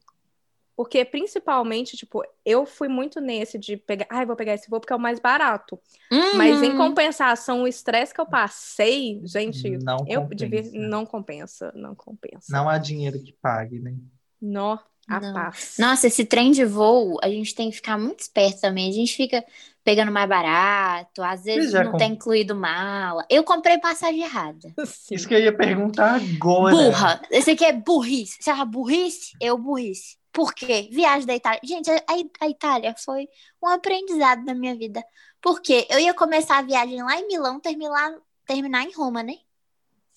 Porque, 0.75 1.05
principalmente, 1.05 1.95
tipo, 1.95 2.23
eu 2.43 2.65
fui 2.65 2.87
muito 2.87 3.21
nesse 3.21 3.59
de 3.59 3.77
pegar, 3.77 4.07
ai, 4.09 4.23
ah, 4.23 4.25
vou 4.25 4.35
pegar 4.35 4.55
esse 4.55 4.69
voo 4.69 4.79
porque 4.79 4.93
é 4.93 4.95
o 4.95 4.99
mais 4.99 5.19
barato. 5.19 5.79
Uhum. 6.11 6.35
Mas, 6.35 6.63
em 6.63 6.75
compensação, 6.75 7.63
o 7.63 7.67
estresse 7.67 8.13
que 8.13 8.19
eu 8.19 8.25
passei, 8.25 9.21
gente, 9.23 9.77
não 9.77 9.97
eu 10.07 10.21
compensa. 10.21 10.35
devia, 10.47 10.71
não 10.73 11.05
compensa, 11.05 11.71
não 11.75 11.93
compensa. 11.93 12.47
Não 12.49 12.67
há 12.67 12.77
dinheiro 12.79 13.21
que 13.21 13.33
pague, 13.33 13.79
né? 13.79 13.93
Nó, 14.41 14.79
a 15.07 15.19
não. 15.19 15.33
paz. 15.33 15.75
Nossa, 15.77 16.07
esse 16.07 16.25
trem 16.25 16.51
de 16.51 16.65
voo, 16.65 17.19
a 17.21 17.29
gente 17.29 17.53
tem 17.53 17.69
que 17.69 17.75
ficar 17.75 17.97
muito 17.97 18.21
esperto 18.21 18.61
também. 18.61 18.89
A 18.89 18.93
gente 18.93 19.15
fica 19.15 19.43
pegando 19.83 20.11
mais 20.11 20.29
barato, 20.29 21.21
às 21.21 21.43
vezes 21.43 21.73
não 21.73 21.91
comp... 21.91 21.97
tem 21.97 22.13
incluído 22.13 22.55
mala. 22.55 23.25
Eu 23.29 23.43
comprei 23.43 23.77
passagem 23.77 24.23
errada. 24.23 24.73
Sim. 24.85 25.15
Isso 25.15 25.27
que 25.27 25.33
eu 25.33 25.39
ia 25.39 25.55
perguntar 25.55 26.15
agora. 26.15 26.75
Burra. 26.75 27.21
Esse 27.29 27.51
aqui 27.51 27.65
é 27.65 27.73
burrice. 27.73 28.37
Você 28.41 28.49
é 28.49 28.65
burrice? 28.65 29.33
Eu 29.39 29.57
burrice. 29.57 30.17
Por 30.33 30.53
quê? 30.53 30.89
Viagem 30.91 31.27
da 31.27 31.35
Itália. 31.35 31.59
Gente, 31.63 31.89
a, 31.91 32.03
a 32.41 32.49
Itália 32.49 32.95
foi 32.97 33.29
um 33.61 33.67
aprendizado 33.67 34.43
na 34.43 34.53
minha 34.55 34.75
vida. 34.75 35.01
Porque 35.39 35.85
eu 35.89 35.99
ia 35.99 36.13
começar 36.13 36.57
a 36.57 36.61
viagem 36.63 37.01
lá 37.03 37.15
em 37.17 37.27
Milão, 37.27 37.59
terminar, 37.59 38.15
terminar 38.45 38.83
em 38.83 38.91
Roma, 38.93 39.21
né? 39.21 39.37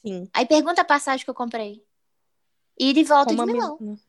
Sim. 0.02 0.28
Aí 0.32 0.46
pergunta 0.46 0.80
a 0.80 0.84
passagem 0.84 1.22
que 1.24 1.30
eu 1.30 1.34
comprei. 1.34 1.84
Ida 2.78 2.98
e 3.00 3.04
volta 3.04 3.34
Como 3.34 3.44
de 3.44 3.50
a 3.50 3.52
Milão. 3.54 3.76
mesma- 3.80 4.00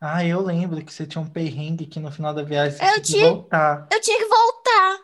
Ah, 0.00 0.24
eu 0.24 0.40
lembro 0.42 0.84
que 0.84 0.92
você 0.92 1.06
tinha 1.06 1.22
um 1.22 1.28
perrengue 1.28 1.86
que 1.86 1.98
no 2.00 2.10
final 2.10 2.34
da 2.34 2.42
viagem 2.42 2.76
você 2.78 2.84
Eu 2.84 2.88
tinha 2.88 3.00
que 3.00 3.02
tinha- 3.12 3.28
voltar. 3.30 3.88
Eu 3.92 4.00
tive 4.00 4.18
que 4.18 4.28
voltar. 4.28 4.98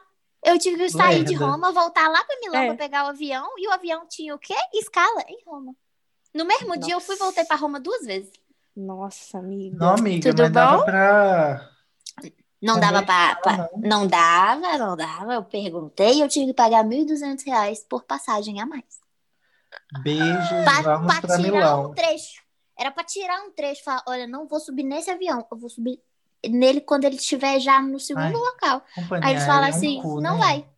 Eu 0.45 0.59
tive 0.59 0.77
que 0.85 0.91
sair 0.91 1.25
de 1.25 1.31
Lerda. 1.37 1.47
Roma, 1.47 1.73
voltar 1.73 2.09
lá 2.09 2.23
pra 2.25 2.39
Milão 2.41 2.61
É. 2.61 2.67
pra 2.69 2.77
pegar 2.77 3.05
o 3.07 3.09
avião. 3.09 3.49
E 3.57 3.67
o 3.69 3.73
avião 3.73 4.07
tinha 4.07 4.35
o 4.35 4.39
quê? 4.39 4.55
Escala 4.75 5.23
em 5.29 5.43
Roma. 5.47 5.75
No 6.35 6.45
mesmo 6.45 6.77
dia 6.77 6.95
eu 6.95 7.01
fui 7.01 7.15
e 7.17 7.19
voltei 7.19 7.45
pra 7.45 7.57
Roma 7.57 7.81
duas 7.81 8.05
vezes. 8.05 8.31
Nossa, 8.79 9.39
amiga. 9.39 9.77
Não, 9.77 9.95
amiga, 9.95 10.31
Tudo 10.31 10.43
mas 10.45 10.53
dava 10.53 10.77
bom? 10.79 10.85
pra. 10.85 11.71
Não 12.61 12.81
dava 12.81 13.03
pra, 13.05 13.35
não, 13.35 13.41
pra- 13.43 13.57
não. 13.57 13.69
Não 14.01 14.07
dava, 14.07 14.79
não 14.79 14.97
dava. 14.97 15.35
Eu 15.35 15.45
perguntei, 15.45 16.23
eu 16.23 16.29
tive 16.29 16.47
que 16.47 16.55
pagar 16.55 16.85
1.200 16.85 17.45
reais 17.45 17.85
por 17.89 18.03
passagem 18.05 18.61
a 18.61 18.67
mais. 18.67 18.85
Beijos, 20.03 20.49
Pra, 20.65 20.83
vamos 20.83 21.07
pra 21.13 21.21
pra 21.21 21.37
tirar 21.37 21.53
Milão. 21.53 21.91
um 21.91 21.95
trecho. 21.95 22.43
Era 22.79 22.91
pra 22.91 23.05
tirar 23.05 23.41
um 23.43 23.51
trecho. 23.51 23.83
Falar, 23.85 24.03
olha, 24.07 24.27
não 24.27 24.47
vou 24.47 24.61
subir 24.61 24.83
nesse 24.85 25.11
avião. 25.11 25.47
Eu 25.51 25.57
vou 25.57 25.69
subir 25.69 26.01
nele 26.49 26.81
quando 26.81 27.05
ele 27.05 27.17
estiver 27.17 27.59
já 27.61 27.81
no 27.83 27.99
segundo 27.99 28.25
Ai, 28.25 28.33
local. 28.33 28.83
Aí 29.23 29.33
eles 29.33 29.45
falam 29.45 29.65
é 29.65 29.67
um 29.67 29.71
assim, 29.71 30.01
cu, 30.03 30.21
não 30.21 30.35
né? 30.35 30.39
vai. 30.39 30.69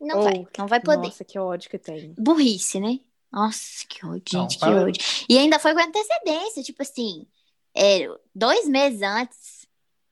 Não 0.00 0.18
Oh, 0.20 0.22
vai. 0.24 0.48
Não 0.58 0.66
vai 0.66 0.80
poder. 0.80 1.06
Nossa, 1.08 1.24
que 1.24 1.38
ódio 1.38 1.70
que 1.70 1.78
tem. 1.78 2.14
Burrice, 2.18 2.78
né? 2.80 2.98
Nossa, 3.32 3.84
que 3.88 4.04
ódio, 4.06 4.22
Não, 4.34 4.42
gente, 4.42 4.58
que 4.58 4.64
ódio. 4.66 5.02
E 5.28 5.38
ainda 5.38 5.58
foi 5.58 5.72
com 5.74 5.80
antecedência, 5.80 6.62
tipo 6.62 6.82
assim, 6.82 7.26
é, 7.76 8.08
dois 8.34 8.68
meses 8.68 9.02
antes 9.02 9.66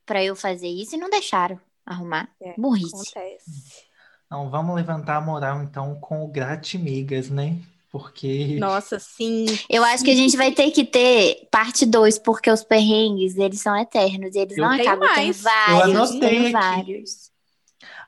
pra 0.05 0.23
eu 0.23 0.35
fazer 0.35 0.69
isso 0.69 0.95
e 0.97 0.99
não 0.99 1.09
deixaram 1.09 1.59
arrumar. 1.87 2.29
É, 2.41 2.55
Burrice. 2.59 2.95
Acontece. 2.95 3.85
Não, 4.31 4.49
vamos 4.49 4.75
levantar 4.75 5.17
a 5.17 5.21
moral 5.21 5.63
então 5.63 5.95
com 6.01 6.25
o 6.25 6.29
Gratimigas, 6.29 7.29
né? 7.29 7.59
Porque 7.91 8.57
Nossa, 8.59 8.99
sim. 8.99 9.45
Eu 9.69 9.85
acho 9.85 10.03
que 10.03 10.11
a 10.11 10.15
gente 10.15 10.35
vai 10.35 10.51
ter 10.51 10.71
que 10.71 10.83
ter 10.83 11.47
parte 11.51 11.85
2, 11.85 12.19
porque 12.21 12.51
os 12.51 12.65
perrengues, 12.65 13.37
eles 13.37 13.61
são 13.61 13.77
eternos, 13.77 14.35
eles 14.35 14.57
Eu 14.57 14.65
não 14.65 14.71
acabam. 14.73 15.07
Tem 15.15 15.27
mais. 15.27 15.43
vários, 15.43 15.97
anotei 15.97 16.21
tem 16.21 16.41
aqui. 16.41 16.53
vários. 16.53 17.32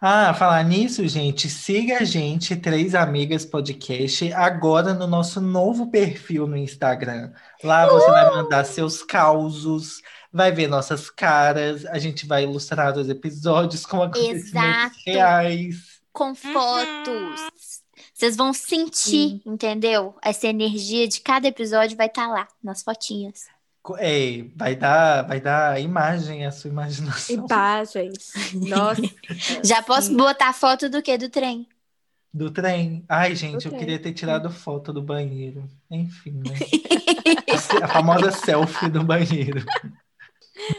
Ah, 0.01 0.35
falar 0.35 0.63
nisso, 0.65 1.07
gente, 1.09 1.49
siga 1.49 1.99
a 1.99 2.05
gente, 2.05 2.55
Três 2.57 2.95
Amigas 2.95 3.45
Podcast, 3.45 4.33
agora 4.33 4.93
no 4.93 5.07
nosso 5.07 5.41
novo 5.41 5.91
perfil 5.91 6.47
no 6.47 6.57
Instagram. 6.57 7.33
Lá 7.63 7.87
você 7.87 8.11
vai 8.11 8.31
mandar 8.31 8.65
seus 8.65 9.03
causos, 9.03 10.03
vai 10.33 10.53
ver 10.53 10.69
nossas 10.69 11.09
caras, 11.09 11.87
a 11.87 11.99
gente 11.99 12.27
vai 12.27 12.45
ilustrar 12.45 12.97
os 12.99 13.09
episódios 13.09 13.87
com 13.87 14.03
acontecimentos 14.03 14.49
Exato. 14.49 14.97
reais. 15.07 15.77
Com 16.13 16.35
fotos. 16.35 17.81
Vocês 18.13 18.37
vão 18.37 18.53
sentir, 18.53 19.43
entendeu? 19.45 20.15
Essa 20.23 20.47
energia 20.47 21.09
de 21.09 21.21
cada 21.21 21.49
episódio 21.49 21.97
vai 21.97 22.07
estar 22.07 22.29
lá, 22.29 22.47
nas 22.63 22.83
fotinhas. 22.83 23.47
É, 23.99 24.43
vai 24.57 24.75
dar, 24.77 25.23
vai 25.23 25.41
dar 25.41 25.81
imagem 25.81 26.47
à 26.47 26.51
sua 26.53 26.71
imaginação 26.71 27.47
Imagens. 27.47 28.33
Nossa. 28.53 29.03
Já 29.63 29.83
posso 29.83 30.09
sim. 30.09 30.17
botar 30.17 30.53
foto 30.53 30.89
do 30.89 31.03
quê? 31.03 31.19
Do 31.19 31.29
trem. 31.31 31.69
do 32.33 32.51
trem. 32.51 33.05
Ai, 33.09 33.35
gente, 33.37 33.67
eu 33.67 33.73
trem. 33.73 33.81
queria 33.81 33.99
ter 34.01 34.13
tirado 34.13 34.51
foto 34.51 34.93
do 34.93 35.03
banheiro. 35.03 35.71
Enfim, 35.91 36.33
né? 36.33 36.67
A 37.81 37.87
A 37.87 37.89
famosa 37.89 38.31
selfie 38.33 38.89
do 38.91 39.05
banheiro. 39.05 39.65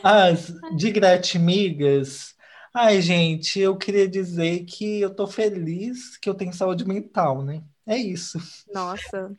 As 0.03 0.53
de 0.75 0.91
gratimigas. 0.91 2.35
Ai, 2.73 3.01
gente, 3.01 3.59
eu 3.59 3.77
queria 3.77 4.07
dizer 4.07 4.65
que 4.65 5.01
eu 5.01 5.13
tô 5.13 5.27
feliz 5.27 6.17
que 6.17 6.29
eu 6.29 6.35
tenho 6.35 6.53
saúde 6.53 6.85
mental, 6.85 7.43
né? 7.43 7.63
É 7.85 7.97
isso. 7.97 8.37
Nossa. 8.73 9.35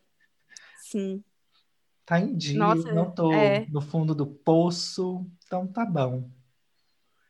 Sim. 0.75 1.25
Tá 2.07 2.21
em 2.21 2.37
dia, 2.37 2.57
Nossa, 2.59 2.93
não 2.93 3.11
tô 3.11 3.33
é. 3.33 3.67
no 3.69 3.81
fundo 3.81 4.15
do 4.15 4.27
poço, 4.27 5.27
então 5.45 5.67
tá 5.67 5.85
bom. 5.85 6.31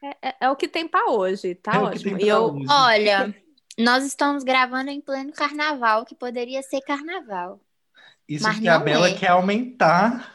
É, 0.03 0.29
é- 0.29 0.37
é 0.43 0.51
o 0.51 0.55
que 0.57 0.69
tem 0.69 0.87
pra 0.87 1.11
hoje, 1.11 1.55
tá 1.55 1.73
É 1.73 1.75
que 1.79 1.85
ótimo. 1.85 2.21
E 2.21 2.29
eu, 2.29 2.55
hoje. 2.55 2.67
Olha, 2.71 3.35
nós 3.79 4.05
estamos 4.05 4.45
gravando 4.45 4.91
em 4.91 5.01
pleno 5.01 5.33
carnaval, 5.33 6.05
que 6.05 6.15
poderia 6.15 6.63
ser 6.63 6.83
carnaval. 6.83 7.59
Isso 8.29 8.45
mas 8.45 8.57
porque 8.57 8.69
a 8.69 8.79
Bela 8.79 9.09
é. 9.09 9.15
quer 9.15 9.31
aumentar, 9.31 10.31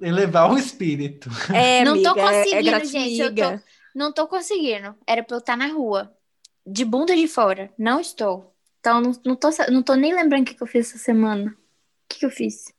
elevar 0.00 0.52
o 0.52 0.58
espírito. 0.58 1.30
é, 1.54 1.82
Não 1.82 2.02
tô 2.02 2.10
amiga, 2.10 2.30
é- 2.30 2.40
é 2.40 2.44
conseguindo, 2.44 2.84
gente, 2.84 3.20
eu 3.20 3.34
tô-. 3.34 3.60
Não 3.94 4.12
tô 4.12 4.28
conseguindo. 4.28 4.94
Era 5.06 5.22
pra 5.22 5.36
eu 5.36 5.38
estar 5.38 5.56
na 5.56 5.68
rua. 5.68 6.14
De 6.66 6.84
bunda 6.84 7.16
de 7.16 7.26
fora. 7.26 7.72
Não 7.78 7.98
estou. 7.98 8.54
Então, 8.80 9.00
não, 9.00 9.12
não, 9.24 9.36
tô, 9.36 9.48
não 9.70 9.82
tô 9.82 9.94
nem 9.94 10.12
lembrando 10.14 10.42
o 10.42 10.44
que, 10.44 10.54
que 10.54 10.62
eu 10.62 10.66
fiz 10.66 10.90
essa 10.90 10.98
semana. 10.98 11.50
O 11.50 11.56
que, 12.08 12.18
que 12.18 12.26
eu 12.26 12.30
fiz? 12.30 12.75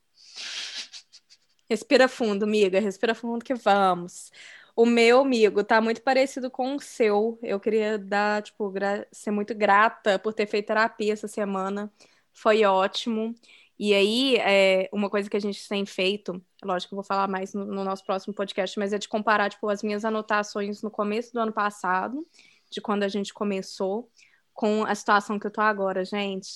Respira 1.68 2.08
fundo, 2.08 2.44
amiga. 2.44 2.80
Respira 2.80 3.14
fundo 3.14 3.44
que 3.44 3.54
vamos. 3.54 4.30
O 4.74 4.86
meu 4.86 5.20
amigo 5.20 5.62
tá 5.64 5.80
muito 5.80 6.02
parecido 6.02 6.50
com 6.50 6.76
o 6.76 6.80
seu. 6.80 7.38
Eu 7.42 7.58
queria 7.60 7.98
dar, 7.98 8.42
tipo, 8.42 8.70
gra- 8.70 9.06
ser 9.12 9.30
muito 9.30 9.54
grata 9.54 10.18
por 10.18 10.32
ter 10.32 10.46
feito 10.46 10.66
terapia 10.68 11.12
essa 11.12 11.28
semana. 11.28 11.92
Foi 12.32 12.64
ótimo. 12.64 13.34
E 13.78 13.94
aí, 13.94 14.36
é, 14.36 14.88
uma 14.92 15.10
coisa 15.10 15.28
que 15.30 15.36
a 15.36 15.40
gente 15.40 15.68
tem 15.68 15.84
feito, 15.86 16.42
lógico 16.64 16.90
que 16.90 16.94
eu 16.94 16.96
vou 16.96 17.04
falar 17.04 17.28
mais 17.28 17.54
no, 17.54 17.64
no 17.64 17.84
nosso 17.84 18.04
próximo 18.04 18.34
podcast, 18.34 18.76
mas 18.78 18.92
é 18.92 18.98
de 18.98 19.08
comparar, 19.08 19.48
tipo, 19.50 19.68
as 19.68 19.82
minhas 19.82 20.04
anotações 20.04 20.82
no 20.82 20.90
começo 20.90 21.32
do 21.32 21.38
ano 21.40 21.52
passado, 21.52 22.26
de 22.70 22.80
quando 22.80 23.04
a 23.04 23.08
gente 23.08 23.32
começou, 23.32 24.10
com 24.58 24.82
a 24.84 24.92
situação 24.92 25.38
que 25.38 25.46
eu 25.46 25.52
tô 25.52 25.60
agora, 25.60 26.04
gente. 26.04 26.48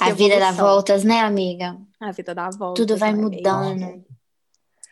A 0.00 0.12
vida 0.12 0.38
dá 0.38 0.50
voltas, 0.50 1.04
né, 1.04 1.20
amiga? 1.20 1.78
A 2.00 2.10
vida 2.10 2.34
dá 2.34 2.48
volta. 2.48 2.80
Tudo 2.80 2.96
vai 2.96 3.12
mesmo. 3.12 3.28
mudando. 3.28 4.02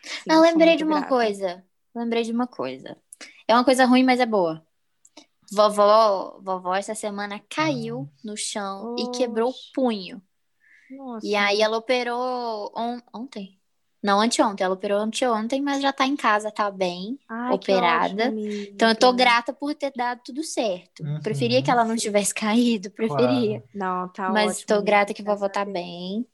Sim, 0.02 0.20
Eu 0.28 0.34
sou 0.34 0.42
lembrei 0.42 0.76
de 0.76 0.84
uma 0.84 0.96
grata. 0.98 1.08
coisa. 1.08 1.64
Lembrei 1.94 2.22
de 2.24 2.32
uma 2.32 2.46
coisa. 2.46 2.94
É 3.48 3.54
uma 3.54 3.64
coisa 3.64 3.86
ruim, 3.86 4.04
mas 4.04 4.20
é 4.20 4.26
boa. 4.26 4.62
Vovó, 5.50 6.38
vovó 6.42 6.74
essa 6.74 6.94
semana 6.94 7.40
caiu 7.48 8.06
no 8.22 8.36
chão 8.36 8.94
e 8.98 9.10
quebrou 9.10 9.48
o 9.50 9.54
punho. 9.74 10.20
Nossa. 10.90 11.26
E 11.26 11.34
aí 11.34 11.62
ela 11.62 11.78
operou 11.78 12.70
on- 12.76 13.00
ontem. 13.14 13.58
Não, 14.02 14.20
anteontem. 14.20 14.64
Ela 14.64 14.74
operou 14.74 14.98
anteontem, 14.98 15.60
mas 15.60 15.82
já 15.82 15.92
tá 15.92 16.06
em 16.06 16.16
casa, 16.16 16.50
tá 16.50 16.70
bem. 16.70 17.18
Ai, 17.28 17.52
operada. 17.52 18.24
ótimo. 18.28 18.40
Então 18.72 18.88
eu 18.88 18.96
tô 18.96 19.12
grata 19.12 19.52
por 19.52 19.74
ter 19.74 19.92
dado 19.94 20.20
tudo 20.24 20.42
certo. 20.42 21.02
Uhum. 21.02 21.20
Preferia 21.20 21.62
que 21.62 21.70
ela 21.70 21.84
não 21.84 21.96
tivesse 21.96 22.32
caído, 22.34 22.90
preferia. 22.90 23.62
Não, 23.74 24.08
tá 24.08 24.30
Mas 24.30 24.52
ótimo. 24.52 24.66
tô 24.68 24.82
grata 24.82 25.12
que 25.12 25.22
graças 25.22 25.40
vovó 25.40 25.46
a 25.46 25.52
tá 25.52 25.64
bem, 25.64 26.26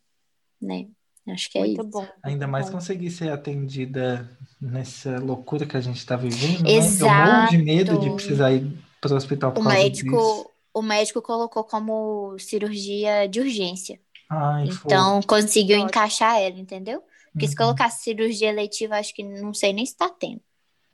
né? 0.62 0.86
Acho 1.28 1.50
que 1.50 1.58
é 1.58 1.62
Muito 1.62 1.80
isso. 1.80 1.90
bom. 1.90 2.06
Ainda 2.22 2.46
mais 2.46 2.66
bom. 2.66 2.72
conseguir 2.76 3.10
ser 3.10 3.32
atendida 3.32 4.30
nessa 4.60 5.18
loucura 5.18 5.66
que 5.66 5.76
a 5.76 5.80
gente 5.80 6.06
tá 6.06 6.14
vivendo, 6.14 6.62
né? 6.62 6.70
Eu 6.70 6.76
Exato. 6.78 7.30
morro 7.32 7.48
de 7.50 7.58
medo 7.58 7.98
de 7.98 8.10
precisar 8.10 8.52
ir 8.52 8.78
pro 9.00 9.12
hospital 9.16 9.50
por 9.50 9.60
O 9.60 9.64
causa 9.64 9.76
médico, 9.76 10.16
disso. 10.16 10.50
o 10.72 10.82
médico 10.82 11.20
colocou 11.20 11.64
como 11.64 12.38
cirurgia 12.38 13.26
de 13.28 13.40
urgência. 13.40 13.98
Ai. 14.30 14.68
Então 14.68 15.20
conseguiu 15.22 15.76
Ótimo. 15.78 15.88
encaixar 15.88 16.36
ela, 16.40 16.58
entendeu? 16.60 17.02
Porque 17.36 17.46
se 17.48 17.52
Uhum. 17.54 17.58
colocasse 17.66 18.02
cirurgia 18.02 18.50
letiva, 18.50 18.96
acho 18.96 19.14
que 19.14 19.22
não 19.22 19.52
sei 19.52 19.72
nem 19.74 19.84
se 19.84 19.94
tá 19.94 20.08
tendo. 20.08 20.40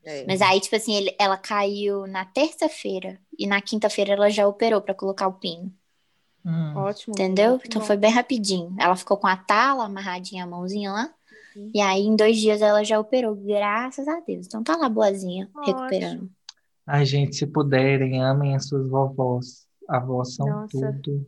É. 0.05 0.25
Mas 0.27 0.43
aí, 0.43 0.59
tipo 0.61 0.75
assim, 0.75 0.93
ele- 0.95 1.15
ela 1.19 1.37
caiu 1.37 2.07
na 2.09 2.25
terça-feira 2.25 3.21
e 3.39 3.47
na 3.47 3.61
quinta-feira 3.63 4.15
ela 4.15 4.29
já 4.29 4.47
operou 4.49 4.81
pra 4.81 4.93
colocar 4.95 5.29
o 5.29 5.35
pino. 5.35 5.73
Hum. 6.45 6.75
Ótimo. 6.77 7.13
Entendeu? 7.17 7.61
Então 7.65 7.81
bom. 7.81 7.87
foi 7.87 7.97
bem 7.97 8.11
rapidinho. 8.11 8.75
Ela 8.81 8.97
ficou 8.97 9.17
com 9.17 9.29
a 9.29 9.37
tala 9.37 9.85
amarradinha 9.85 10.43
a 10.43 10.47
mãozinha 10.49 10.91
lá. 10.91 11.15
Uhum. 11.55 11.71
E 11.73 11.81
aí, 11.81 12.03
em 12.03 12.17
dois 12.17 12.37
dias, 12.39 12.61
ela 12.61 12.83
já 12.83 12.99
operou, 12.99 13.37
graças 13.37 14.09
a 14.09 14.19
Deus. 14.21 14.47
Então 14.47 14.65
tá 14.65 14.77
lá 14.77 14.89
boazinha, 14.89 15.49
Ótimo. 15.55 15.77
recuperando. 15.79 16.31
Ai, 16.85 17.05
gente, 17.07 17.37
se 17.37 17.47
puderem, 17.47 18.21
amem 18.21 18.57
as 18.57 18.67
suas 18.67 18.89
vovós. 18.89 19.69
Avós 19.89 20.35
são 20.35 20.47
Nossa. 20.49 20.69
tudo. 21.03 21.25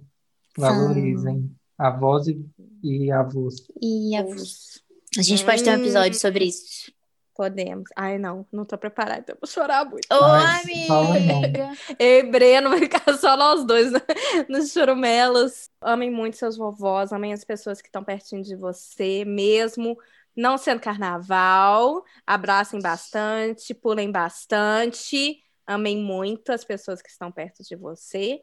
Valorizem. 0.59 1.51
Avós 1.79 2.27
e, 2.29 2.45
e 2.83 3.11
avós. 3.13 3.57
E 3.83 4.17
avós. 4.17 4.83
A 5.19 5.23
gente 5.23 5.45
pode 5.45 5.63
ter 5.63 5.71
um 5.71 5.81
episódio 5.81 6.19
sobre 6.19 6.47
isso. 6.47 6.93
Podemos. 7.35 7.91
Ai, 7.97 8.17
não, 8.17 8.47
não 8.53 8.65
tô 8.65 8.79
preparada, 8.79 9.21
então 9.21 9.35
eu 9.35 9.39
vou 9.41 9.51
chorar 9.51 9.85
muito. 9.85 10.07
Ô, 10.09 10.21
não. 10.21 10.35
amiga! 10.35 11.73
Eu 11.99 12.21
e 12.21 12.23
Breno 12.23 12.71
vai 12.71 12.79
ficar 12.79 13.13
só 13.19 13.37
nós 13.37 13.65
dois 13.65 13.91
né? 13.91 14.01
nos 14.49 14.73
chorumelos. 14.73 15.69
Amem 15.81 16.13
muito 16.13 16.37
seus 16.37 16.57
vovós, 16.57 17.13
amem 17.13 17.33
as 17.33 17.45
pessoas 17.45 17.83
que 17.83 17.89
estão 17.89 18.05
pertinho 18.05 18.43
de 18.43 18.55
você, 18.55 19.25
mesmo 19.25 19.99
não 20.37 20.57
sendo 20.57 20.81
carnaval. 20.81 22.05
Abracem 22.25 22.81
bastante, 22.81 23.75
pulem 23.75 24.13
bastante. 24.13 25.41
Amem 25.67 25.97
muito 25.97 26.53
as 26.53 26.65
pessoas 26.65 27.01
que 27.01 27.09
estão 27.09 27.33
perto 27.33 27.63
de 27.63 27.75
você. 27.75 28.43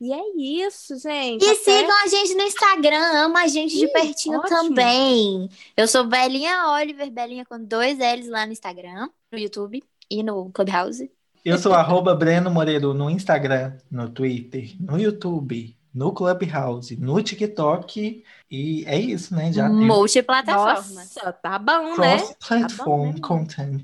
E 0.00 0.12
é 0.12 0.20
isso, 0.66 0.98
gente. 0.98 1.44
E 1.44 1.50
Até- 1.50 1.56
sigam 1.62 2.04
a 2.04 2.08
gente 2.08 2.34
no 2.34 2.42
Instagram, 2.42 3.24
ama 3.26 3.42
a 3.42 3.46
gente 3.48 3.76
de 3.76 3.84
Ih, 3.84 3.92
pertinho 3.92 4.38
ótimo. 4.38 4.48
também. 4.48 5.48
Eu 5.76 5.86
sou 5.86 6.04
Belinha 6.06 6.68
Oliver, 6.70 7.10
Belinha 7.10 7.44
com 7.44 7.62
dois 7.62 7.98
L's 7.98 8.28
lá 8.28 8.46
no 8.46 8.52
Instagram, 8.52 9.08
no 9.30 9.38
YouTube 9.38 9.82
e 10.10 10.22
no 10.22 10.50
Clubhouse. 10.52 11.10
Eu 11.44 11.58
sou 11.58 11.74
arroba 11.74 12.14
Breno 12.14 12.50
Moreiro 12.50 12.94
no 12.94 13.10
Instagram, 13.10 13.76
no 13.90 14.08
Twitter, 14.08 14.74
no 14.80 14.98
YouTube, 14.98 15.76
no 15.92 16.12
Clubhouse, 16.12 16.96
no 16.96 17.22
TikTok. 17.22 18.24
E 18.50 18.84
é 18.86 18.98
isso, 18.98 19.34
né? 19.34 19.52
Já 19.52 19.68
tem 19.68 19.76
Multiplataforma. 19.86 21.00
Nossa, 21.00 21.32
tá 21.32 21.58
bom, 21.58 21.96
né? 21.98 22.18
cross-platform 22.18 22.68
Tá 22.68 22.84
bom, 22.84 23.12
né? 23.12 23.20
content. 23.20 23.82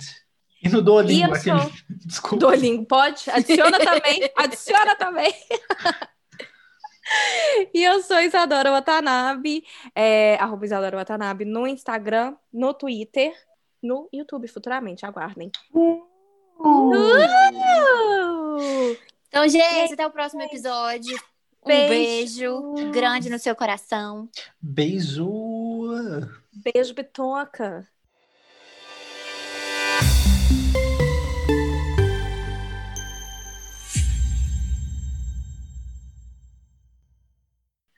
E 0.67 0.69
no 0.69 0.83
Duolingo, 0.83 1.21
E 1.21 1.23
eu 1.31 1.35
aquele... 1.35 1.61
sou- 1.61 1.73
Desculpa. 2.07 2.37
Duolingo, 2.47 2.85
pode? 2.87 3.31
Adiciona 3.31 3.79
também. 3.79 4.31
Adiciona 4.37 4.95
também. 4.97 5.35
E 7.73 7.85
eu 7.85 8.03
sou 8.03 8.21
Isadora 8.21 8.71
Watanabe, 8.71 9.65
é, 9.95 10.35
arroba 10.37 10.65
Isadora 10.65 10.97
Watanabe 10.97 11.45
no 11.45 11.67
Instagram, 11.67 12.35
no 12.53 12.75
Twitter, 12.75 13.33
no 13.83 14.09
YouTube 14.13 14.49
futuramente, 14.49 15.07
aguardem. 15.07 15.51
Uh! 15.73 16.03
Então, 19.29 19.47
gente, 19.49 19.95
até 19.95 20.07
o 20.07 20.11
próximo 20.11 20.43
episódio. 20.43 21.17
Um 21.65 21.69
Beijo. 21.69 22.73
beijo 22.75 22.91
grande 22.93 23.29
no 23.29 23.39
seu 23.39 23.55
coração. 23.55 24.29
Beijo! 24.61 25.27
Beijo, 26.53 26.95
Bitoca! 26.95 27.87